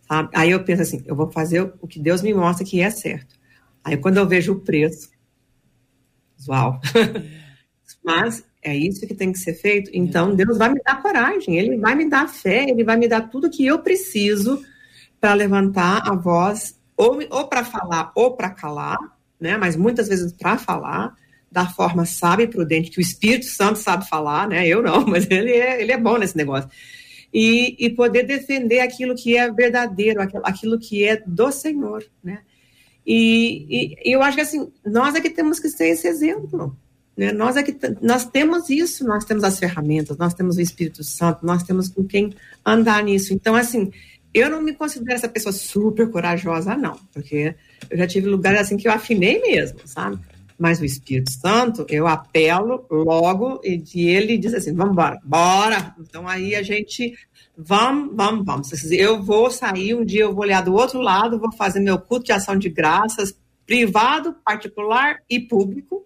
Sabe? 0.07 0.29
Aí 0.33 0.51
eu 0.51 0.63
penso 0.63 0.81
assim, 0.81 1.01
eu 1.05 1.15
vou 1.15 1.31
fazer 1.31 1.73
o 1.81 1.87
que 1.87 1.99
Deus 1.99 2.21
me 2.21 2.33
mostra 2.33 2.65
que 2.65 2.81
é 2.81 2.89
certo. 2.89 3.35
Aí 3.83 3.97
quando 3.97 4.17
eu 4.17 4.27
vejo 4.27 4.53
o 4.53 4.59
preço, 4.59 5.09
uau. 6.47 6.79
Mas 8.03 8.43
é 8.61 8.75
isso 8.75 9.05
que 9.07 9.13
tem 9.13 9.31
que 9.31 9.39
ser 9.39 9.53
feito. 9.53 9.89
Então 9.93 10.35
Deus 10.35 10.57
vai 10.57 10.71
me 10.71 10.81
dar 10.83 11.01
coragem, 11.01 11.57
Ele 11.57 11.77
vai 11.77 11.95
me 11.95 12.09
dar 12.09 12.27
fé, 12.27 12.69
Ele 12.69 12.83
vai 12.83 12.97
me 12.97 13.07
dar 13.07 13.29
tudo 13.29 13.49
que 13.49 13.65
eu 13.65 13.79
preciso 13.79 14.63
para 15.19 15.33
levantar 15.33 16.01
a 16.09 16.15
voz, 16.15 16.79
ou, 17.01 17.19
ou 17.31 17.47
para 17.47 17.65
falar 17.65 18.11
ou 18.13 18.35
para 18.35 18.51
calar, 18.51 18.99
né? 19.39 19.57
Mas 19.57 19.75
muitas 19.75 20.07
vezes 20.07 20.31
para 20.31 20.57
falar 20.59 21.15
da 21.51 21.67
forma 21.67 22.05
sábia 22.05 22.43
e 22.43 22.47
prudente 22.47 22.91
que 22.91 22.99
o 22.99 23.01
Espírito 23.01 23.45
Santo 23.45 23.79
sabe 23.79 24.07
falar, 24.07 24.47
né? 24.47 24.67
Eu 24.67 24.83
não, 24.83 25.03
mas 25.07 25.25
ele 25.29 25.51
é, 25.51 25.81
ele 25.81 25.91
é 25.91 25.97
bom 25.97 26.17
nesse 26.17 26.37
negócio. 26.37 26.69
E, 27.33 27.75
e 27.79 27.89
poder 27.89 28.23
defender 28.23 28.81
aquilo 28.81 29.15
que 29.15 29.35
é 29.35 29.51
verdadeiro, 29.51 30.21
aquilo, 30.43 30.77
que 30.77 31.03
é 31.03 31.23
do 31.25 31.51
Senhor, 31.51 32.05
né? 32.23 32.39
E, 33.07 33.95
e, 34.05 34.13
eu 34.13 34.21
acho 34.21 34.35
que 34.35 34.41
assim, 34.41 34.71
nós 34.85 35.15
é 35.15 35.21
que 35.21 35.29
temos 35.29 35.59
que 35.59 35.69
ser 35.69 35.87
esse 35.87 36.07
exemplo. 36.07 36.77
Né? 37.17 37.31
Nós 37.31 37.57
é 37.57 37.63
que 37.63 37.75
nós 37.99 38.25
temos 38.25 38.69
isso, 38.69 39.03
nós 39.05 39.25
temos 39.25 39.43
as 39.43 39.57
ferramentas, 39.57 40.17
nós 40.17 40.35
temos 40.35 40.57
o 40.57 40.61
Espírito 40.61 41.03
Santo, 41.03 41.43
nós 41.43 41.63
temos 41.63 41.89
com 41.89 42.03
quem 42.03 42.31
andar 42.63 43.03
nisso. 43.03 43.33
Então, 43.33 43.55
assim, 43.55 43.91
eu 44.33 44.49
não 44.49 44.61
me 44.61 44.73
considero 44.73 45.15
essa 45.15 45.29
pessoa 45.29 45.51
super 45.51 46.09
corajosa, 46.09 46.75
não, 46.75 46.97
porque 47.13 47.55
eu 47.89 47.97
já 47.97 48.07
tive 48.07 48.27
lugares 48.27 48.61
assim 48.61 48.77
que 48.77 48.87
eu 48.87 48.91
afinei 48.91 49.41
mesmo, 49.41 49.79
sabe? 49.85 50.19
Mas 50.57 50.79
o 50.79 50.85
Espírito 50.85 51.31
Santo, 51.31 51.85
eu 51.89 52.05
apelo 52.05 52.85
logo 52.89 53.59
e 53.63 54.07
ele 54.07 54.37
diz 54.37 54.53
assim: 54.53 54.73
vamos 54.75 54.93
embora, 54.93 55.19
bora. 55.23 55.95
Então 55.99 56.27
aí 56.27 56.55
a 56.55 56.61
gente 56.61 57.15
vamos, 57.57 58.15
vamos, 58.15 58.45
vamos. 58.45 58.91
Eu 58.91 59.21
vou 59.21 59.49
sair 59.49 59.95
um 59.95 60.05
dia, 60.05 60.21
eu 60.21 60.33
vou 60.33 60.43
olhar 60.43 60.61
do 60.61 60.73
outro 60.73 61.01
lado, 61.01 61.39
vou 61.39 61.51
fazer 61.51 61.79
meu 61.79 61.97
culto 61.99 62.25
de 62.25 62.31
ação 62.31 62.55
de 62.55 62.69
graças, 62.69 63.35
privado, 63.65 64.35
particular 64.45 65.17
e 65.29 65.39
público, 65.39 66.05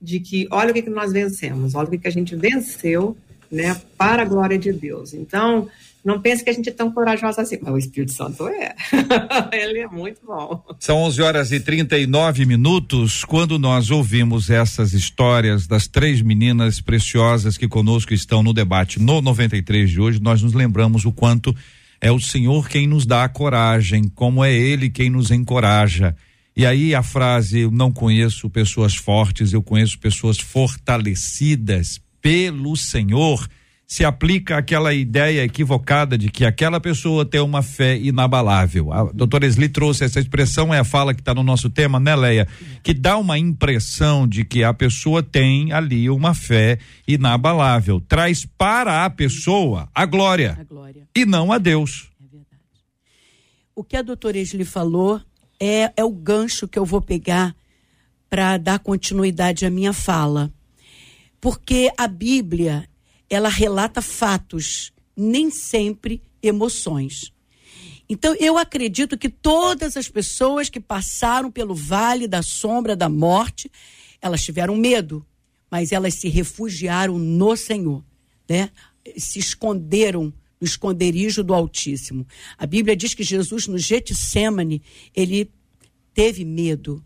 de 0.00 0.20
que 0.20 0.46
olha 0.50 0.70
o 0.70 0.74
que, 0.74 0.82
que 0.82 0.90
nós 0.90 1.12
vencemos, 1.12 1.74
olha 1.74 1.88
o 1.88 1.90
que, 1.90 1.98
que 1.98 2.08
a 2.08 2.12
gente 2.12 2.34
venceu, 2.36 3.16
né, 3.50 3.80
para 3.96 4.22
a 4.22 4.26
glória 4.26 4.58
de 4.58 4.72
Deus. 4.72 5.12
Então, 5.12 5.68
não 6.04 6.20
pense 6.20 6.42
que 6.42 6.50
a 6.50 6.52
gente 6.52 6.68
é 6.68 6.72
tão 6.72 6.90
corajosa 6.90 7.42
assim, 7.42 7.58
mas 7.62 7.72
o 7.72 7.78
Espírito 7.78 8.12
Santo 8.12 8.48
é. 8.48 8.74
Ele 9.52 9.80
é 9.80 9.86
muito 9.86 10.20
bom. 10.26 10.64
São 10.80 10.98
11 10.98 11.22
horas 11.22 11.52
e 11.52 11.60
39 11.60 12.44
minutos. 12.44 13.24
Quando 13.24 13.58
nós 13.58 13.90
ouvimos 13.90 14.50
essas 14.50 14.92
histórias 14.92 15.66
das 15.66 15.86
três 15.86 16.20
meninas 16.20 16.80
preciosas 16.80 17.56
que 17.56 17.68
conosco 17.68 18.12
estão 18.12 18.42
no 18.42 18.52
debate 18.52 19.00
no 19.00 19.22
93 19.22 19.90
de 19.90 20.00
hoje, 20.00 20.20
nós 20.20 20.42
nos 20.42 20.52
lembramos 20.52 21.04
o 21.04 21.12
quanto 21.12 21.54
é 22.00 22.10
o 22.10 22.18
Senhor 22.18 22.68
quem 22.68 22.88
nos 22.88 23.06
dá 23.06 23.22
a 23.22 23.28
coragem, 23.28 24.08
como 24.08 24.44
é 24.44 24.52
Ele 24.52 24.90
quem 24.90 25.08
nos 25.08 25.30
encoraja. 25.30 26.16
E 26.56 26.66
aí 26.66 26.96
a 26.96 27.02
frase: 27.02 27.60
Eu 27.60 27.70
não 27.70 27.92
conheço 27.92 28.50
pessoas 28.50 28.96
fortes, 28.96 29.52
eu 29.52 29.62
conheço 29.62 29.98
pessoas 30.00 30.38
fortalecidas 30.38 32.00
pelo 32.20 32.76
Senhor 32.76 33.46
se 33.86 34.04
aplica 34.04 34.56
aquela 34.56 34.94
ideia 34.94 35.44
equivocada 35.44 36.16
de 36.16 36.30
que 36.30 36.46
aquela 36.46 36.80
pessoa 36.80 37.26
tem 37.26 37.40
uma 37.40 37.62
fé 37.62 37.96
inabalável. 37.98 38.90
A 38.90 39.04
doutora 39.12 39.46
Esli 39.46 39.68
trouxe 39.68 40.04
essa 40.04 40.18
expressão, 40.18 40.72
é 40.72 40.78
a 40.78 40.84
fala 40.84 41.12
que 41.12 41.20
está 41.20 41.34
no 41.34 41.42
nosso 41.42 41.68
tema, 41.68 42.00
né, 42.00 42.16
Leia? 42.16 42.48
Que 42.82 42.94
dá 42.94 43.18
uma 43.18 43.38
impressão 43.38 44.26
de 44.26 44.44
que 44.44 44.64
a 44.64 44.72
pessoa 44.72 45.22
tem 45.22 45.72
ali 45.72 46.08
uma 46.08 46.32
fé 46.34 46.78
inabalável. 47.06 48.00
Traz 48.00 48.46
para 48.46 49.04
a 49.04 49.10
pessoa 49.10 49.88
a 49.94 50.06
glória, 50.06 50.56
a 50.58 50.64
glória. 50.64 51.06
e 51.14 51.26
não 51.26 51.52
a 51.52 51.58
Deus. 51.58 52.08
É 52.18 52.24
verdade. 52.24 52.62
O 53.74 53.84
que 53.84 53.96
a 53.96 54.02
doutora 54.02 54.38
Esli 54.38 54.64
falou 54.64 55.20
é, 55.60 55.92
é 55.96 56.04
o 56.04 56.10
gancho 56.10 56.66
que 56.66 56.78
eu 56.78 56.84
vou 56.86 57.02
pegar 57.02 57.54
para 58.30 58.56
dar 58.56 58.78
continuidade 58.78 59.66
à 59.66 59.70
minha 59.70 59.92
fala. 59.92 60.50
Porque 61.38 61.92
a 61.98 62.08
Bíblia, 62.08 62.88
ela 63.34 63.48
relata 63.48 64.02
fatos, 64.02 64.92
nem 65.16 65.50
sempre 65.50 66.22
emoções. 66.42 67.32
Então, 68.08 68.34
eu 68.38 68.58
acredito 68.58 69.16
que 69.16 69.30
todas 69.30 69.96
as 69.96 70.06
pessoas 70.06 70.68
que 70.68 70.78
passaram 70.78 71.50
pelo 71.50 71.74
vale 71.74 72.28
da 72.28 72.42
sombra 72.42 72.94
da 72.94 73.08
morte, 73.08 73.70
elas 74.20 74.44
tiveram 74.44 74.76
medo, 74.76 75.24
mas 75.70 75.92
elas 75.92 76.14
se 76.14 76.28
refugiaram 76.28 77.18
no 77.18 77.56
Senhor, 77.56 78.04
né? 78.46 78.70
Se 79.16 79.38
esconderam 79.38 80.24
no 80.60 80.66
esconderijo 80.66 81.42
do 81.42 81.54
Altíssimo. 81.54 82.26
A 82.58 82.66
Bíblia 82.66 82.94
diz 82.94 83.14
que 83.14 83.22
Jesus 83.22 83.66
no 83.66 83.78
Getsemane, 83.78 84.82
ele 85.16 85.50
teve 86.12 86.44
medo. 86.44 87.02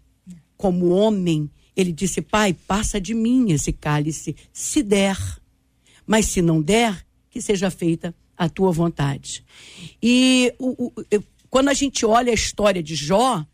Como 0.56 0.88
homem, 0.88 1.48
ele 1.76 1.92
disse: 1.92 2.20
"Pai, 2.20 2.52
passa 2.52 3.00
de 3.00 3.14
mim 3.14 3.52
esse 3.52 3.72
cálice, 3.72 4.34
se 4.52 4.82
der". 4.82 5.16
Mas 6.06 6.26
se 6.26 6.40
não 6.40 6.62
der, 6.62 7.04
que 7.30 7.40
seja 7.40 7.70
feita 7.70 8.14
a 8.36 8.48
tua 8.48 8.70
vontade. 8.70 9.44
E 10.02 10.54
o, 10.58 10.86
o, 10.86 10.92
quando 11.48 11.68
a 11.68 11.74
gente 11.74 12.04
olha 12.04 12.30
a 12.30 12.34
história 12.34 12.82
de 12.82 12.94
Jó, 12.94 13.44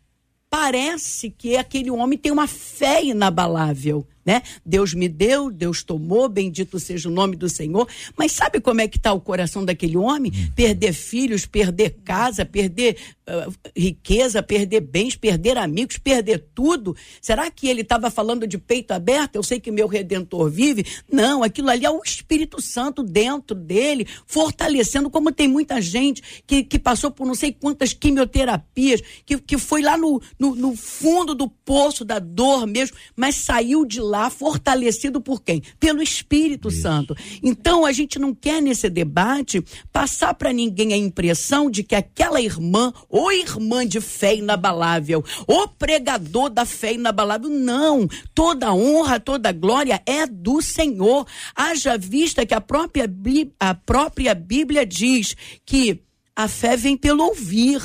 parece 0.49 1.29
que 1.29 1.57
aquele 1.57 1.89
homem 1.89 2.17
tem 2.17 2.31
uma 2.31 2.47
fé 2.47 3.03
inabalável 3.03 4.05
né? 4.25 4.41
Deus 4.65 4.93
me 4.93 5.09
deu, 5.09 5.51
Deus 5.51 5.83
tomou, 5.83 6.29
bendito 6.29 6.79
seja 6.79 7.09
o 7.09 7.11
nome 7.11 7.35
do 7.35 7.49
Senhor. 7.49 7.87
Mas 8.17 8.31
sabe 8.31 8.59
como 8.59 8.81
é 8.81 8.87
que 8.87 8.97
está 8.97 9.11
o 9.13 9.21
coração 9.21 9.65
daquele 9.65 9.97
homem? 9.97 10.31
Hum. 10.33 10.51
Perder 10.55 10.93
filhos, 10.93 11.45
perder 11.45 11.97
casa, 12.03 12.45
perder 12.45 12.97
uh, 13.27 13.53
riqueza, 13.75 14.41
perder 14.41 14.81
bens, 14.81 15.15
perder 15.15 15.57
amigos, 15.57 15.97
perder 15.97 16.45
tudo. 16.53 16.95
Será 17.21 17.49
que 17.51 17.67
ele 17.67 17.81
estava 17.81 18.09
falando 18.09 18.47
de 18.47 18.57
peito 18.57 18.91
aberto? 18.91 19.35
Eu 19.35 19.43
sei 19.43 19.59
que 19.59 19.71
meu 19.71 19.87
redentor 19.87 20.49
vive. 20.49 20.85
Não, 21.11 21.43
aquilo 21.43 21.69
ali 21.69 21.85
é 21.85 21.91
o 21.91 22.01
Espírito 22.03 22.61
Santo 22.61 23.03
dentro 23.03 23.55
dele, 23.55 24.07
fortalecendo, 24.25 25.09
como 25.09 25.31
tem 25.31 25.47
muita 25.47 25.81
gente 25.81 26.23
que, 26.47 26.63
que 26.63 26.79
passou 26.79 27.11
por 27.11 27.27
não 27.27 27.35
sei 27.35 27.51
quantas 27.51 27.93
quimioterapias, 27.93 29.01
que, 29.25 29.37
que 29.37 29.57
foi 29.57 29.81
lá 29.81 29.97
no, 29.97 30.21
no, 30.39 30.55
no 30.55 30.75
fundo 30.75 31.35
do 31.35 31.49
poço 31.49 32.05
da 32.05 32.19
dor 32.19 32.65
mesmo, 32.65 32.97
mas 33.15 33.35
saiu 33.35 33.85
de 33.85 33.99
lá 33.99 34.12
lá 34.13 34.29
fortalecido 34.29 35.19
por 35.19 35.41
quem? 35.41 35.63
Pelo 35.79 36.03
Espírito 36.03 36.67
Isso. 36.67 36.83
Santo. 36.83 37.17
Então 37.41 37.83
a 37.83 37.91
gente 37.91 38.19
não 38.19 38.31
quer 38.35 38.61
nesse 38.61 38.87
debate 38.87 39.63
passar 39.91 40.35
para 40.35 40.53
ninguém 40.53 40.93
a 40.93 40.97
impressão 40.97 41.67
de 41.67 41.81
que 41.83 41.95
aquela 41.95 42.39
irmã, 42.39 42.93
ou 43.09 43.31
irmã 43.31 43.87
de 43.87 43.99
fé 43.99 44.35
inabalável, 44.35 45.25
o 45.47 45.67
pregador 45.67 46.51
da 46.51 46.63
fé 46.63 46.93
inabalável, 46.93 47.49
não. 47.49 48.07
Toda 48.35 48.71
honra, 48.71 49.19
toda 49.19 49.51
glória 49.51 49.99
é 50.05 50.27
do 50.27 50.61
Senhor. 50.61 51.25
Haja 51.55 51.97
vista 51.97 52.45
que 52.45 52.53
a 52.53 52.61
própria, 52.61 53.11
a 53.59 53.73
própria 53.73 54.35
Bíblia 54.35 54.85
diz 54.85 55.35
que 55.65 56.03
a 56.35 56.47
fé 56.47 56.77
vem 56.77 56.95
pelo 56.95 57.23
ouvir 57.23 57.81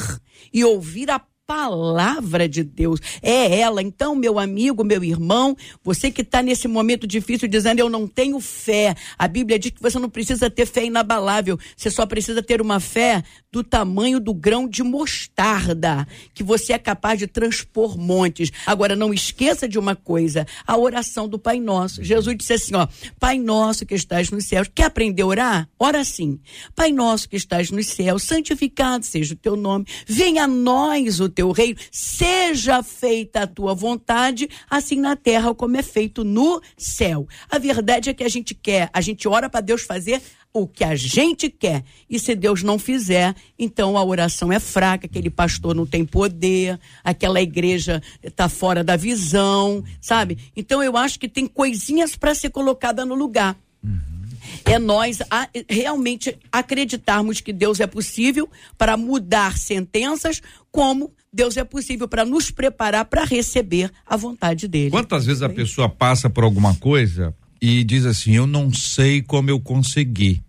e 0.53 0.63
ouvir 0.65 1.11
a 1.11 1.19
palavra 1.49 2.47
de 2.47 2.63
Deus. 2.63 3.01
É 3.23 3.59
ela. 3.61 3.81
Então, 3.81 4.15
meu 4.15 4.39
amigo, 4.39 4.85
meu 4.85 5.03
irmão, 5.03 5.57
você 5.83 6.11
que 6.11 6.21
está 6.21 6.43
nesse 6.43 6.69
momento 6.69 7.07
difícil 7.07 7.49
dizendo 7.49 7.79
eu 7.79 7.89
não 7.89 8.07
tenho 8.07 8.39
fé. 8.39 8.95
A 9.19 9.27
Bíblia 9.27 9.59
diz 9.59 9.71
que 9.71 9.81
você 9.81 9.99
não 9.99 10.11
precisa 10.11 10.51
ter 10.51 10.67
fé 10.67 10.85
inabalável. 10.85 11.59
Você 11.75 11.91
só 11.91 12.05
precisa 12.05 12.43
ter 12.43 12.61
uma 12.61 12.79
fé 12.79 13.25
do 13.51 13.65
tamanho 13.65 14.21
do 14.21 14.35
grão 14.35 14.69
de 14.69 14.83
mostarda, 14.83 16.07
que 16.35 16.43
você 16.43 16.75
é 16.75 16.79
capaz 16.79 17.19
de 17.19 17.27
transpor 17.27 17.97
montes. 17.97 18.53
Agora, 18.67 18.95
não 18.95 19.15
esqueça 19.15 19.67
de 19.67 19.79
uma 19.79 19.97
coisa: 19.97 20.47
a 20.67 20.77
oração 20.77 21.27
do 21.27 21.39
Pai 21.39 21.59
Nosso. 21.59 22.05
Jesus 22.05 22.37
disse 22.37 22.53
assim: 22.53 22.75
ó, 22.75 22.87
Pai 23.19 23.39
Nosso 23.39 23.87
que 23.87 23.95
estás 23.95 24.31
nos 24.31 24.47
céus. 24.47 24.69
Quer 24.75 24.85
aprender 24.85 25.23
a 25.23 25.27
orar? 25.27 25.69
Ora 25.79 26.05
sim. 26.05 26.39
Pai 26.77 26.93
Nosso 26.93 27.27
que 27.27 27.37
estás 27.37 27.71
nos 27.71 27.87
céus, 27.87 28.25
santificado 28.25 29.07
seja 29.07 29.33
o 29.33 29.37
teu 29.37 29.57
nome. 29.57 29.87
Venha 30.07 30.45
a 30.45 30.47
nós 30.47 31.21
o 31.21 31.38
teu 31.39 31.53
reino, 31.53 31.79
seja 31.93 32.83
feita 32.83 33.43
a 33.43 33.47
tua 33.47 33.73
vontade, 33.73 34.51
assim 34.69 34.97
na 34.97 35.15
terra 35.15 35.55
como 35.55 35.77
é 35.77 35.83
feito 35.85 36.25
no 36.25 36.61
céu. 36.77 37.29
A 37.49 37.61
verdade 37.61 38.11
é 38.11 38.15
que 38.15 38.25
a 38.25 38.29
gente 38.29 38.57
quer, 38.57 38.91
a 38.93 39.01
gente 39.01 39.29
ora 39.29 39.49
para 39.49 39.61
Deus 39.61 39.83
fazer 39.83 40.21
o 40.53 40.67
que 40.67 40.83
a 40.83 40.97
gente 40.97 41.49
quer. 41.49 41.85
E 42.11 42.19
se 42.19 42.35
Deus 42.35 42.65
não 42.65 42.77
fizer, 42.77 43.37
então 43.57 43.97
a 43.97 44.03
oração 44.03 44.53
é 44.53 44.59
fraca, 44.59 45.07
aquele 45.07 45.31
pastor 45.31 45.77
não 45.77 45.87
tem 45.87 46.05
poder, 46.05 46.77
aquela 47.05 47.41
igreja 47.41 48.03
está 48.21 48.49
fora 48.49 48.83
da 48.83 48.97
visão, 48.97 49.85
sabe? 50.01 50.39
Então 50.57 50.83
eu 50.83 50.97
acho 50.97 51.21
que 51.21 51.29
tem 51.29 51.47
coisinhas 51.47 52.17
para 52.17 52.35
ser 52.35 52.51
colocada 52.51 53.05
no 53.05 53.15
lugar. 53.15 53.57
Uhum 53.81 54.18
é 54.65 54.79
nós 54.79 55.21
a, 55.31 55.49
realmente 55.69 56.37
acreditarmos 56.53 57.41
que 57.41 57.53
Deus 57.53 57.81
é 57.81 57.87
possível 57.87 58.49
para 58.77 58.97
mudar 58.97 59.57
sentenças, 59.57 60.41
como 60.71 61.13
Deus 61.33 61.57
é 61.57 61.65
possível 61.65 62.09
para 62.09 62.25
nos 62.25 62.51
preparar 62.51 63.05
para 63.05 63.25
receber 63.25 63.91
a 64.07 64.17
vontade 64.17 64.67
dele. 64.67 64.91
Quantas 64.91 65.27
vezes 65.27 65.43
a 65.43 65.49
pessoa 65.49 65.89
passa 65.89 66.31
por 66.31 66.45
alguma 66.45 66.75
coisa 66.75 67.35
e 67.61 67.85
diz 67.85 68.07
assim: 68.07 68.35
Eu 68.35 68.47
não 68.47 68.73
sei 68.73 69.23
como 69.23 69.51
eu 69.51 69.61
consegui. 69.61 70.43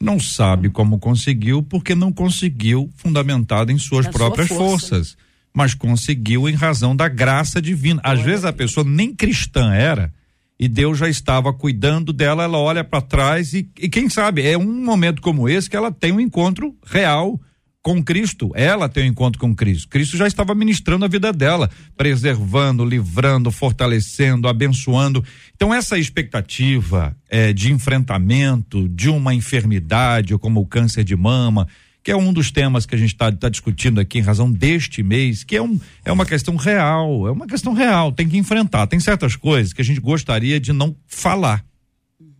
Não 0.00 0.18
sabe 0.18 0.70
como 0.70 0.98
conseguiu, 0.98 1.62
porque 1.62 1.94
não 1.94 2.12
conseguiu 2.12 2.90
fundamentado 2.96 3.70
em 3.70 3.78
suas 3.78 4.08
próprias 4.08 4.48
força. 4.48 4.88
forças, 4.88 5.16
mas 5.54 5.72
conseguiu 5.72 6.48
em 6.48 6.54
razão 6.54 6.96
da 6.96 7.08
graça 7.08 7.62
divina. 7.62 8.00
Às 8.02 8.20
vezes 8.20 8.44
a 8.44 8.52
pessoa 8.52 8.84
nem 8.84 9.14
cristã 9.14 9.72
era, 9.72 10.12
e 10.58 10.66
Deus 10.66 10.98
já 10.98 11.08
estava 11.08 11.52
cuidando 11.52 12.12
dela, 12.12 12.44
ela 12.44 12.58
olha 12.58 12.82
para 12.82 13.00
trás 13.00 13.52
e, 13.54 13.70
e, 13.78 13.88
quem 13.88 14.08
sabe 14.08 14.46
é 14.46 14.58
um 14.58 14.84
momento 14.84 15.22
como 15.22 15.48
esse 15.48 15.70
que 15.70 15.76
ela 15.76 15.92
tem 15.92 16.10
um 16.10 16.20
encontro 16.20 16.74
real 16.84 17.40
com 17.80 18.02
Cristo, 18.02 18.50
ela 18.54 18.88
tem 18.88 19.04
um 19.04 19.12
encontro 19.12 19.40
com 19.40 19.54
Cristo. 19.54 19.88
Cristo 19.88 20.16
já 20.16 20.26
estava 20.26 20.54
ministrando 20.54 21.04
a 21.04 21.08
vida 21.08 21.32
dela, 21.32 21.70
preservando, 21.96 22.84
livrando, 22.84 23.50
fortalecendo, 23.50 24.48
abençoando. 24.48 25.24
Então, 25.54 25.72
essa 25.72 25.96
expectativa 25.96 27.16
é, 27.30 27.52
de 27.52 27.72
enfrentamento 27.72 28.88
de 28.88 29.08
uma 29.08 29.32
enfermidade, 29.32 30.36
como 30.38 30.60
o 30.60 30.66
câncer 30.66 31.04
de 31.04 31.16
mama, 31.16 31.66
que 32.08 32.12
é 32.12 32.16
um 32.16 32.32
dos 32.32 32.50
temas 32.50 32.86
que 32.86 32.94
a 32.94 32.98
gente 32.98 33.12
está 33.12 33.30
tá 33.30 33.50
discutindo 33.50 34.00
aqui 34.00 34.18
em 34.18 34.22
razão 34.22 34.50
deste 34.50 35.02
mês, 35.02 35.44
que 35.44 35.54
é, 35.54 35.60
um, 35.60 35.78
é 36.06 36.10
uma 36.10 36.24
questão 36.24 36.56
real, 36.56 37.28
é 37.28 37.30
uma 37.30 37.46
questão 37.46 37.74
real, 37.74 38.12
tem 38.12 38.26
que 38.26 38.38
enfrentar. 38.38 38.86
Tem 38.86 38.98
certas 38.98 39.36
coisas 39.36 39.74
que 39.74 39.82
a 39.82 39.84
gente 39.84 40.00
gostaria 40.00 40.58
de 40.58 40.72
não 40.72 40.96
falar, 41.06 41.62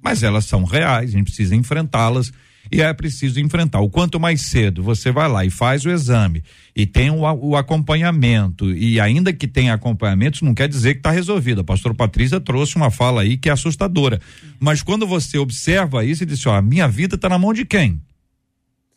mas 0.02 0.22
elas 0.22 0.46
são 0.46 0.64
reais, 0.64 1.10
a 1.10 1.18
gente 1.18 1.26
precisa 1.26 1.54
enfrentá-las 1.54 2.32
e 2.72 2.80
é 2.80 2.90
preciso 2.94 3.40
enfrentar. 3.40 3.80
O 3.80 3.90
quanto 3.90 4.18
mais 4.18 4.40
cedo 4.40 4.82
você 4.82 5.12
vai 5.12 5.28
lá 5.28 5.44
e 5.44 5.50
faz 5.50 5.84
o 5.84 5.90
exame 5.90 6.42
e 6.74 6.86
tem 6.86 7.10
o, 7.10 7.20
o 7.20 7.54
acompanhamento, 7.54 8.74
e 8.74 8.98
ainda 8.98 9.34
que 9.34 9.46
tenha 9.46 9.74
acompanhamento, 9.74 10.36
isso 10.36 10.46
não 10.46 10.54
quer 10.54 10.66
dizer 10.66 10.94
que 10.94 11.00
está 11.00 11.10
resolvido. 11.10 11.60
A 11.60 11.64
pastora 11.64 11.94
Patrícia 11.94 12.40
trouxe 12.40 12.74
uma 12.76 12.90
fala 12.90 13.20
aí 13.20 13.36
que 13.36 13.50
é 13.50 13.52
assustadora. 13.52 14.18
Mas 14.58 14.82
quando 14.82 15.06
você 15.06 15.36
observa 15.36 16.06
isso 16.06 16.22
e 16.22 16.26
diz: 16.26 16.46
ó, 16.46 16.54
a 16.54 16.62
minha 16.62 16.88
vida 16.88 17.16
está 17.16 17.28
na 17.28 17.38
mão 17.38 17.52
de 17.52 17.66
quem? 17.66 18.00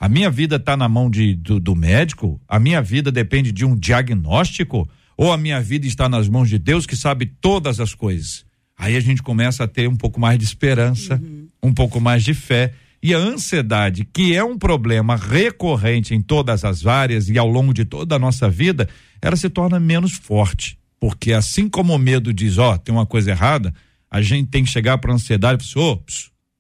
A 0.02 0.10
minha 0.10 0.32
vida 0.32 0.56
está 0.56 0.76
na 0.76 0.89
mão 0.89 1.12
de, 1.12 1.36
do, 1.36 1.60
do 1.60 1.76
médico? 1.76 2.41
A 2.47 2.60
minha 2.60 2.82
vida 2.82 3.12
depende 3.12 3.52
de 3.52 3.64
um 3.64 3.76
diagnóstico? 3.76 4.89
Ou 5.16 5.32
a 5.32 5.38
minha 5.38 5.62
vida 5.62 5.86
está 5.86 6.10
nas 6.10 6.28
mãos 6.28 6.49
de 6.49 6.58
Deus 6.58 6.88
que 6.88 6.95
sabe 6.95 7.28
todas 7.39 7.80
as 7.80 7.93
coisas? 7.93 8.43
Aí 8.76 8.95
a 8.97 8.99
gente 8.99 9.22
começa 9.22 9.64
a 9.64 9.68
ter 9.68 9.88
um 9.88 9.95
pouco 9.95 10.20
mais 10.20 10.39
de 10.39 10.43
esperança, 10.43 11.22
uhum. 11.22 11.47
um 11.62 11.72
pouco 11.72 12.02
mais 12.02 12.24
de 12.24 12.34
fé 12.34 12.74
e 13.04 13.14
a 13.14 13.18
ansiedade, 13.20 14.04
que 14.04 14.36
é 14.36 14.43
um 14.43 14.58
problema 14.58 15.16
recorrente 15.16 16.16
em 16.16 16.22
todas 16.22 16.66
as 16.66 16.88
áreas 16.88 17.30
e 17.30 17.38
ao 17.38 17.47
longo 17.47 17.72
de 17.72 17.86
toda 17.86 18.16
a 18.16 18.20
nossa 18.20 18.49
vida, 18.49 18.89
ela 19.22 19.36
se 19.36 19.52
torna 19.52 19.80
menos 19.80 20.14
forte. 20.14 20.80
Porque 20.99 21.32
assim 21.32 21.70
como 21.70 21.93
o 21.93 21.99
medo 21.99 22.34
diz, 22.34 22.58
ó, 22.58 22.74
oh, 22.74 22.78
tem 22.80 22.93
uma 22.93 23.06
coisa 23.06 23.30
errada, 23.30 23.72
a 24.10 24.20
gente 24.20 24.49
tem 24.49 24.64
que 24.64 24.72
chegar 24.72 24.97
para 24.97 25.12
a 25.12 25.16
ansiedade 25.16 25.64
e 25.64 25.72
falar, 25.72 25.93
assim, 25.93 25.99
ô, 25.99 26.04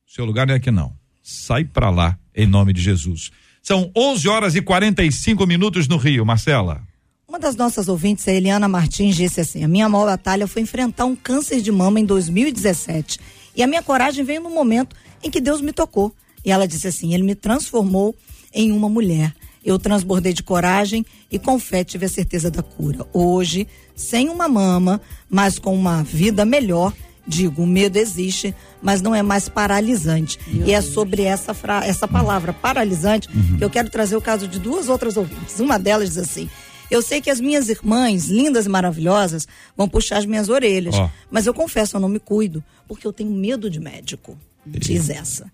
seu 0.05 0.25
lugar 0.25 0.45
não 0.45 0.53
é 0.53 0.57
aqui 0.57 0.69
não. 0.69 0.93
Sai 1.23 1.63
para 1.63 1.89
lá, 1.89 2.19
em 2.35 2.47
nome 2.47 2.73
de 2.73 2.81
Jesus. 2.81 3.31
São 3.61 3.91
11 3.95 4.27
horas 4.27 4.55
e 4.55 4.61
45 4.61 5.45
minutos 5.45 5.87
no 5.87 5.97
Rio, 5.97 6.25
Marcela. 6.25 6.81
Uma 7.27 7.39
das 7.39 7.55
nossas 7.55 7.87
ouvintes, 7.87 8.27
a 8.27 8.33
Eliana 8.33 8.67
Martins, 8.67 9.15
disse 9.15 9.39
assim: 9.39 9.63
A 9.63 9.67
minha 9.67 9.87
maior 9.87 10.05
batalha 10.05 10.47
foi 10.47 10.63
enfrentar 10.63 11.05
um 11.05 11.15
câncer 11.15 11.61
de 11.61 11.71
mama 11.71 11.99
em 11.99 12.05
2017. 12.05 13.19
E 13.55 13.63
a 13.63 13.67
minha 13.67 13.81
coragem 13.81 14.25
veio 14.25 14.41
no 14.41 14.49
momento 14.49 14.95
em 15.23 15.29
que 15.29 15.39
Deus 15.39 15.61
me 15.61 15.71
tocou. 15.71 16.13
E 16.43 16.51
ela 16.51 16.67
disse 16.67 16.87
assim: 16.87 17.13
Ele 17.13 17.23
me 17.23 17.35
transformou 17.35 18.15
em 18.53 18.71
uma 18.71 18.89
mulher. 18.89 19.33
Eu 19.63 19.77
transbordei 19.77 20.33
de 20.33 20.41
coragem 20.41 21.05
e 21.31 21.37
com 21.37 21.59
fé 21.59 21.83
tive 21.83 22.05
a 22.05 22.09
certeza 22.09 22.49
da 22.49 22.63
cura. 22.63 23.05
Hoje, 23.13 23.67
sem 23.95 24.27
uma 24.27 24.49
mama, 24.49 24.99
mas 25.29 25.59
com 25.59 25.73
uma 25.73 26.03
vida 26.03 26.43
melhor, 26.43 26.91
digo, 27.25 27.63
o 27.63 27.67
medo 27.67 27.97
existe, 27.97 28.53
mas 28.81 29.01
não 29.01 29.13
é 29.13 29.21
mais 29.21 29.47
paralisante. 29.47 30.39
Meu 30.47 30.67
e 30.67 30.73
é 30.73 30.81
sobre 30.81 31.23
essa, 31.23 31.53
fra 31.53 31.85
essa 31.85 32.07
palavra, 32.07 32.53
paralisante, 32.53 33.29
uhum. 33.33 33.57
que 33.57 33.63
eu 33.63 33.69
quero 33.69 33.89
trazer 33.89 34.15
o 34.15 34.21
caso 34.21 34.47
de 34.47 34.59
duas 34.59 34.89
outras 34.89 35.17
ouvintes. 35.17 35.59
Uma 35.59 35.77
delas 35.77 36.09
diz 36.09 36.17
assim: 36.17 36.49
Eu 36.89 37.01
sei 37.01 37.21
que 37.21 37.29
as 37.29 37.39
minhas 37.39 37.69
irmãs, 37.69 38.25
lindas 38.25 38.65
e 38.65 38.69
maravilhosas, 38.69 39.47
vão 39.75 39.87
puxar 39.87 40.17
as 40.17 40.25
minhas 40.25 40.49
orelhas, 40.49 40.95
oh. 40.95 41.09
mas 41.29 41.45
eu 41.45 41.53
confesso, 41.53 41.97
eu 41.97 42.01
não 42.01 42.09
me 42.09 42.19
cuido, 42.19 42.63
porque 42.87 43.05
eu 43.05 43.13
tenho 43.13 43.31
medo 43.31 43.69
de 43.69 43.79
médico. 43.79 44.37
Diz 44.65 45.09
essa. 45.09 45.49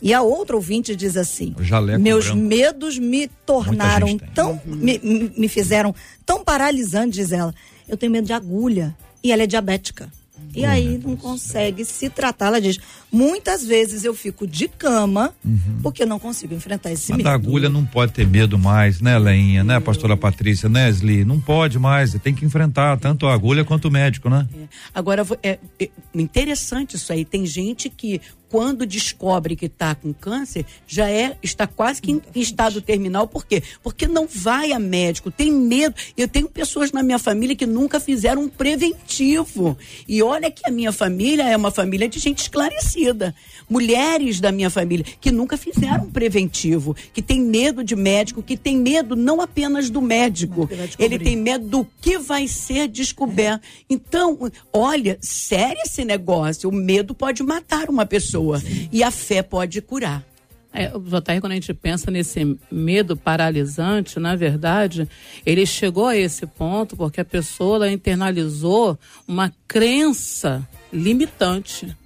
E 0.00 0.14
a 0.14 0.22
outra 0.22 0.56
ouvinte 0.56 0.94
diz 0.94 1.16
assim: 1.16 1.54
Meus 1.98 2.26
branco. 2.26 2.40
medos 2.40 2.98
me 2.98 3.28
tornaram 3.44 4.16
tão. 4.34 4.60
Me, 4.64 4.98
me 5.36 5.48
fizeram 5.48 5.94
tão 6.24 6.44
paralisante, 6.44 7.18
diz 7.18 7.32
ela. 7.32 7.54
Eu 7.88 7.96
tenho 7.96 8.12
medo 8.12 8.26
de 8.26 8.32
agulha. 8.32 8.96
E 9.22 9.32
ela 9.32 9.42
é 9.42 9.46
diabética. 9.46 10.08
E 10.54 10.64
aí 10.64 10.98
não 10.98 11.16
consegue 11.16 11.84
se 11.84 12.08
tratar. 12.08 12.46
Ela 12.46 12.60
diz: 12.60 12.78
muitas 13.10 13.64
vezes 13.64 14.04
eu 14.04 14.14
fico 14.14 14.46
de 14.46 14.68
cama 14.68 15.34
uhum. 15.44 15.78
porque 15.82 16.04
não 16.04 16.18
consigo 16.18 16.54
enfrentar 16.54 16.92
esse 16.92 17.10
Mas 17.10 17.18
medo. 17.18 17.28
A 17.28 17.32
agulha 17.32 17.68
não 17.68 17.84
pode 17.84 18.12
ter 18.12 18.26
medo 18.26 18.58
mais, 18.58 19.00
né, 19.00 19.18
Leinha, 19.18 19.62
né, 19.62 19.80
pastora 19.80 20.16
Patrícia, 20.16 20.68
né, 20.68 20.88
Sli? 20.90 21.24
Não 21.24 21.40
pode 21.40 21.78
mais, 21.78 22.12
tem 22.14 22.34
que 22.34 22.44
enfrentar 22.44 22.98
tanto 22.98 23.26
a 23.26 23.34
agulha 23.34 23.64
quanto 23.64 23.88
o 23.88 23.90
médico, 23.90 24.28
né? 24.28 24.46
É. 24.54 24.64
Agora, 24.94 25.26
é, 25.42 25.58
é 25.80 25.88
interessante 26.14 26.96
isso 26.96 27.12
aí. 27.12 27.24
Tem 27.24 27.46
gente 27.46 27.88
que 27.88 28.20
quando 28.48 28.86
descobre 28.86 29.54
que 29.56 29.66
está 29.66 29.94
com 29.94 30.12
câncer, 30.12 30.64
já 30.86 31.10
é 31.10 31.36
está 31.42 31.66
quase 31.66 32.00
que 32.00 32.10
em 32.12 32.22
estado 32.34 32.80
terminal. 32.80 33.26
Por 33.26 33.46
quê? 33.46 33.62
Porque 33.82 34.06
não 34.06 34.26
vai 34.26 34.72
a 34.72 34.78
médico, 34.78 35.30
tem 35.30 35.52
medo. 35.52 35.94
Eu 36.16 36.28
tenho 36.28 36.48
pessoas 36.48 36.92
na 36.92 37.02
minha 37.02 37.18
família 37.18 37.54
que 37.54 37.66
nunca 37.66 38.00
fizeram 38.00 38.42
um 38.42 38.48
preventivo. 38.48 39.76
E 40.06 40.22
olha 40.22 40.50
que 40.50 40.66
a 40.66 40.70
minha 40.70 40.92
família 40.92 41.48
é 41.48 41.56
uma 41.56 41.70
família 41.70 42.08
de 42.08 42.18
gente 42.18 42.38
esclarecida. 42.38 43.34
Mulheres 43.68 44.40
da 44.40 44.50
minha 44.50 44.70
família 44.70 45.04
que 45.20 45.30
nunca 45.30 45.56
fizeram 45.56 46.04
um 46.04 46.10
preventivo, 46.10 46.96
que 47.12 47.20
tem 47.20 47.40
medo 47.40 47.84
de 47.84 47.94
médico, 47.94 48.42
que 48.42 48.56
tem 48.56 48.76
medo 48.76 49.14
não 49.14 49.40
apenas 49.40 49.90
do 49.90 50.00
médico, 50.00 50.68
ele 50.98 51.18
tem 51.18 51.36
medo 51.36 51.66
do 51.66 51.86
que 52.00 52.18
vai 52.18 52.48
ser 52.48 52.88
descoberto. 52.88 53.62
Então, 53.90 54.38
olha, 54.72 55.18
sério 55.20 55.80
esse 55.84 56.04
negócio. 56.04 56.68
O 56.68 56.72
medo 56.72 57.14
pode 57.14 57.42
matar 57.42 57.90
uma 57.90 58.06
pessoa 58.06 58.37
pessoa. 58.38 58.62
E 58.92 59.02
a 59.02 59.10
fé 59.10 59.42
pode 59.42 59.80
curar. 59.82 60.24
É, 60.72 60.94
o 60.94 61.00
JR, 61.00 61.40
quando 61.40 61.52
a 61.52 61.54
gente 61.54 61.72
pensa 61.72 62.10
nesse 62.10 62.56
medo 62.70 63.16
paralisante, 63.16 64.20
na 64.20 64.36
verdade, 64.36 65.08
ele 65.44 65.64
chegou 65.66 66.06
a 66.06 66.16
esse 66.16 66.46
ponto 66.46 66.96
porque 66.96 67.20
a 67.20 67.24
pessoa 67.24 67.90
internalizou 67.90 68.98
uma 69.26 69.52
crença 69.66 70.66
limitante. 70.92 71.96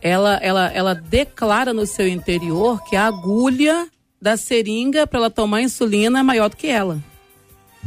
Ela, 0.00 0.36
ela, 0.36 0.72
ela 0.72 0.94
declara 0.94 1.72
no 1.72 1.86
seu 1.86 2.06
interior 2.06 2.82
que 2.84 2.94
a 2.94 3.06
agulha 3.06 3.88
da 4.20 4.36
seringa 4.36 5.06
para 5.06 5.18
ela 5.18 5.30
tomar 5.30 5.62
insulina 5.62 6.20
é 6.20 6.22
maior 6.22 6.48
do 6.48 6.56
que 6.56 6.68
ela. 6.68 7.02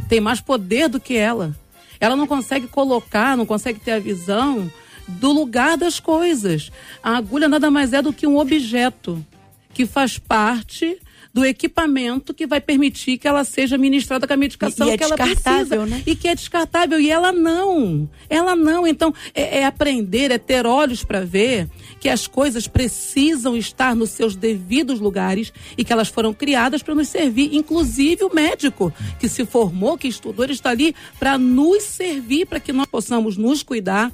Tem 0.08 0.20
mais 0.20 0.40
poder 0.40 0.88
do 0.88 1.00
que 1.00 1.16
ela. 1.16 1.56
Ela 1.98 2.16
não 2.16 2.26
consegue 2.26 2.66
colocar, 2.66 3.36
não 3.36 3.46
consegue 3.46 3.80
ter 3.80 3.92
a 3.92 3.98
visão 3.98 4.70
do 5.06 5.32
lugar 5.32 5.76
das 5.76 6.00
coisas. 6.00 6.70
A 7.02 7.16
agulha 7.16 7.48
nada 7.48 7.70
mais 7.70 7.92
é 7.92 8.02
do 8.02 8.12
que 8.12 8.26
um 8.26 8.38
objeto 8.38 9.24
que 9.72 9.86
faz 9.86 10.18
parte 10.18 10.98
do 11.32 11.44
equipamento 11.44 12.34
que 12.34 12.46
vai 12.46 12.60
permitir 12.60 13.16
que 13.16 13.26
ela 13.26 13.42
seja 13.42 13.78
ministrada 13.78 14.26
com 14.26 14.34
a 14.34 14.36
medicação 14.36 14.86
e, 14.86 14.90
e 14.90 14.92
é 14.92 14.98
que 14.98 15.04
ela 15.04 15.16
precisa. 15.16 15.86
Né? 15.86 16.02
E 16.06 16.14
que 16.14 16.28
é 16.28 16.34
descartável. 16.34 17.00
E 17.00 17.10
ela 17.10 17.32
não. 17.32 18.08
Ela 18.28 18.54
não. 18.54 18.86
Então, 18.86 19.14
é, 19.34 19.60
é 19.60 19.64
aprender, 19.64 20.30
é 20.30 20.38
ter 20.38 20.66
olhos 20.66 21.02
para 21.02 21.24
ver 21.24 21.68
que 21.98 22.08
as 22.08 22.26
coisas 22.26 22.68
precisam 22.68 23.56
estar 23.56 23.96
nos 23.96 24.10
seus 24.10 24.36
devidos 24.36 25.00
lugares 25.00 25.52
e 25.78 25.84
que 25.84 25.92
elas 25.92 26.08
foram 26.08 26.34
criadas 26.34 26.82
para 26.82 26.94
nos 26.94 27.08
servir. 27.08 27.54
Inclusive 27.54 28.24
o 28.24 28.34
médico 28.34 28.92
que 29.18 29.28
se 29.28 29.46
formou, 29.46 29.96
que 29.96 30.08
estudou, 30.08 30.44
ele 30.44 30.52
está 30.52 30.70
ali 30.70 30.94
para 31.18 31.38
nos 31.38 31.82
servir, 31.84 32.46
para 32.46 32.60
que 32.60 32.72
nós 32.72 32.86
possamos 32.86 33.38
nos 33.38 33.62
cuidar 33.62 34.12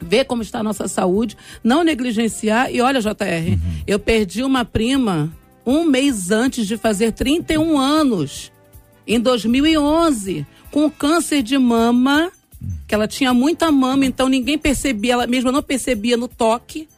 ver 0.00 0.24
como 0.24 0.42
está 0.42 0.60
a 0.60 0.62
nossa 0.62 0.88
saúde, 0.88 1.36
não 1.62 1.82
negligenciar. 1.82 2.72
E 2.72 2.80
olha, 2.80 3.00
JR, 3.00 3.50
uhum. 3.50 3.58
eu 3.86 3.98
perdi 3.98 4.42
uma 4.42 4.64
prima 4.64 5.32
um 5.66 5.84
mês 5.84 6.30
antes 6.30 6.66
de 6.66 6.78
fazer 6.78 7.12
31 7.12 7.78
anos, 7.78 8.50
em 9.06 9.20
2011, 9.20 10.46
com 10.70 10.90
câncer 10.90 11.42
de 11.42 11.58
mama, 11.58 12.32
que 12.86 12.94
ela 12.94 13.06
tinha 13.06 13.34
muita 13.34 13.70
mama, 13.70 14.06
então 14.06 14.30
ninguém 14.30 14.56
percebia, 14.56 15.12
ela 15.12 15.26
mesma 15.26 15.52
não 15.52 15.62
percebia 15.62 16.16
no 16.16 16.26
toque 16.26 16.88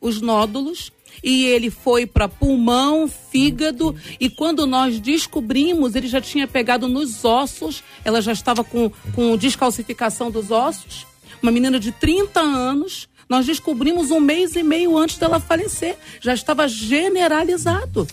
os 0.00 0.20
nódulos. 0.20 0.92
E 1.22 1.46
ele 1.46 1.70
foi 1.70 2.04
para 2.04 2.28
pulmão, 2.28 3.08
fígado, 3.08 3.94
e 4.20 4.28
quando 4.28 4.66
nós 4.66 5.00
descobrimos, 5.00 5.94
ele 5.94 6.08
já 6.08 6.20
tinha 6.20 6.46
pegado 6.46 6.88
nos 6.88 7.24
ossos, 7.24 7.82
ela 8.04 8.20
já 8.20 8.32
estava 8.32 8.62
com, 8.62 8.90
com 9.14 9.36
descalcificação 9.36 10.30
dos 10.30 10.50
ossos 10.50 11.06
uma 11.42 11.52
menina 11.52 11.78
de 11.78 11.92
30 11.92 12.40
anos, 12.40 13.08
nós 13.28 13.46
descobrimos 13.46 14.10
um 14.10 14.20
mês 14.20 14.54
e 14.56 14.62
meio 14.62 14.96
antes 14.96 15.18
dela 15.18 15.40
falecer. 15.40 15.96
Já 16.20 16.34
estava 16.34 16.68
generalizado. 16.68 18.06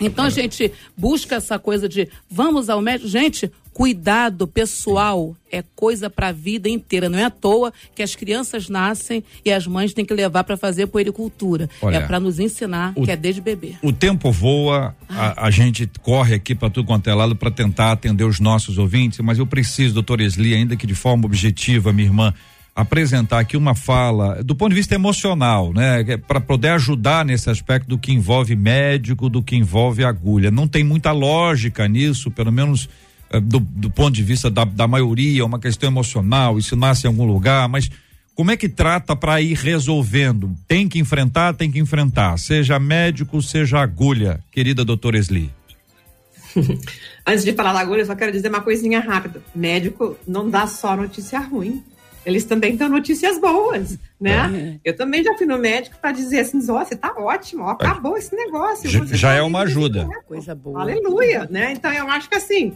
Então 0.00 0.24
a 0.24 0.30
gente 0.30 0.72
busca 0.96 1.36
essa 1.36 1.58
coisa 1.58 1.88
de 1.88 2.08
vamos 2.28 2.68
ao 2.68 2.80
médico. 2.80 3.08
Gente, 3.08 3.50
cuidado 3.74 4.46
pessoal 4.46 5.36
é 5.50 5.62
coisa 5.74 6.08
para 6.08 6.28
a 6.28 6.32
vida 6.32 6.68
inteira. 6.68 7.08
Não 7.08 7.18
é 7.18 7.24
à 7.24 7.30
toa 7.30 7.72
que 7.94 8.02
as 8.02 8.14
crianças 8.14 8.68
nascem 8.68 9.22
e 9.44 9.52
as 9.52 9.66
mães 9.66 9.92
têm 9.92 10.04
que 10.04 10.14
levar 10.14 10.44
para 10.44 10.56
fazer 10.56 10.86
puericultura. 10.86 11.68
Olha, 11.82 11.96
é 11.96 12.00
para 12.00 12.20
nos 12.20 12.38
ensinar 12.38 12.92
o, 12.94 13.02
que 13.02 13.10
é 13.10 13.16
desde 13.16 13.40
bebê. 13.40 13.74
O 13.82 13.92
tempo 13.92 14.30
voa, 14.30 14.94
a, 15.08 15.46
a, 15.46 15.50
gente 15.50 15.90
corre 16.00 16.34
aqui 16.34 16.54
para 16.54 16.70
tudo 16.70 16.86
quanto 16.86 17.10
é 17.10 17.14
lado 17.14 17.34
para 17.34 17.50
tentar 17.50 17.92
atender 17.92 18.24
os 18.24 18.38
nossos 18.38 18.78
ouvintes, 18.78 19.18
mas 19.18 19.38
eu 19.38 19.46
preciso, 19.46 19.94
doutor 19.94 20.20
Esli, 20.20 20.54
ainda 20.54 20.76
que 20.76 20.86
de 20.86 20.94
forma 20.94 21.26
objetiva, 21.26 21.92
minha 21.92 22.06
irmã, 22.06 22.32
apresentar 22.76 23.40
aqui 23.40 23.56
uma 23.56 23.74
fala 23.74 24.42
do 24.42 24.54
ponto 24.54 24.70
de 24.70 24.76
vista 24.76 24.94
emocional, 24.94 25.72
né? 25.72 26.16
Para 26.28 26.40
poder 26.40 26.70
ajudar 26.70 27.24
nesse 27.24 27.50
aspecto 27.50 27.88
do 27.88 27.98
que 27.98 28.12
envolve 28.12 28.54
médico, 28.54 29.28
do 29.28 29.42
que 29.42 29.56
envolve 29.56 30.04
agulha. 30.04 30.50
Não 30.50 30.68
tem 30.68 30.84
muita 30.84 31.10
lógica 31.10 31.88
nisso, 31.88 32.30
pelo 32.30 32.52
menos 32.52 32.88
do, 33.40 33.60
do, 33.60 33.90
ponto 33.90 34.12
de 34.12 34.22
vista 34.22 34.50
da, 34.50 34.64
da 34.64 34.86
maioria, 34.86 35.44
uma 35.44 35.58
questão 35.58 35.88
emocional, 35.88 36.58
isso 36.58 36.76
nasce 36.76 37.06
em 37.06 37.08
algum 37.08 37.24
lugar, 37.24 37.68
mas 37.68 37.90
como 38.34 38.50
é 38.50 38.56
que 38.56 38.68
trata 38.68 39.14
para 39.14 39.40
ir 39.40 39.54
resolvendo? 39.54 40.54
Tem 40.66 40.88
que 40.88 40.98
enfrentar, 40.98 41.54
tem 41.54 41.70
que 41.70 41.78
enfrentar, 41.78 42.36
seja 42.38 42.78
médico, 42.78 43.40
seja 43.40 43.80
agulha, 43.80 44.40
querida 44.50 44.84
doutora 44.84 45.18
Esli. 45.18 45.50
Antes 47.26 47.44
de 47.44 47.52
falar 47.52 47.72
da 47.72 47.80
agulha, 47.80 48.02
eu 48.02 48.06
só 48.06 48.14
quero 48.14 48.32
dizer 48.32 48.48
uma 48.48 48.60
coisinha 48.60 49.00
rápida. 49.00 49.42
Médico 49.54 50.16
não 50.26 50.48
dá 50.48 50.66
só 50.66 50.96
notícia 50.96 51.40
ruim 51.40 51.82
eles 52.24 52.44
também 52.44 52.74
dão 52.74 52.88
notícias 52.88 53.38
boas, 53.38 53.98
né? 54.18 54.80
É. 54.84 54.90
Eu 54.90 54.96
também 54.96 55.22
já 55.22 55.36
fui 55.36 55.46
no 55.46 55.58
médico 55.58 55.96
para 56.00 56.12
dizer 56.12 56.40
assim, 56.40 56.58
ó, 56.70 56.82
você 56.82 56.96
tá 56.96 57.12
ótimo, 57.16 57.64
ó, 57.64 57.70
acabou 57.70 58.16
esse 58.16 58.34
negócio. 58.34 58.88
Já, 58.88 59.04
já 59.04 59.28
tá 59.28 59.34
é 59.34 59.42
uma 59.42 59.60
ajuda. 59.60 60.08
Coisa 60.26 60.54
boa. 60.54 60.80
Aleluia, 60.80 61.46
né? 61.50 61.72
Então 61.72 61.92
eu 61.92 62.08
acho 62.10 62.28
que 62.28 62.34
assim, 62.34 62.72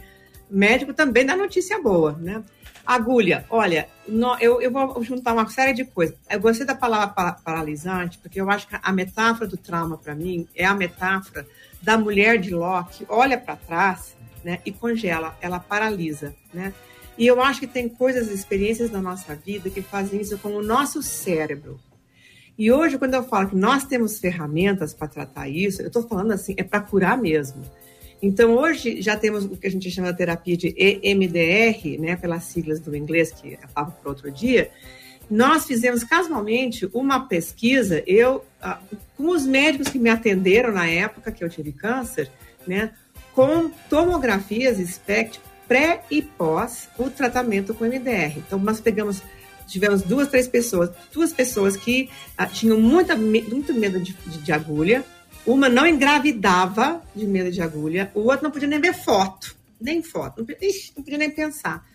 médico 0.49 0.93
também 0.93 1.25
dá 1.25 1.35
notícia 1.35 1.81
boa, 1.81 2.13
né? 2.13 2.43
Agulha, 2.85 3.45
olha, 3.49 3.87
no, 4.07 4.35
eu, 4.39 4.61
eu 4.61 4.71
vou 4.71 5.03
juntar 5.03 5.33
uma 5.33 5.47
série 5.47 5.73
de 5.73 5.85
coisas. 5.85 6.17
Eu 6.29 6.39
gostei 6.39 6.65
da 6.65 6.73
palavra 6.73 7.33
paralisante, 7.33 8.17
porque 8.17 8.41
eu 8.41 8.49
acho 8.49 8.67
que 8.67 8.75
a 8.81 8.91
metáfora 8.91 9.47
do 9.47 9.57
trauma, 9.57 9.97
para 9.97 10.15
mim, 10.15 10.47
é 10.55 10.65
a 10.65 10.73
metáfora 10.73 11.45
da 11.81 11.97
mulher 11.97 12.39
de 12.39 12.49
Locke, 12.49 13.05
olha 13.07 13.37
para 13.37 13.55
trás 13.55 14.15
né, 14.43 14.59
e 14.65 14.71
congela, 14.71 15.37
ela 15.41 15.59
paralisa, 15.59 16.35
né? 16.53 16.73
E 17.17 17.27
eu 17.27 17.41
acho 17.41 17.59
que 17.59 17.67
tem 17.67 17.89
coisas, 17.89 18.29
experiências 18.29 18.89
na 18.89 19.01
nossa 19.01 19.35
vida 19.35 19.69
que 19.69 19.81
fazem 19.81 20.21
isso 20.21 20.37
com 20.37 20.55
o 20.55 20.63
nosso 20.63 21.03
cérebro. 21.03 21.77
E 22.57 22.71
hoje, 22.71 22.97
quando 22.97 23.13
eu 23.13 23.23
falo 23.23 23.49
que 23.49 23.55
nós 23.55 23.83
temos 23.85 24.19
ferramentas 24.19 24.93
para 24.93 25.07
tratar 25.07 25.47
isso, 25.49 25.81
eu 25.81 25.87
estou 25.87 26.07
falando 26.07 26.31
assim, 26.31 26.55
é 26.57 26.63
para 26.63 26.79
curar 26.81 27.17
mesmo. 27.17 27.61
Então, 28.21 28.55
hoje 28.55 29.01
já 29.01 29.15
temos 29.15 29.45
o 29.45 29.55
que 29.55 29.67
a 29.67 29.71
gente 29.71 29.89
chama 29.89 30.11
de 30.11 30.17
terapia 30.17 30.57
de 30.57 30.75
EMDR, 30.77 31.99
né, 31.99 32.15
pelas 32.17 32.43
siglas 32.43 32.79
do 32.79 32.95
inglês, 32.95 33.31
que 33.31 33.53
é 33.53 33.67
papo 33.73 33.93
para 34.01 34.09
outro 34.09 34.29
dia. 34.29 34.69
Nós 35.29 35.65
fizemos 35.65 36.03
casualmente 36.03 36.89
uma 36.93 37.27
pesquisa, 37.27 38.03
eu, 38.05 38.43
ah, 38.61 38.79
com 39.15 39.29
os 39.29 39.45
médicos 39.45 39.89
que 39.89 39.99
me 39.99 40.09
atenderam 40.09 40.73
na 40.73 40.87
época 40.87 41.31
que 41.31 41.43
eu 41.43 41.49
tive 41.49 41.71
câncer, 41.71 42.29
né, 42.67 42.91
com 43.33 43.69
tomografias 43.89 44.77
SPECT 44.77 45.39
pré 45.69 46.01
e 46.09 46.23
pós 46.23 46.89
o 46.97 47.11
tratamento 47.11 47.75
com 47.75 47.85
MDR. 47.85 48.39
Então, 48.39 48.57
nós 48.57 48.81
pegamos, 48.81 49.21
tivemos 49.67 50.01
duas, 50.01 50.27
três 50.27 50.47
pessoas, 50.47 50.89
duas 51.13 51.31
pessoas 51.31 51.77
que 51.77 52.09
ah, 52.35 52.47
tinham 52.47 52.81
muita, 52.81 53.15
muito 53.15 53.71
medo 53.73 53.99
de, 53.99 54.13
de, 54.13 54.39
de, 54.39 54.51
agulha, 54.51 55.05
uma 55.45 55.69
não 55.69 55.85
engravidava 55.85 57.01
de 57.15 57.25
medo 57.25 57.51
de 57.51 57.61
agulha, 57.61 58.11
o 58.13 58.21
outro 58.21 58.43
não 58.43 58.51
podia 58.51 58.67
nem 58.67 58.79
ver 58.79 58.93
foto, 58.93 59.55
nem 59.79 60.01
foto, 60.03 60.39
não 60.39 60.45
podia, 60.45 60.69
ixi, 60.69 60.91
não 60.95 61.03
podia 61.03 61.17
nem 61.17 61.31
pensar. 61.31 61.85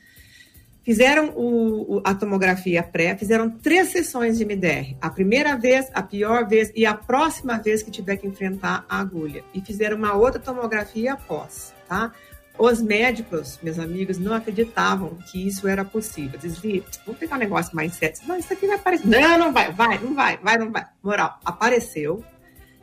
Fizeram 0.85 1.31
o, 1.31 1.97
o, 1.97 2.03
a 2.05 2.15
tomografia 2.15 2.83
pré, 2.83 3.17
fizeram 3.17 3.49
três 3.49 3.89
sessões 3.89 4.37
de 4.37 4.45
MDR. 4.45 4.95
A 5.01 5.09
primeira 5.09 5.57
vez, 5.57 5.89
a 5.95 6.03
pior 6.03 6.47
vez 6.47 6.71
e 6.77 6.85
a 6.85 6.93
próxima 6.93 7.57
vez 7.57 7.83
que 7.83 7.91
tiver 7.91 8.19
que 8.19 8.27
enfrentar 8.27 8.85
a 8.87 9.01
agulha. 9.01 9.43
E 9.55 9.63
fizeram 9.63 9.97
uma 9.97 10.13
outra 10.13 10.39
tomografia 10.39 11.15
após, 11.15 11.73
tá? 11.89 12.13
Os 12.59 12.83
médicos, 12.83 13.59
meus 13.63 13.79
amigos, 13.79 14.19
não 14.19 14.35
acreditavam 14.35 15.17
que 15.31 15.49
isso 15.49 15.67
era 15.67 15.85
possível. 15.87 16.39
Diziam, 16.39 16.85
vamos 17.07 17.19
pegar 17.19 17.37
um 17.37 17.41
negócio 17.41 17.75
mais 17.75 17.95
sério. 17.95 18.17
Não, 18.27 18.37
isso 18.37 18.53
aqui 18.53 18.67
vai 18.67 18.77
aparecer. 18.77 19.09
Não, 19.09 19.39
não 19.39 19.53
vai, 19.53 19.73
vai, 19.73 19.99
não 19.99 20.15
vai, 20.15 20.37
vai, 20.37 20.59
não 20.59 20.71
vai. 20.71 20.87
Moral, 21.03 21.41
apareceu. 21.45 22.23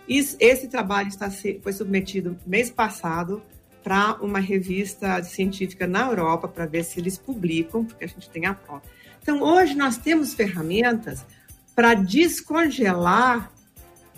Esse 0.07 0.67
trabalho 0.67 1.07
está, 1.07 1.29
foi 1.29 1.73
submetido 1.73 2.37
mês 2.45 2.69
passado 2.69 3.41
para 3.83 4.15
uma 4.21 4.39
revista 4.39 5.23
científica 5.23 5.87
na 5.87 6.07
Europa 6.07 6.47
para 6.47 6.65
ver 6.65 6.83
se 6.83 6.99
eles 6.99 7.17
publicam, 7.17 7.83
porque 7.85 8.05
a 8.05 8.07
gente 8.07 8.29
tem 8.29 8.45
a 8.45 8.53
prova. 8.53 8.83
Então, 9.21 9.41
hoje 9.41 9.75
nós 9.75 9.97
temos 9.97 10.33
ferramentas 10.33 11.25
para 11.75 11.93
descongelar 11.93 13.51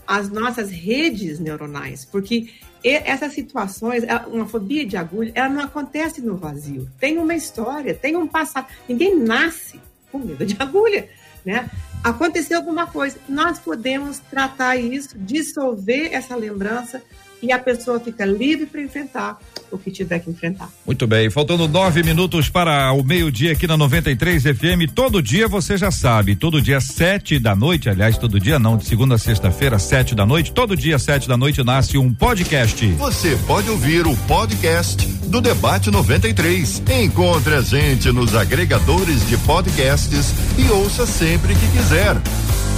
as 0.06 0.30
nossas 0.30 0.70
redes 0.70 1.40
neuronais, 1.40 2.04
porque 2.04 2.50
essas 2.84 3.32
situações, 3.32 4.04
uma 4.28 4.46
fobia 4.46 4.86
de 4.86 4.98
agulha, 4.98 5.32
ela 5.34 5.48
não 5.48 5.62
acontece 5.62 6.22
no 6.22 6.36
vazio. 6.36 6.90
Tem 7.00 7.18
uma 7.18 7.34
história, 7.34 7.94
tem 7.94 8.18
um 8.18 8.28
passado. 8.28 8.68
Ninguém 8.88 9.18
nasce 9.18 9.80
com 10.12 10.20
medo 10.20 10.46
de 10.46 10.58
agulha, 10.60 11.08
né? 11.46 11.70
Aconteceu 12.04 12.58
alguma 12.58 12.86
coisa. 12.86 13.18
Nós 13.30 13.60
podemos 13.60 14.20
tratar 14.20 14.76
isso, 14.76 15.18
dissolver 15.18 16.14
essa 16.14 16.36
lembrança 16.36 17.02
e 17.42 17.52
a 17.52 17.60
pessoa 17.60 18.00
fica 18.00 18.26
livre 18.26 18.66
para 18.66 18.82
enfrentar 18.82 19.40
o 19.74 19.78
que 19.78 19.92
tiver 19.92 20.20
que 20.20 20.30
enfrentar. 20.30 20.70
Muito 20.86 21.08
bem, 21.08 21.30
faltando 21.30 21.68
nove 21.68 22.04
minutos 22.04 22.50
para 22.50 22.92
o 22.94 23.04
meio-dia 23.04 23.54
aqui 23.54 23.68
na 23.68 23.76
93 23.78 24.44
FM. 24.44 24.92
Todo 24.94 25.22
dia 25.22 25.48
você 25.48 25.78
já 25.78 25.92
sabe, 25.92 26.36
todo 26.36 26.62
dia 26.62 26.80
sete 26.80 27.40
da 27.40 27.56
noite, 27.56 27.90
aliás, 27.90 28.18
todo 28.18 28.40
dia 28.40 28.60
não, 28.60 28.78
de 28.78 28.86
segunda 28.86 29.16
a 29.16 29.18
sexta-feira, 29.18 29.80
sete 29.80 30.16
da 30.16 30.26
noite, 30.26 30.52
todo 30.52 30.76
dia 30.76 31.00
sete 31.00 31.28
da 31.28 31.38
noite 31.38 31.64
nasce 31.64 31.98
um 31.98 32.14
podcast. 32.14 32.86
Você 32.94 33.38
pode 33.48 33.70
ouvir 33.70 34.06
o 34.06 34.16
podcast 34.28 35.08
do 35.28 35.42
Debate 35.42 35.90
93. 35.90 36.84
Encontre 37.04 37.56
a 37.56 37.62
gente 37.62 38.12
nos 38.12 38.36
agregadores 38.36 39.28
de 39.28 39.38
podcasts 39.38 40.34
e 40.58 40.70
ouça 40.72 41.06
sempre 41.06 41.56
que 41.56 41.68
quiser. 41.72 42.16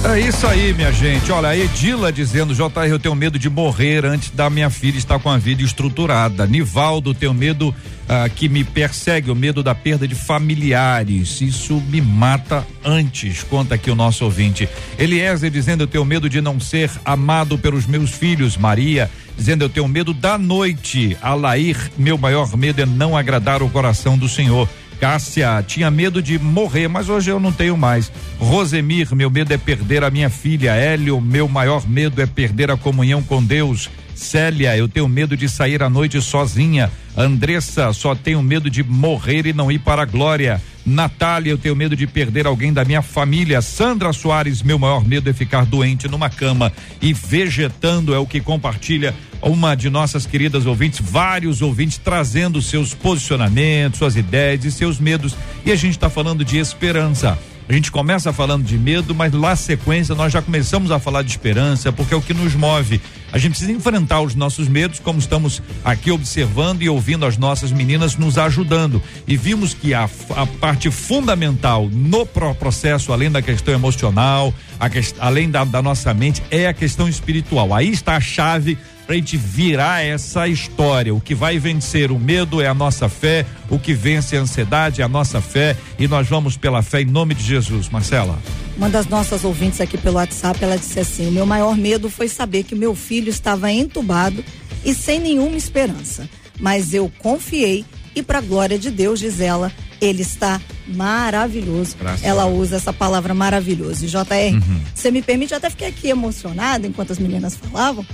É 0.04 0.20
isso 0.20 0.46
aí, 0.46 0.72
minha 0.72 0.92
gente. 0.92 1.32
Olha, 1.32 1.48
a 1.48 1.56
Edila 1.56 2.12
dizendo, 2.12 2.54
JR, 2.54 2.88
eu 2.88 2.98
tenho 2.98 3.14
medo 3.14 3.38
de 3.38 3.50
morrer 3.50 4.04
antes 4.04 4.30
da 4.30 4.48
minha 4.48 4.70
filha 4.70 4.96
estar 4.96 5.18
com 5.18 5.28
a 5.28 5.36
vida 5.36 5.62
estruturada. 5.62 6.46
Nivaldo, 6.46 7.12
tenho 7.12 7.34
medo 7.34 7.74
ah, 8.08 8.28
que 8.28 8.48
me 8.48 8.62
persegue, 8.62 9.30
o 9.30 9.34
medo 9.34 9.64
da 9.64 9.74
perda 9.74 10.06
de 10.06 10.14
familiares. 10.14 11.40
Isso 11.40 11.82
me 11.88 12.00
mata 12.00 12.64
antes, 12.84 13.42
conta 13.42 13.74
aqui 13.74 13.90
o 13.90 13.96
nosso 13.96 14.24
ouvinte. 14.24 14.68
Eliezer 14.96 15.50
dizendo, 15.50 15.82
eu 15.82 15.88
tenho 15.88 16.04
medo 16.04 16.28
de 16.30 16.40
não 16.40 16.60
ser 16.60 16.90
amado 17.04 17.58
pelos 17.58 17.86
meus 17.86 18.10
filhos. 18.10 18.56
Maria 18.56 19.10
dizendo, 19.36 19.64
eu 19.64 19.68
tenho 19.68 19.88
medo 19.88 20.14
da 20.14 20.38
noite. 20.38 21.16
Alair, 21.20 21.90
meu 21.98 22.16
maior 22.16 22.56
medo 22.56 22.80
é 22.80 22.86
não 22.86 23.16
agradar 23.16 23.60
o 23.62 23.68
coração 23.68 24.16
do 24.16 24.28
Senhor. 24.28 24.68
Cássia, 25.00 25.62
tinha 25.66 25.90
medo 25.90 26.22
de 26.22 26.38
morrer, 26.38 26.88
mas 26.88 27.08
hoje 27.08 27.30
eu 27.30 27.38
não 27.38 27.52
tenho 27.52 27.76
mais. 27.76 28.10
Rosemir, 28.38 29.14
meu 29.14 29.30
medo 29.30 29.52
é 29.52 29.58
perder 29.58 30.02
a 30.02 30.10
minha 30.10 30.30
filha. 30.30 30.72
Hélio, 30.72 31.20
meu 31.20 31.48
maior 31.48 31.86
medo 31.88 32.20
é 32.20 32.26
perder 32.26 32.70
a 32.70 32.76
comunhão 32.76 33.22
com 33.22 33.42
Deus. 33.42 33.90
Célia, 34.16 34.76
eu 34.76 34.88
tenho 34.88 35.06
medo 35.06 35.36
de 35.36 35.48
sair 35.48 35.82
à 35.82 35.90
noite 35.90 36.20
sozinha. 36.22 36.90
Andressa, 37.16 37.92
só 37.92 38.14
tenho 38.14 38.42
medo 38.42 38.70
de 38.70 38.82
morrer 38.82 39.46
e 39.46 39.52
não 39.52 39.70
ir 39.70 39.78
para 39.78 40.02
a 40.02 40.06
glória. 40.06 40.60
Natália, 40.84 41.50
eu 41.50 41.58
tenho 41.58 41.76
medo 41.76 41.94
de 41.94 42.06
perder 42.06 42.46
alguém 42.46 42.72
da 42.72 42.84
minha 42.84 43.02
família. 43.02 43.60
Sandra 43.60 44.12
Soares, 44.12 44.62
meu 44.62 44.78
maior 44.78 45.04
medo 45.04 45.28
é 45.28 45.32
ficar 45.32 45.66
doente 45.66 46.08
numa 46.08 46.30
cama 46.30 46.72
e 47.02 47.12
vegetando, 47.12 48.14
é 48.14 48.18
o 48.18 48.26
que 48.26 48.40
compartilha 48.40 49.14
uma 49.42 49.74
de 49.74 49.90
nossas 49.90 50.24
queridas 50.26 50.64
ouvintes, 50.64 51.00
vários 51.02 51.60
ouvintes 51.60 51.98
trazendo 51.98 52.62
seus 52.62 52.94
posicionamentos, 52.94 53.98
suas 53.98 54.16
ideias 54.16 54.64
e 54.64 54.72
seus 54.72 54.98
medos. 54.98 55.36
E 55.64 55.72
a 55.72 55.76
gente 55.76 55.92
está 55.92 56.08
falando 56.08 56.44
de 56.44 56.56
esperança. 56.56 57.38
A 57.68 57.72
gente 57.72 57.90
começa 57.90 58.32
falando 58.32 58.64
de 58.64 58.78
medo, 58.78 59.12
mas 59.12 59.32
lá 59.32 59.56
sequência 59.56 60.14
nós 60.14 60.32
já 60.32 60.40
começamos 60.40 60.92
a 60.92 61.00
falar 61.00 61.22
de 61.22 61.30
esperança, 61.30 61.92
porque 61.92 62.14
é 62.14 62.16
o 62.16 62.22
que 62.22 62.32
nos 62.32 62.54
move. 62.54 63.00
A 63.32 63.38
gente 63.38 63.50
precisa 63.50 63.72
enfrentar 63.72 64.20
os 64.20 64.36
nossos 64.36 64.68
medos, 64.68 65.00
como 65.00 65.18
estamos 65.18 65.60
aqui 65.84 66.12
observando 66.12 66.82
e 66.82 66.88
ouvindo 66.88 67.26
as 67.26 67.36
nossas 67.36 67.72
meninas 67.72 68.16
nos 68.16 68.38
ajudando. 68.38 69.02
E 69.26 69.36
vimos 69.36 69.74
que 69.74 69.92
a, 69.92 70.08
a 70.36 70.46
parte 70.46 70.92
fundamental 70.92 71.88
no 71.92 72.24
processo, 72.24 73.12
além 73.12 73.32
da 73.32 73.42
questão 73.42 73.74
emocional, 73.74 74.54
a, 74.78 74.88
além 75.18 75.50
da, 75.50 75.64
da 75.64 75.82
nossa 75.82 76.14
mente, 76.14 76.44
é 76.52 76.68
a 76.68 76.72
questão 76.72 77.08
espiritual. 77.08 77.74
Aí 77.74 77.90
está 77.90 78.14
a 78.14 78.20
chave 78.20 78.78
para 79.06 79.14
a 79.14 79.18
gente 79.18 79.36
virar 79.36 80.04
essa 80.04 80.48
história. 80.48 81.14
O 81.14 81.20
que 81.20 81.34
vai 81.34 81.58
vencer 81.58 82.10
o 82.10 82.18
medo 82.18 82.60
é 82.60 82.66
a 82.66 82.74
nossa 82.74 83.08
fé, 83.08 83.46
o 83.70 83.78
que 83.78 83.94
vence 83.94 84.36
a 84.36 84.40
ansiedade 84.40 85.00
é 85.00 85.04
a 85.04 85.08
nossa 85.08 85.40
fé 85.40 85.76
e 85.98 86.08
nós 86.08 86.26
vamos 86.26 86.56
pela 86.56 86.82
fé 86.82 87.02
em 87.02 87.06
nome 87.06 87.34
de 87.34 87.44
Jesus. 87.44 87.88
Marcela. 87.88 88.38
Uma 88.76 88.90
das 88.90 89.06
nossas 89.06 89.44
ouvintes 89.44 89.80
aqui 89.80 89.96
pelo 89.96 90.16
WhatsApp, 90.16 90.62
ela 90.62 90.76
disse 90.76 90.98
assim: 90.98 91.28
"O 91.28 91.32
meu 91.32 91.46
maior 91.46 91.76
medo 91.76 92.10
foi 92.10 92.28
saber 92.28 92.64
que 92.64 92.74
meu 92.74 92.94
filho 92.94 93.30
estava 93.30 93.70
entubado 93.70 94.44
e 94.84 94.92
sem 94.92 95.20
nenhuma 95.20 95.56
esperança, 95.56 96.28
mas 96.58 96.92
eu 96.92 97.10
confiei 97.18 97.84
e 98.14 98.22
para 98.22 98.40
glória 98.40 98.78
de 98.78 98.90
Deus, 98.90 99.20
diz 99.20 99.40
ela, 99.40 99.70
ele 100.00 100.22
está 100.22 100.58
maravilhoso. 100.88 101.96
Graças 102.00 102.24
ela 102.24 102.46
usa 102.46 102.76
essa 102.76 102.92
palavra 102.92 103.34
maravilhoso. 103.34 104.06
E 104.06 104.08
JR, 104.08 104.54
uhum. 104.54 104.80
você 104.94 105.10
me 105.10 105.20
permite, 105.20 105.52
eu 105.52 105.58
até 105.58 105.68
fiquei 105.68 105.88
aqui 105.88 106.08
emocionada 106.08 106.86
enquanto 106.86 107.12
as 107.12 107.18
meninas 107.18 107.56
falavam, 107.56 108.06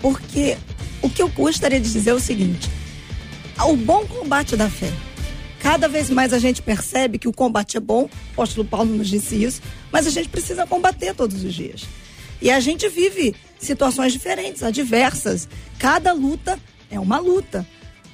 porque 0.00 0.56
o 1.02 1.08
que 1.08 1.22
eu 1.22 1.28
gostaria 1.28 1.80
de 1.80 1.90
dizer 1.90 2.10
é 2.10 2.14
o 2.14 2.20
seguinte: 2.20 2.68
o 3.64 3.76
bom 3.76 4.06
combate 4.06 4.56
da 4.56 4.68
fé. 4.68 4.90
Cada 5.60 5.88
vez 5.88 6.08
mais 6.08 6.32
a 6.32 6.38
gente 6.38 6.62
percebe 6.62 7.18
que 7.18 7.26
o 7.26 7.32
combate 7.32 7.76
é 7.76 7.80
bom, 7.80 8.04
o 8.04 8.32
apóstolo 8.32 8.66
Paulo 8.66 8.94
nos 8.94 9.08
disse 9.08 9.42
isso, 9.42 9.60
mas 9.90 10.06
a 10.06 10.10
gente 10.10 10.28
precisa 10.28 10.66
combater 10.66 11.14
todos 11.14 11.42
os 11.42 11.52
dias. 11.52 11.82
E 12.40 12.50
a 12.50 12.60
gente 12.60 12.88
vive 12.88 13.34
situações 13.58 14.12
diferentes, 14.12 14.62
adversas. 14.62 15.48
Cada 15.78 16.12
luta 16.12 16.58
é 16.90 16.98
uma 17.00 17.18
luta. 17.18 17.66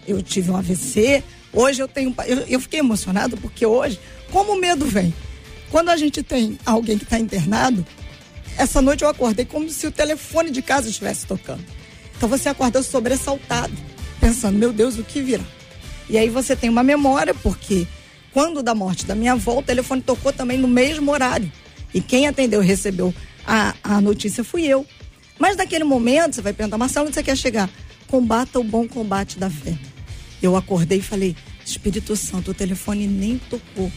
Eu 0.08 0.22
tive 0.22 0.50
um 0.50 0.56
AVC, 0.56 1.22
hoje 1.52 1.82
eu 1.82 1.88
tenho. 1.88 2.14
Eu, 2.26 2.38
eu 2.40 2.60
fiquei 2.60 2.80
emocionado 2.80 3.36
porque 3.36 3.66
hoje, 3.66 4.00
como 4.32 4.52
o 4.52 4.60
medo 4.60 4.86
vem? 4.86 5.14
Quando 5.70 5.90
a 5.90 5.96
gente 5.96 6.22
tem 6.22 6.58
alguém 6.64 6.96
que 6.96 7.04
está 7.04 7.18
internado, 7.18 7.84
essa 8.56 8.80
noite 8.80 9.02
eu 9.02 9.08
acordei 9.08 9.44
como 9.44 9.68
se 9.70 9.86
o 9.86 9.90
telefone 9.90 10.50
de 10.50 10.62
casa 10.62 10.88
estivesse 10.88 11.26
tocando. 11.26 11.64
Então 12.16 12.28
você 12.28 12.48
acorda 12.48 12.82
sobressaltado, 12.82 13.72
pensando, 14.20 14.58
meu 14.58 14.72
Deus, 14.72 14.98
o 14.98 15.04
que 15.04 15.20
virá? 15.20 15.44
E 16.08 16.18
aí 16.18 16.28
você 16.28 16.54
tem 16.54 16.70
uma 16.70 16.82
memória, 16.82 17.34
porque 17.34 17.86
quando 18.32 18.62
da 18.62 18.74
morte 18.74 19.06
da 19.06 19.14
minha 19.14 19.32
avó, 19.32 19.58
o 19.58 19.62
telefone 19.62 20.02
tocou 20.02 20.32
também 20.32 20.58
no 20.58 20.68
mesmo 20.68 21.10
horário. 21.10 21.50
E 21.92 22.00
quem 22.00 22.26
atendeu 22.26 22.62
e 22.62 22.66
recebeu 22.66 23.14
a, 23.46 23.74
a 23.82 24.00
notícia 24.00 24.42
fui 24.42 24.64
eu. 24.64 24.86
Mas 25.38 25.56
naquele 25.56 25.84
momento, 25.84 26.34
você 26.34 26.42
vai 26.42 26.52
perguntar, 26.52 26.78
Marcelo, 26.78 27.06
onde 27.06 27.14
você 27.14 27.22
quer 27.22 27.36
chegar? 27.36 27.70
Combata 28.08 28.58
o 28.58 28.64
bom 28.64 28.86
combate 28.86 29.38
da 29.38 29.50
fé. 29.50 29.76
Eu 30.42 30.56
acordei 30.56 30.98
e 30.98 31.02
falei, 31.02 31.36
Espírito 31.64 32.16
Santo, 32.16 32.50
o 32.50 32.54
telefone 32.54 33.06
nem 33.06 33.38
tocou. 33.38 33.90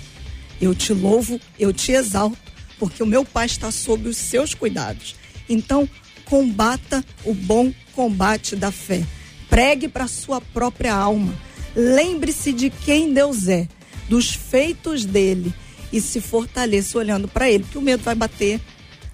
Eu 0.62 0.74
te 0.74 0.94
louvo, 0.94 1.40
eu 1.60 1.72
te 1.72 1.92
exalto, 1.92 2.38
porque 2.80 3.02
o 3.02 3.08
meu 3.08 3.26
Pai 3.26 3.46
está 3.46 3.72
sob 3.72 4.08
os 4.08 4.18
seus 4.18 4.54
cuidados. 4.54 5.16
Então, 5.50 5.88
combata 6.26 7.04
o 7.24 7.34
bom 7.34 7.72
combate 7.94 8.56
da 8.56 8.72
fé. 8.72 9.04
Pregue 9.50 9.88
para 9.88 10.08
sua 10.08 10.42
própria 10.42 10.94
alma. 10.94 11.34
Lembre-se 11.76 12.52
de 12.52 12.70
quem 12.70 13.14
Deus 13.14 13.48
é, 13.48 13.68
dos 14.10 14.34
feitos 14.34 15.06
dele 15.06 15.54
e 15.92 16.02
se 16.02 16.20
fortaleça 16.20 16.98
olhando 16.98 17.28
para 17.28 17.50
ele, 17.50 17.66
que 17.70 17.78
o 17.78 17.82
medo 17.82 18.04
vai 18.04 18.16
bater, 18.16 18.60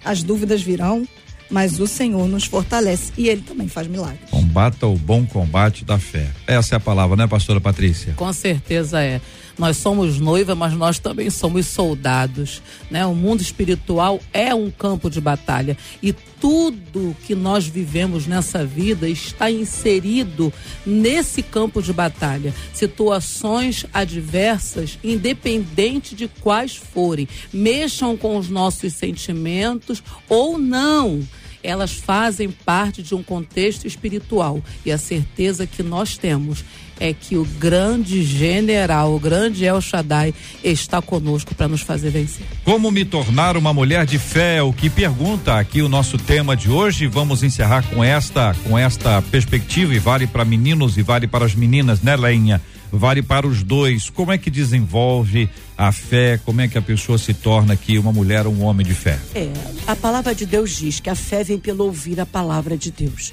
as 0.04 0.22
dúvidas 0.22 0.62
virão, 0.62 1.06
mas 1.50 1.78
o 1.78 1.86
Senhor 1.86 2.26
nos 2.26 2.44
fortalece 2.44 3.12
e 3.16 3.28
ele 3.28 3.42
também 3.42 3.68
faz 3.68 3.86
milagres. 3.86 4.30
Combata 4.30 4.86
o 4.86 4.96
bom 4.96 5.24
combate 5.24 5.84
da 5.84 5.98
fé. 5.98 6.30
Essa 6.46 6.74
é 6.74 6.76
a 6.76 6.80
palavra, 6.80 7.16
né, 7.16 7.26
pastora 7.26 7.60
Patrícia? 7.60 8.14
Com 8.14 8.32
certeza 8.32 9.02
é. 9.02 9.20
Nós 9.56 9.76
somos 9.76 10.18
noiva, 10.18 10.54
mas 10.54 10.72
nós 10.74 10.98
também 10.98 11.30
somos 11.30 11.66
soldados, 11.66 12.60
né? 12.90 13.06
O 13.06 13.14
mundo 13.14 13.40
espiritual 13.40 14.20
é 14.32 14.54
um 14.54 14.70
campo 14.70 15.08
de 15.08 15.20
batalha 15.20 15.76
e 16.02 16.12
tudo 16.12 17.16
que 17.24 17.34
nós 17.34 17.66
vivemos 17.66 18.26
nessa 18.26 18.66
vida 18.66 19.08
está 19.08 19.50
inserido 19.50 20.52
nesse 20.84 21.42
campo 21.42 21.80
de 21.80 21.92
batalha. 21.92 22.52
Situações 22.72 23.86
adversas, 23.94 24.98
independente 25.02 26.14
de 26.14 26.28
quais 26.28 26.76
forem, 26.76 27.28
mexam 27.52 28.16
com 28.16 28.36
os 28.36 28.50
nossos 28.50 28.92
sentimentos 28.92 30.02
ou 30.28 30.58
não 30.58 31.22
elas 31.64 31.92
fazem 31.92 32.50
parte 32.50 33.02
de 33.02 33.14
um 33.14 33.22
contexto 33.22 33.86
espiritual. 33.86 34.62
E 34.84 34.92
a 34.92 34.98
certeza 34.98 35.66
que 35.66 35.82
nós 35.82 36.18
temos 36.18 36.62
é 36.98 37.12
que 37.12 37.36
o 37.36 37.44
grande 37.44 38.22
general, 38.22 39.14
o 39.14 39.20
grande 39.20 39.64
El 39.64 39.80
Shaddai, 39.80 40.34
está 40.62 41.00
conosco 41.02 41.54
para 41.54 41.68
nos 41.68 41.80
fazer 41.80 42.10
vencer. 42.10 42.46
Como 42.64 42.90
me 42.90 43.04
tornar 43.04 43.56
uma 43.56 43.72
mulher 43.72 44.06
de 44.06 44.18
fé? 44.18 44.62
O 44.62 44.72
que 44.72 44.88
pergunta 44.88 45.58
aqui 45.58 45.82
o 45.82 45.88
nosso 45.88 46.16
tema 46.18 46.56
de 46.56 46.70
hoje. 46.70 47.06
Vamos 47.06 47.42
encerrar 47.42 47.82
com 47.88 48.02
esta, 48.02 48.54
com 48.64 48.78
esta 48.78 49.20
perspectiva 49.22 49.94
e 49.94 49.98
vale 49.98 50.26
para 50.26 50.44
meninos 50.44 50.96
e 50.96 51.02
vale 51.02 51.26
para 51.26 51.44
as 51.44 51.54
meninas, 51.54 52.00
né, 52.00 52.16
Leinha? 52.16 52.60
Vale 52.92 53.22
para 53.22 53.46
os 53.46 53.62
dois. 53.62 54.08
Como 54.08 54.30
é 54.30 54.38
que 54.38 54.50
desenvolve 54.50 55.48
a 55.76 55.90
fé? 55.90 56.38
Como 56.44 56.60
é 56.60 56.68
que 56.68 56.78
a 56.78 56.82
pessoa 56.82 57.18
se 57.18 57.34
torna 57.34 57.74
aqui 57.74 57.98
uma 57.98 58.12
mulher 58.12 58.46
ou 58.46 58.54
um 58.54 58.62
homem 58.62 58.86
de 58.86 58.94
fé? 58.94 59.18
É, 59.34 59.50
a 59.86 59.96
palavra 59.96 60.34
de 60.34 60.46
Deus 60.46 60.76
diz 60.76 61.00
que 61.00 61.10
a 61.10 61.16
fé 61.16 61.42
vem 61.42 61.58
pelo 61.58 61.84
ouvir 61.84 62.20
a 62.20 62.26
palavra 62.26 62.76
de 62.76 62.92
Deus. 62.92 63.32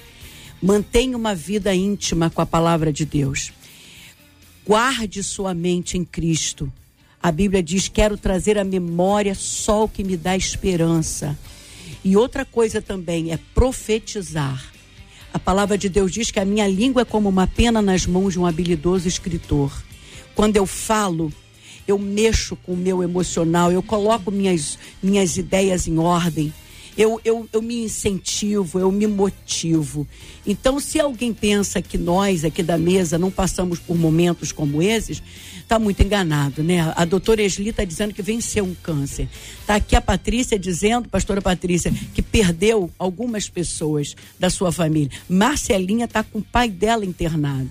Mantenha 0.61 1.17
uma 1.17 1.33
vida 1.33 1.73
íntima 1.73 2.29
com 2.29 2.39
a 2.39 2.45
palavra 2.45 2.93
de 2.93 3.03
Deus. 3.03 3.51
Guarde 4.63 5.23
sua 5.23 5.55
mente 5.55 5.97
em 5.97 6.05
Cristo. 6.05 6.71
A 7.21 7.31
Bíblia 7.31 7.63
diz: 7.63 7.87
Quero 7.87 8.15
trazer 8.15 8.59
à 8.59 8.63
memória 8.63 9.33
só 9.33 9.85
o 9.85 9.89
que 9.89 10.03
me 10.03 10.15
dá 10.15 10.37
esperança. 10.37 11.37
E 12.03 12.15
outra 12.15 12.45
coisa 12.45 12.79
também 12.79 13.31
é 13.31 13.39
profetizar. 13.55 14.71
A 15.33 15.39
palavra 15.39 15.77
de 15.77 15.89
Deus 15.89 16.11
diz 16.11 16.29
que 16.29 16.39
a 16.39 16.45
minha 16.45 16.67
língua 16.67 17.01
é 17.01 17.05
como 17.05 17.27
uma 17.27 17.47
pena 17.47 17.81
nas 17.81 18.05
mãos 18.05 18.33
de 18.33 18.39
um 18.39 18.45
habilidoso 18.45 19.07
escritor. 19.07 19.71
Quando 20.35 20.57
eu 20.57 20.67
falo, 20.67 21.33
eu 21.87 21.97
mexo 21.97 22.55
com 22.55 22.73
o 22.73 22.77
meu 22.77 23.01
emocional, 23.01 23.71
eu 23.71 23.81
coloco 23.81 24.29
minhas, 24.29 24.77
minhas 25.01 25.37
ideias 25.37 25.87
em 25.87 25.97
ordem 25.97 26.53
eu, 26.97 27.19
eu, 27.23 27.47
eu 27.51 27.61
me 27.61 27.83
incentivo, 27.83 28.79
eu 28.79 28.91
me 28.91 29.07
motivo. 29.07 30.07
Então, 30.45 30.79
se 30.79 30.99
alguém 30.99 31.33
pensa 31.33 31.81
que 31.81 31.97
nós 31.97 32.43
aqui 32.43 32.61
da 32.61 32.77
mesa 32.77 33.17
não 33.17 33.31
passamos 33.31 33.79
por 33.79 33.97
momentos 33.97 34.51
como 34.51 34.81
esses, 34.81 35.21
está 35.61 35.79
muito 35.79 36.03
enganado, 36.03 36.61
né? 36.63 36.93
A 36.95 37.05
doutora 37.05 37.41
Esli 37.41 37.69
está 37.69 37.85
dizendo 37.85 38.13
que 38.13 38.21
venceu 38.21 38.65
um 38.65 38.75
câncer. 38.75 39.29
Está 39.59 39.75
aqui 39.75 39.95
a 39.95 40.01
Patrícia 40.01 40.59
dizendo, 40.59 41.07
pastora 41.07 41.41
Patrícia, 41.41 41.93
que 42.13 42.21
perdeu 42.21 42.89
algumas 42.99 43.47
pessoas 43.47 44.15
da 44.37 44.49
sua 44.49 44.71
família. 44.71 45.11
Marcelinha 45.29 46.05
está 46.05 46.23
com 46.23 46.39
o 46.39 46.43
pai 46.43 46.69
dela 46.69 47.05
internado. 47.05 47.69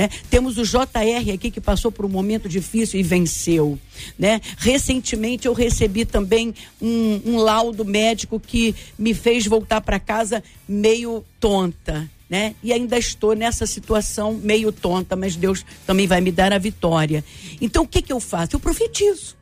Né? 0.00 0.08
Temos 0.30 0.56
o 0.56 0.64
JR 0.64 1.30
aqui 1.34 1.50
que 1.50 1.60
passou 1.60 1.92
por 1.92 2.06
um 2.06 2.08
momento 2.08 2.48
difícil 2.48 2.98
e 2.98 3.02
venceu. 3.02 3.78
Né? 4.18 4.40
Recentemente 4.56 5.46
eu 5.46 5.52
recebi 5.52 6.06
também 6.06 6.54
um, 6.80 7.20
um 7.26 7.36
laudo 7.36 7.84
médico 7.84 8.40
que 8.40 8.74
me 8.98 9.12
fez 9.12 9.46
voltar 9.46 9.82
para 9.82 10.00
casa 10.00 10.42
meio 10.66 11.22
tonta. 11.38 12.08
Né? 12.30 12.54
E 12.62 12.72
ainda 12.72 12.96
estou 12.96 13.34
nessa 13.34 13.66
situação 13.66 14.40
meio 14.42 14.72
tonta, 14.72 15.14
mas 15.16 15.36
Deus 15.36 15.66
também 15.86 16.06
vai 16.06 16.22
me 16.22 16.32
dar 16.32 16.50
a 16.50 16.56
vitória. 16.56 17.22
Então 17.60 17.82
o 17.84 17.86
que, 17.86 18.00
que 18.00 18.12
eu 18.14 18.20
faço? 18.20 18.56
Eu 18.56 18.60
profetizo 18.60 19.36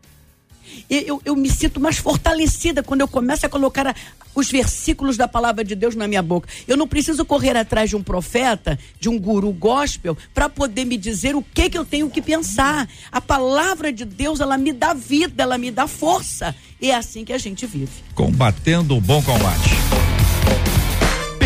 eu, 0.89 1.21
eu 1.25 1.37
me 1.37 1.51
sinto 1.51 1.81
mais 1.81 1.99
fortalecida 1.99 2.83
quando 2.83 3.01
eu 3.01 3.09
começo 3.09 3.45
a 3.45 3.49
colocar 3.49 3.87
a, 3.87 3.95
os 4.35 4.51
versículos 4.51 5.17
da 5.17 5.27
palavra 5.27 5.65
de 5.65 5.75
Deus 5.75 5.95
na 5.95 6.09
minha 6.09 6.23
boca. 6.23 6.49
Eu 6.67 6.77
não 6.77 6.89
preciso 6.89 7.25
correr 7.25 7.57
atrás 7.57 7.91
de 7.91 7.97
um 7.97 8.03
profeta, 8.03 8.79
de 9.01 9.09
um 9.09 9.19
guru 9.19 9.51
gospel, 9.53 10.17
para 10.33 10.49
poder 10.49 10.85
me 10.85 10.97
dizer 10.97 11.35
o 11.35 11.43
que, 11.43 11.71
que 11.71 11.79
eu 11.79 11.85
tenho 11.85 12.11
que 12.11 12.23
pensar. 12.23 12.89
A 13.11 13.21
palavra 13.21 13.93
de 13.93 14.05
Deus, 14.05 14.41
ela 14.41 14.57
me 14.57 14.73
dá 14.73 14.95
vida, 14.95 15.43
ela 15.43 15.59
me 15.59 15.71
dá 15.71 15.87
força. 15.87 16.55
E 16.81 16.91
é 16.91 16.95
assim 16.95 17.25
que 17.25 17.33
a 17.33 17.39
gente 17.39 17.67
vive. 17.67 17.93
Combatendo 18.15 18.97
o 18.97 19.01
bom 19.01 19.23
combate 19.23 20.18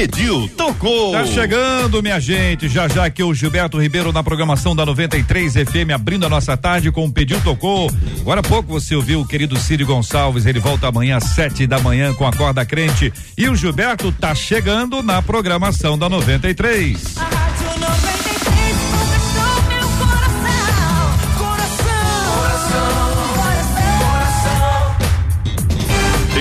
pediu, 0.06 0.48
tocou. 0.56 1.12
Tá 1.12 1.24
chegando, 1.24 2.02
minha 2.02 2.18
gente. 2.18 2.68
Já 2.68 2.88
já 2.88 3.04
aqui 3.04 3.22
o 3.22 3.32
Gilberto 3.32 3.80
Ribeiro 3.80 4.12
na 4.12 4.22
programação 4.22 4.74
da 4.74 4.84
93 4.84 5.54
FM, 5.54 5.92
abrindo 5.94 6.26
a 6.26 6.28
nossa 6.28 6.56
tarde 6.56 6.90
com 6.90 7.04
o 7.04 7.12
Pediu 7.12 7.40
Tocou. 7.42 7.88
Agora 8.20 8.40
há 8.40 8.42
pouco 8.42 8.68
você 8.72 8.96
ouviu 8.96 9.20
o 9.20 9.26
querido 9.26 9.56
Círio 9.56 9.86
Gonçalves. 9.86 10.44
Ele 10.46 10.58
volta 10.58 10.88
amanhã 10.88 11.18
às 11.18 11.24
sete 11.24 11.66
da 11.66 11.78
manhã 11.78 12.12
com 12.14 12.26
a 12.26 12.32
corda 12.32 12.64
crente. 12.64 13.12
E 13.38 13.48
o 13.48 13.54
Gilberto 13.54 14.10
tá 14.10 14.34
chegando 14.34 15.02
na 15.02 15.22
programação 15.22 15.96
da 15.96 16.08
93. 16.08 17.16
A 17.16 17.20
Rádio 17.22 17.80
93. 17.80 18.11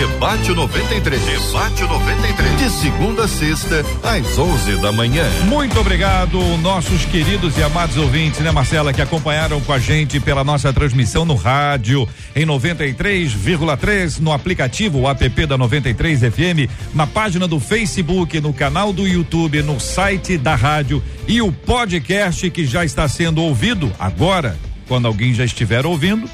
Debate 0.01 0.51
93. 0.51 1.21
Debate 1.21 1.83
93. 1.83 2.57
De 2.57 2.69
segunda 2.71 3.25
a 3.25 3.27
sexta, 3.27 3.85
às 4.01 4.35
11 4.35 4.77
da 4.77 4.91
manhã. 4.91 5.23
Muito 5.45 5.79
obrigado, 5.79 6.39
nossos 6.57 7.05
queridos 7.05 7.55
e 7.55 7.61
amados 7.61 7.97
ouvintes, 7.97 8.39
né, 8.39 8.49
Marcela, 8.49 8.91
que 8.91 9.01
acompanharam 9.03 9.61
com 9.61 9.71
a 9.71 9.77
gente 9.77 10.19
pela 10.19 10.43
nossa 10.43 10.73
transmissão 10.73 11.23
no 11.23 11.35
rádio, 11.35 12.09
em 12.35 12.47
93,3, 12.47 14.17
no 14.17 14.31
aplicativo 14.31 15.07
app 15.07 15.45
da 15.45 15.55
93 15.55 16.19
FM, 16.21 16.67
na 16.95 17.05
página 17.05 17.47
do 17.47 17.59
Facebook, 17.59 18.41
no 18.41 18.53
canal 18.53 18.91
do 18.91 19.07
YouTube, 19.07 19.61
no 19.61 19.79
site 19.79 20.35
da 20.35 20.55
rádio 20.55 21.03
e 21.27 21.43
o 21.43 21.51
podcast 21.51 22.49
que 22.49 22.65
já 22.65 22.83
está 22.83 23.07
sendo 23.07 23.43
ouvido 23.43 23.93
agora, 23.99 24.57
quando 24.87 25.05
alguém 25.05 25.31
já 25.31 25.45
estiver 25.45 25.85
ouvindo 25.85 26.27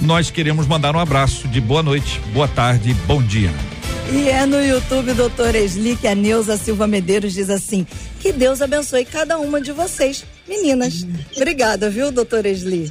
nós 0.00 0.30
queremos 0.30 0.66
mandar 0.66 0.94
um 0.94 0.98
abraço 0.98 1.48
de 1.48 1.60
boa 1.60 1.82
noite, 1.82 2.20
boa 2.32 2.48
tarde, 2.48 2.94
bom 3.06 3.22
dia. 3.22 3.50
E 4.12 4.28
é 4.28 4.44
no 4.44 4.60
YouTube, 4.64 5.12
doutor 5.12 5.54
Esli, 5.54 5.96
que 5.96 6.08
a 6.08 6.14
Neuza 6.14 6.56
Silva 6.56 6.86
Medeiros 6.86 7.32
diz 7.32 7.48
assim: 7.48 7.86
que 8.18 8.32
Deus 8.32 8.60
abençoe 8.60 9.04
cada 9.04 9.38
uma 9.38 9.60
de 9.60 9.72
vocês, 9.72 10.24
meninas. 10.48 11.06
Obrigada, 11.36 11.88
viu, 11.88 12.10
doutor 12.10 12.44
Esli? 12.44 12.90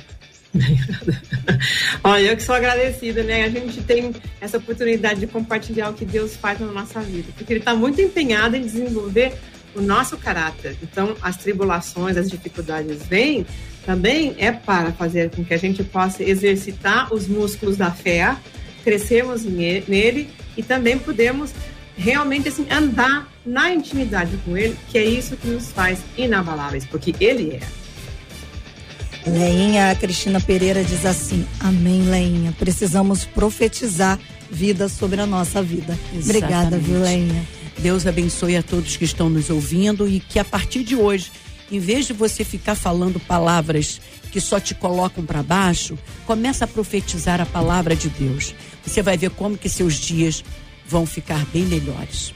Olha, 2.04 2.32
eu 2.32 2.38
que 2.38 2.44
sou 2.44 2.56
agradecida, 2.56 3.22
né? 3.22 3.44
A 3.44 3.50
gente 3.50 3.82
tem 3.82 4.14
essa 4.40 4.58
oportunidade 4.58 5.20
de 5.20 5.28
compartilhar 5.28 5.90
o 5.90 5.94
que 5.94 6.06
Deus 6.06 6.36
faz 6.36 6.60
na 6.60 6.68
nossa 6.68 7.02
vida, 7.02 7.28
porque 7.38 7.54
Ele 7.54 7.60
está 7.60 7.76
muito 7.76 8.02
empenhado 8.02 8.56
em 8.56 8.62
desenvolver 8.62 9.34
o 9.76 9.82
nosso 9.82 10.18
caráter. 10.18 10.76
Então, 10.82 11.16
as 11.22 11.38
tribulações, 11.38 12.18
as 12.18 12.30
dificuldades 12.30 13.06
vêm 13.06 13.46
também 13.90 14.36
é 14.38 14.52
para 14.52 14.92
fazer 14.92 15.32
com 15.32 15.44
que 15.44 15.52
a 15.52 15.58
gente 15.58 15.84
possa 15.84 16.22
exercitar 16.22 17.12
os 17.12 17.28
músculos 17.28 17.76
da 17.76 17.90
fé, 17.90 18.36
crescermos 18.84 19.44
nele 19.44 20.30
e 20.56 20.62
também 20.62 21.00
podemos 21.00 21.50
realmente 21.98 22.50
assim 22.50 22.68
andar 22.70 23.28
na 23.44 23.74
intimidade 23.74 24.38
com 24.46 24.56
ele, 24.56 24.78
que 24.90 25.00
é 25.00 25.04
isso 25.04 25.36
que 25.36 25.48
nos 25.48 25.72
faz 25.72 26.02
inabaláveis, 26.16 26.86
porque 26.86 27.16
ele 27.20 27.56
é. 27.56 29.28
Leinha, 29.28 29.96
Cristina 29.96 30.40
Pereira 30.40 30.84
diz 30.84 31.04
assim: 31.04 31.44
Amém, 31.60 32.04
Leinha. 32.04 32.54
Precisamos 32.60 33.26
profetizar 33.26 34.20
vida 34.52 34.88
sobre 34.88 35.20
a 35.20 35.26
nossa 35.26 35.64
vida. 35.64 35.98
Exatamente. 36.14 36.30
Obrigada, 36.30 36.78
viu, 36.78 37.02
Leinha? 37.02 37.44
Deus 37.80 38.06
abençoe 38.06 38.56
a 38.56 38.62
todos 38.62 38.98
que 38.98 39.06
estão 39.06 39.32
nos 39.32 39.50
ouvindo 39.50 40.08
e 40.08 40.20
que 40.20 40.38
a 40.38 40.46
partir 40.46 40.84
de 40.84 40.96
hoje, 40.96 41.32
em 41.72 41.80
vez 41.80 42.06
de 42.06 42.14
você 42.14 42.44
ficar 42.44 42.76
falando 42.76 43.20
palavras 43.20 44.02
que 44.32 44.40
só 44.40 44.60
te 44.60 44.76
colocam 44.76 45.26
para 45.26 45.44
baixo, 45.44 45.98
começa 46.26 46.66
a 46.66 46.68
profetizar 46.68 47.42
a 47.42 47.46
palavra 47.46 47.96
de 47.96 48.10
Deus. 48.10 48.54
Você 48.86 49.02
vai 49.02 49.18
ver 49.18 49.32
como 49.32 49.58
que 49.58 49.70
seus 49.70 49.96
dias 49.96 50.44
vão 50.88 51.06
ficar 51.06 51.46
bem 51.48 51.64
melhores. 51.64 52.34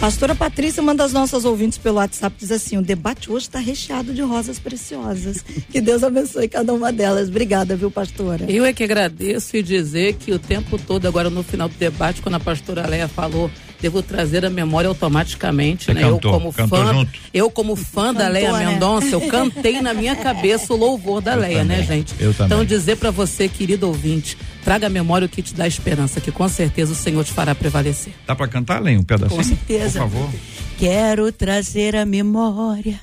Pastora 0.00 0.34
Patrícia, 0.34 0.82
uma 0.82 0.94
das 0.94 1.12
nossas 1.12 1.44
ouvintes 1.44 1.76
pelo 1.76 1.96
WhatsApp, 1.96 2.34
diz 2.38 2.50
assim: 2.50 2.78
o 2.78 2.82
debate 2.82 3.30
hoje 3.30 3.46
está 3.46 3.58
recheado 3.58 4.14
de 4.14 4.22
rosas 4.22 4.58
preciosas. 4.58 5.44
Que 5.70 5.78
Deus 5.78 6.02
abençoe 6.02 6.48
cada 6.48 6.72
uma 6.72 6.90
delas. 6.90 7.28
Obrigada, 7.28 7.76
viu, 7.76 7.90
pastora? 7.90 8.50
Eu 8.50 8.64
é 8.64 8.72
que 8.72 8.82
agradeço 8.82 9.58
e 9.58 9.62
dizer 9.62 10.14
que 10.14 10.32
o 10.32 10.38
tempo 10.38 10.78
todo, 10.78 11.06
agora 11.06 11.28
no 11.28 11.42
final 11.42 11.68
do 11.68 11.74
debate, 11.74 12.22
quando 12.22 12.36
a 12.36 12.40
pastora 12.40 12.86
Leia 12.86 13.08
falou 13.08 13.50
devo 13.80 14.02
trazer 14.02 14.44
a 14.44 14.50
memória 14.50 14.88
automaticamente, 14.88 15.86
Você 15.86 15.94
né? 15.94 16.02
Cantou, 16.02 16.32
eu 16.34 16.38
como 16.40 16.52
fã, 16.52 16.92
junto. 16.92 17.18
eu 17.32 17.50
como 17.50 17.76
fã 17.76 18.12
da 18.12 18.28
Leia 18.28 18.52
né? 18.52 18.66
Mendonça, 18.66 19.08
eu 19.08 19.20
cantei 19.22 19.80
na 19.80 19.94
minha 19.94 20.14
cabeça 20.16 20.72
o 20.72 20.76
louvor 20.76 21.20
da 21.20 21.34
eu 21.34 21.40
Leia, 21.40 21.64
né, 21.64 21.76
também. 21.76 21.88
né, 21.88 21.96
gente? 21.96 22.14
Eu 22.20 22.32
também. 22.34 22.46
Então 22.46 22.64
dizer 22.64 22.96
para 22.96 23.10
você, 23.10 23.48
querido 23.48 23.86
ouvinte, 23.86 24.36
traga 24.62 24.86
a 24.86 24.90
memória 24.90 25.26
o 25.26 25.28
que 25.28 25.42
te 25.42 25.54
dá 25.54 25.66
esperança, 25.66 26.20
que 26.20 26.30
com 26.30 26.48
certeza 26.48 26.92
o 26.92 26.96
Senhor 26.96 27.24
te 27.24 27.32
fará 27.32 27.54
prevalecer. 27.54 28.12
Dá 28.26 28.36
para 28.36 28.48
cantar, 28.48 28.76
além 28.76 28.98
um 28.98 29.02
pedacinho? 29.02 29.36
Com 29.36 29.42
certeza. 29.44 30.00
Por 30.00 30.10
favor. 30.10 30.30
Quero 30.78 31.30
trazer 31.32 31.96
a 31.96 32.06
memória 32.06 33.00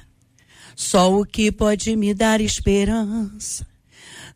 só 0.76 1.12
o 1.12 1.26
que 1.26 1.52
pode 1.52 1.96
me 1.96 2.14
dar 2.14 2.40
esperança. 2.40 3.66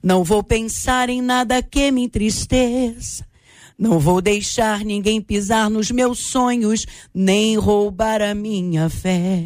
Não 0.03 0.23
vou 0.23 0.43
pensar 0.43 1.09
em 1.09 1.21
nada 1.21 1.61
que 1.61 1.91
me 1.91 2.03
entristeça. 2.05 3.23
Não 3.81 3.97
vou 3.97 4.21
deixar 4.21 4.85
ninguém 4.85 5.19
pisar 5.19 5.67
nos 5.67 5.89
meus 5.89 6.19
sonhos, 6.19 6.85
nem 7.11 7.57
roubar 7.57 8.21
a 8.21 8.35
minha 8.35 8.87
fé. 8.91 9.43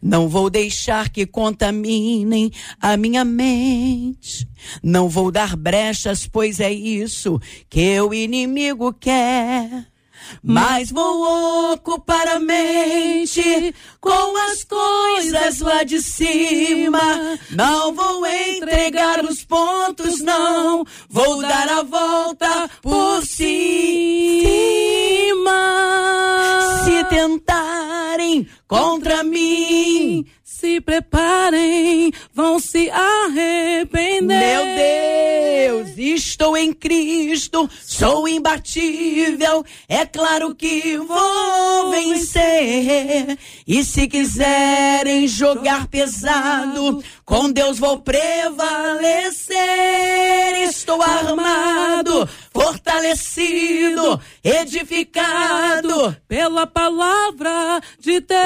Não 0.00 0.30
vou 0.30 0.48
deixar 0.48 1.10
que 1.10 1.26
contaminem 1.26 2.50
a 2.80 2.96
minha 2.96 3.22
mente. 3.22 4.48
Não 4.82 5.10
vou 5.10 5.30
dar 5.30 5.56
brechas, 5.56 6.26
pois 6.26 6.58
é 6.58 6.72
isso 6.72 7.38
que 7.68 8.00
o 8.00 8.14
inimigo 8.14 8.94
quer. 8.94 9.88
Mas 10.42 10.90
vou 10.90 11.72
ocupar 11.72 12.26
a 12.28 12.38
mente 12.38 13.74
com 14.00 14.36
as 14.50 14.64
coisas 14.64 15.60
lá 15.60 15.82
de 15.82 16.00
cima. 16.00 17.38
Não 17.50 17.94
vou 17.94 18.26
entregar 18.26 19.24
os 19.24 19.44
pontos, 19.44 20.20
não. 20.20 20.84
Vou 21.08 21.40
dar 21.42 21.68
a 21.68 21.82
volta 21.82 22.70
por 22.82 23.24
cima. 23.24 23.54
Se 26.84 27.04
tentarem 27.04 28.46
contra 28.66 29.22
mim, 29.22 30.26
se 30.64 30.80
preparem, 30.80 32.10
vão 32.32 32.58
se 32.58 32.88
arrepender. 32.88 34.22
Meu 34.22 35.84
Deus, 35.84 35.98
estou 35.98 36.56
em 36.56 36.72
Cristo, 36.72 37.68
sou 37.82 38.26
imbatível, 38.26 39.62
é 39.86 40.06
claro 40.06 40.54
que 40.54 40.96
vou 40.96 41.90
vencer. 41.90 43.38
E 43.66 43.84
se 43.84 44.08
quiserem 44.08 45.28
jogar 45.28 45.86
pesado, 45.86 47.04
com 47.24 47.50
Deus 47.50 47.78
vou 47.78 47.98
prevalecer. 48.00 49.54
Estou 50.68 51.00
armado, 51.02 52.28
fortalecido, 52.52 54.20
edificado 54.42 56.16
pela 56.28 56.66
palavra 56.66 57.80
de 57.98 58.20
Deus. 58.20 58.38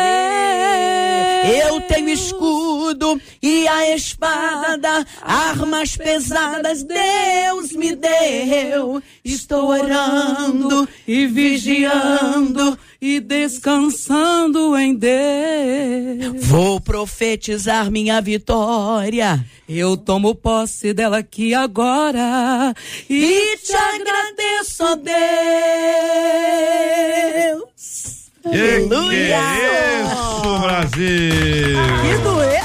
Eu 1.65 1.81
tenho 1.83 2.09
escudo 2.09 3.21
e 3.43 3.67
a 3.67 3.95
espada, 3.95 5.07
armas 5.23 5.97
pesadas 5.97 6.83
Deus 6.83 7.73
me 7.73 7.97
deu. 7.97 9.03
Estou 9.25 9.69
orando 9.69 10.89
e 11.07 11.27
vigiando 11.27 12.79
e 13.01 13.21
descansando 13.21 14.77
em 14.77 14.95
Deus. 14.95 16.45
Vou 16.47 16.81
profetizar 16.81 17.91
minha 17.91 18.21
vitória. 18.21 19.45
Eu 19.69 19.97
tomo 19.97 20.35
posse 20.35 20.93
dela 20.93 21.19
aqui 21.19 21.55
agora 21.55 22.75
e 23.09 23.57
te 23.59 23.75
agradeço, 23.75 24.85
ó 24.85 24.97
Deus. 24.97 25.19
Aleluia! 28.45 29.09
Que 29.11 29.23
é 29.23 30.03
isso, 30.03 30.59
Brasil! 30.61 31.79
Que 32.03 32.17
dueto! 32.23 32.59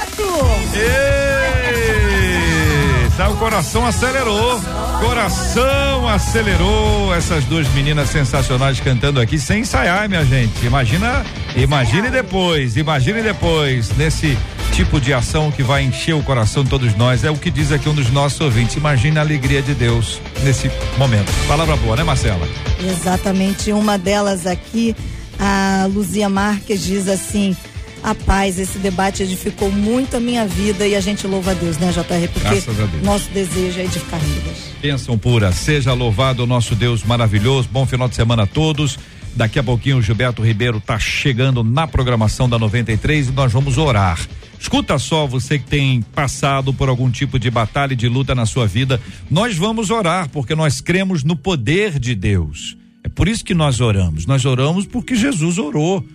Eita, 3.14 3.30
o 3.30 3.38
coração 3.38 3.86
acelerou. 3.86 4.60
Coração 5.00 6.08
acelerou. 6.08 7.14
Essas 7.14 7.46
duas 7.46 7.68
meninas 7.70 8.10
sensacionais 8.10 8.80
cantando 8.80 9.20
aqui 9.20 9.38
sem 9.38 9.62
ensaiar, 9.62 10.10
minha 10.10 10.26
gente. 10.26 10.66
Imagina, 10.66 11.24
imagine 11.56 12.10
depois, 12.10 12.76
imagine 12.76 13.22
depois 13.22 13.96
nesse 13.98 14.36
tipo 14.72 15.00
de 15.00 15.14
ação 15.14 15.52
que 15.52 15.62
vai 15.62 15.84
encher 15.84 16.16
o 16.16 16.24
coração 16.24 16.64
de 16.64 16.72
todos 16.72 16.96
nós. 16.96 17.24
É 17.24 17.30
o 17.30 17.38
que 17.38 17.52
diz 17.52 17.72
aqui 17.72 17.88
um 17.88 17.94
dos 17.94 18.10
nossos 18.10 18.42
ouvintes. 18.42 18.78
Imagine 18.78 19.20
a 19.20 19.22
alegria 19.22 19.62
de 19.62 19.76
Deus 19.76 20.20
nesse 20.42 20.72
momento. 20.98 21.32
Palavra 21.48 21.76
boa, 21.76 21.96
né, 21.96 22.04
Marcela? 22.04 22.48
Exatamente. 22.84 23.72
Uma 23.72 23.96
delas 23.96 24.48
aqui 24.48 24.96
a 25.40 25.88
Luzia 25.94 26.30
Marques 26.30 26.84
diz 26.84 27.08
assim: 27.08 27.56
a 28.04 28.14
paz, 28.14 28.60
esse 28.60 28.78
debate 28.78 29.24
edificou 29.24 29.72
muito 29.72 30.18
a 30.18 30.20
minha 30.20 30.46
vida 30.46 30.86
e 30.86 30.94
a 30.94 31.00
gente 31.00 31.26
louva 31.26 31.52
a 31.52 31.54
Deus, 31.54 31.78
né, 31.78 31.92
JR? 31.92 32.28
Porque 32.34 33.02
nosso 33.04 33.30
desejo 33.30 33.80
é 33.80 33.86
edificar 33.86 34.20
vidas. 34.20 34.58
Bênção 34.82 35.18
pura, 35.18 35.52
seja 35.54 35.94
louvado 35.94 36.44
o 36.44 36.46
nosso 36.46 36.76
Deus 36.76 37.04
maravilhoso. 37.04 37.70
Bom 37.72 37.86
final 37.86 38.10
de 38.10 38.16
semana 38.16 38.44
a 38.44 38.48
todos. 38.48 39.00
Daqui 39.36 39.58
a 39.58 39.64
pouquinho 39.64 39.98
o 39.98 40.02
Gilberto 40.02 40.44
Ribeiro 40.44 40.78
está 40.78 41.00
chegando 41.00 41.64
na 41.64 41.88
programação 41.88 42.48
da 42.48 42.60
93 42.60 43.30
e 43.30 43.32
nós 43.32 43.52
vamos 43.52 43.78
orar. 43.78 44.20
Escuta 44.60 45.00
só, 45.00 45.26
você 45.26 45.58
que 45.58 45.66
tem 45.66 46.02
passado 46.02 46.74
por 46.74 46.88
algum 46.88 47.10
tipo 47.10 47.40
de 47.40 47.50
batalha 47.50 47.94
e 47.94 47.96
de 47.96 48.08
luta 48.08 48.36
na 48.36 48.46
sua 48.46 48.68
vida, 48.68 49.02
nós 49.32 49.58
vamos 49.58 49.90
orar 49.90 50.30
porque 50.30 50.54
nós 50.54 50.82
cremos 50.82 51.24
no 51.24 51.36
poder 51.36 51.98
de 52.00 52.14
Deus. 52.14 52.78
É 53.04 53.10
por 53.10 53.28
isso 53.28 53.44
que 53.44 53.54
nós 53.54 53.82
oramos. 53.82 54.26
Nós 54.26 54.46
oramos 54.46 54.86
porque 54.86 55.16
Jesus 55.16 55.58
orou. 55.58 56.06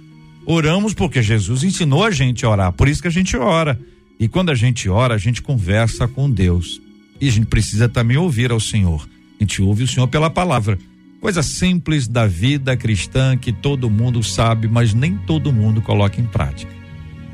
Oramos 0.51 0.95
porque 0.95 1.23
Jesus 1.23 1.63
ensinou 1.63 2.03
a 2.03 2.11
gente 2.11 2.47
a 2.47 2.49
orar. 2.49 2.73
Por 2.73 2.89
isso 2.89 3.03
que 3.03 3.09
a 3.09 3.11
gente 3.11 3.37
ora. 3.37 3.79
E 4.19 4.27
quando 4.27 4.49
a 4.49 4.55
gente 4.55 4.89
ora, 4.89 5.15
a 5.15 5.19
gente 5.19 5.43
conversa 5.43 6.09
com 6.09 6.31
Deus. 6.31 6.81
E 7.21 7.29
a 7.29 7.31
gente 7.31 7.49
precisa 7.49 7.87
também 7.87 8.17
ouvir 8.17 8.51
ao 8.51 8.59
Senhor. 8.59 9.07
A 9.39 9.45
gente 9.45 9.61
ouve 9.61 9.85
o 9.85 9.87
Senhor 9.87 10.09
pela 10.09 10.31
palavra. 10.31 10.79
Coisa 11.21 11.43
simples 11.43 12.09
da 12.09 12.27
vida 12.27 12.75
cristã 12.79 13.37
que 13.37 13.53
todo 13.53 13.91
mundo 13.91 14.23
sabe, 14.23 14.67
mas 14.69 14.95
nem 14.95 15.19
todo 15.19 15.53
mundo 15.53 15.83
coloca 15.83 16.19
em 16.19 16.25
prática. 16.25 16.73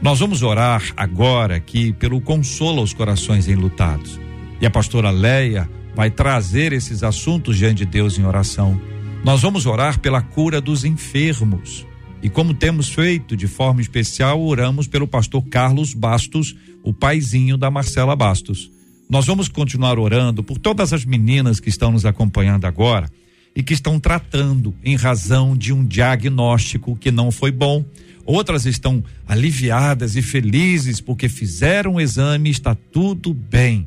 Nós 0.02 0.18
vamos 0.18 0.42
orar 0.42 0.82
agora 0.96 1.54
aqui 1.54 1.92
pelo 1.92 2.20
consolo 2.20 2.80
aos 2.80 2.92
corações 2.92 3.46
enlutados. 3.46 4.18
E 4.60 4.66
a 4.66 4.70
pastora 4.70 5.12
Leia 5.12 5.70
vai 5.94 6.10
trazer 6.10 6.72
esses 6.72 7.04
assuntos 7.04 7.58
diante 7.58 7.84
de 7.84 7.92
Deus 7.92 8.18
em 8.18 8.24
oração. 8.24 8.80
Nós 9.22 9.40
vamos 9.40 9.66
orar 9.66 10.00
pela 10.00 10.20
cura 10.20 10.60
dos 10.60 10.84
enfermos. 10.84 11.86
E 12.24 12.30
como 12.30 12.54
temos 12.54 12.88
feito 12.88 13.36
de 13.36 13.46
forma 13.46 13.82
especial, 13.82 14.42
oramos 14.42 14.88
pelo 14.88 15.06
pastor 15.06 15.44
Carlos 15.44 15.92
Bastos, 15.92 16.56
o 16.82 16.90
paizinho 16.90 17.58
da 17.58 17.70
Marcela 17.70 18.16
Bastos. 18.16 18.70
Nós 19.10 19.26
vamos 19.26 19.46
continuar 19.46 19.98
orando 19.98 20.42
por 20.42 20.56
todas 20.56 20.94
as 20.94 21.04
meninas 21.04 21.60
que 21.60 21.68
estão 21.68 21.92
nos 21.92 22.06
acompanhando 22.06 22.64
agora 22.64 23.10
e 23.54 23.62
que 23.62 23.74
estão 23.74 24.00
tratando 24.00 24.74
em 24.82 24.96
razão 24.96 25.54
de 25.54 25.70
um 25.70 25.84
diagnóstico 25.84 26.96
que 26.96 27.10
não 27.10 27.30
foi 27.30 27.50
bom. 27.50 27.84
Outras 28.24 28.64
estão 28.64 29.04
aliviadas 29.28 30.16
e 30.16 30.22
felizes 30.22 31.02
porque 31.02 31.28
fizeram 31.28 31.96
o 31.96 32.00
exame 32.00 32.48
e 32.48 32.52
está 32.52 32.74
tudo 32.74 33.34
bem. 33.34 33.86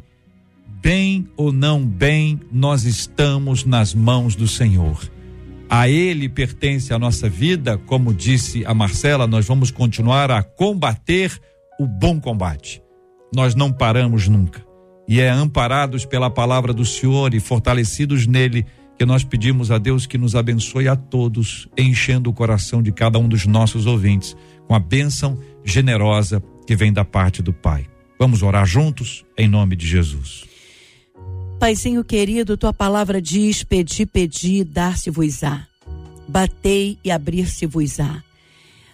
Bem 0.80 1.28
ou 1.36 1.52
não 1.52 1.84
bem, 1.84 2.40
nós 2.52 2.84
estamos 2.84 3.66
nas 3.66 3.96
mãos 3.96 4.36
do 4.36 4.48
Senhor. 4.48 5.17
A 5.70 5.90
Ele 5.90 6.30
pertence 6.30 6.94
a 6.94 7.00
nossa 7.00 7.28
vida, 7.28 7.78
como 7.78 8.14
disse 8.14 8.66
a 8.66 8.74
Marcela, 8.74 9.28
nós 9.28 9.46
vamos 9.46 9.70
continuar 9.70 10.32
a 10.32 10.42
combater 10.42 11.38
o 11.78 11.86
bom 11.86 12.20
combate. 12.20 12.82
Nós 13.36 13.54
não 13.54 13.72
paramos 13.72 14.30
nunca. 14.30 14.66
E 15.08 15.20
é 15.20 15.30
amparados 15.30 16.06
pela 16.06 16.30
palavra 16.30 16.74
do 16.74 16.86
Senhor 16.86 17.34
e 17.34 17.40
fortalecidos 17.40 18.26
nele 18.26 18.66
que 18.98 19.06
nós 19.06 19.24
pedimos 19.24 19.70
a 19.70 19.78
Deus 19.78 20.06
que 20.06 20.18
nos 20.18 20.36
abençoe 20.36 20.88
a 20.88 20.96
todos, 20.96 21.68
enchendo 21.78 22.30
o 22.30 22.34
coração 22.34 22.82
de 22.82 22.92
cada 22.92 23.20
um 23.20 23.28
dos 23.28 23.46
nossos 23.46 23.86
ouvintes 23.86 24.36
com 24.68 24.74
a 24.74 24.80
bênção 24.80 25.38
generosa 25.64 26.42
que 26.66 26.76
vem 26.76 26.92
da 26.92 27.06
parte 27.06 27.44
do 27.44 27.54
Pai. 27.54 27.86
Vamos 28.20 28.42
orar 28.42 28.66
juntos 28.66 29.24
em 29.38 29.48
nome 29.48 29.76
de 29.76 29.86
Jesus. 29.86 30.46
Paizinho 31.60 32.04
querido, 32.04 32.56
tua 32.56 32.72
palavra 32.72 33.20
diz: 33.20 33.64
pedi, 33.64 34.06
pedi, 34.06 34.64
dar-se-vos-á. 34.64 35.68
Batei 36.28 37.00
e 37.04 37.10
abrir-se-vos-á. 37.10 38.24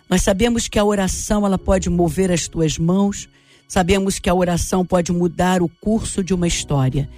Nós 0.10 0.24
sabemos 0.24 0.70
que 0.70 0.80
a 0.80 0.86
oração 0.86 1.46
ela 1.46 1.58
pode 1.58 1.90
mover 1.90 2.32
as 2.32 2.48
tuas 2.48 2.78
mãos, 2.78 3.28
sabemos 3.68 4.18
que 4.18 4.30
a 4.30 4.34
oração 4.34 4.86
pode 4.86 5.12
mudar 5.12 5.62
o 5.62 5.68
curso 5.68 6.24
de 6.24 6.34
uma 6.34 6.48
história. 6.48 7.10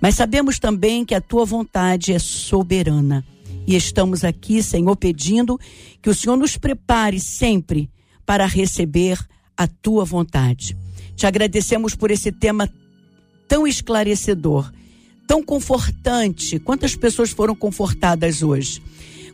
Mas 0.00 0.16
sabemos 0.16 0.58
também 0.58 1.04
que 1.04 1.14
a 1.14 1.20
tua 1.20 1.46
vontade 1.46 2.12
é 2.12 2.18
soberana. 2.18 3.24
E 3.66 3.76
estamos 3.76 4.22
aqui, 4.22 4.62
Senhor, 4.62 4.96
pedindo 4.96 5.58
que 6.02 6.10
o 6.10 6.14
Senhor 6.14 6.36
nos 6.36 6.58
prepare 6.58 7.20
sempre 7.20 7.88
para 8.26 8.44
receber 8.46 9.18
a 9.56 9.66
tua 9.66 10.04
vontade. 10.04 10.76
Te 11.16 11.26
agradecemos 11.26 11.94
por 11.94 12.10
esse 12.10 12.32
tema 12.32 12.70
tão 13.46 13.66
esclarecedor, 13.66 14.72
tão 15.30 15.44
confortante. 15.44 16.58
Quantas 16.58 16.96
pessoas 16.96 17.30
foram 17.30 17.54
confortadas 17.54 18.42
hoje? 18.42 18.82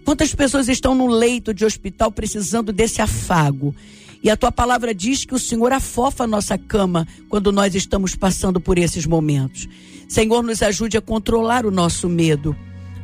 Quantas 0.04 0.34
pessoas 0.34 0.68
estão 0.68 0.94
no 0.94 1.06
leito 1.06 1.54
de 1.54 1.64
hospital 1.64 2.12
precisando 2.12 2.70
desse 2.70 3.00
afago? 3.00 3.74
E 4.22 4.28
a 4.28 4.36
tua 4.36 4.52
palavra 4.52 4.94
diz 4.94 5.24
que 5.24 5.34
o 5.34 5.38
Senhor 5.38 5.72
afofa 5.72 6.24
a 6.24 6.26
nossa 6.26 6.58
cama 6.58 7.08
quando 7.30 7.50
nós 7.50 7.74
estamos 7.74 8.14
passando 8.14 8.60
por 8.60 8.76
esses 8.76 9.06
momentos. 9.06 9.66
Senhor, 10.06 10.42
nos 10.42 10.60
ajude 10.62 10.98
a 10.98 11.00
controlar 11.00 11.64
o 11.64 11.70
nosso 11.70 12.10
medo, 12.10 12.54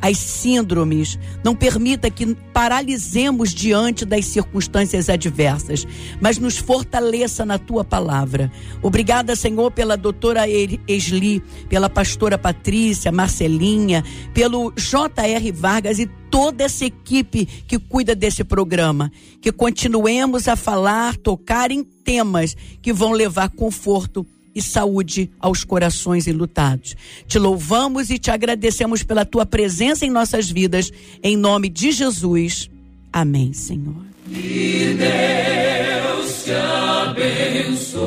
as 0.03 0.17
síndromes. 0.17 1.17
Não 1.45 1.55
permita 1.55 2.11
que 2.11 2.35
paralisemos 2.53 3.53
diante 3.53 4.03
das 4.03 4.25
circunstâncias 4.25 5.07
adversas, 5.07 5.87
mas 6.19 6.37
nos 6.37 6.57
fortaleça 6.57 7.45
na 7.45 7.57
tua 7.57 7.85
palavra. 7.85 8.51
Obrigada, 8.81 9.33
Senhor, 9.33 9.71
pela 9.71 9.95
doutora 9.95 10.43
Esli, 10.49 11.41
pela 11.69 11.89
pastora 11.89 12.37
Patrícia, 12.37 13.13
Marcelinha, 13.13 14.03
pelo 14.33 14.73
J.R. 14.75 15.51
Vargas 15.53 15.99
e 15.99 16.05
toda 16.29 16.65
essa 16.65 16.83
equipe 16.83 17.45
que 17.45 17.79
cuida 17.79 18.13
desse 18.13 18.43
programa. 18.43 19.09
Que 19.39 19.53
continuemos 19.53 20.49
a 20.49 20.57
falar, 20.57 21.15
tocar 21.15 21.71
em 21.71 21.81
temas 21.81 22.57
que 22.81 22.91
vão 22.91 23.13
levar 23.13 23.49
conforto 23.51 24.27
e 24.55 24.61
saúde 24.61 25.29
aos 25.39 25.63
corações 25.63 26.27
enlutados. 26.27 26.95
Te 27.27 27.39
louvamos 27.39 28.09
e 28.09 28.17
te 28.17 28.31
agradecemos 28.31 29.03
pela 29.03 29.25
tua 29.25 29.45
presença 29.45 30.05
em 30.05 30.09
nossas 30.09 30.49
vidas, 30.49 30.91
em 31.21 31.37
nome 31.37 31.69
de 31.69 31.91
Jesus. 31.91 32.69
Amém, 33.11 33.53
Senhor. 33.53 33.95
Que 34.27 34.97
Deus 34.97 36.43
te 36.43 36.51
abençoe. 36.51 38.03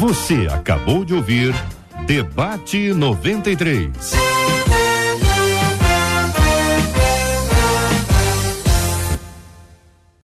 Você 0.00 0.46
acabou 0.50 1.04
de 1.04 1.14
ouvir 1.14 1.54
Debate 2.06 2.92
93. 2.92 3.90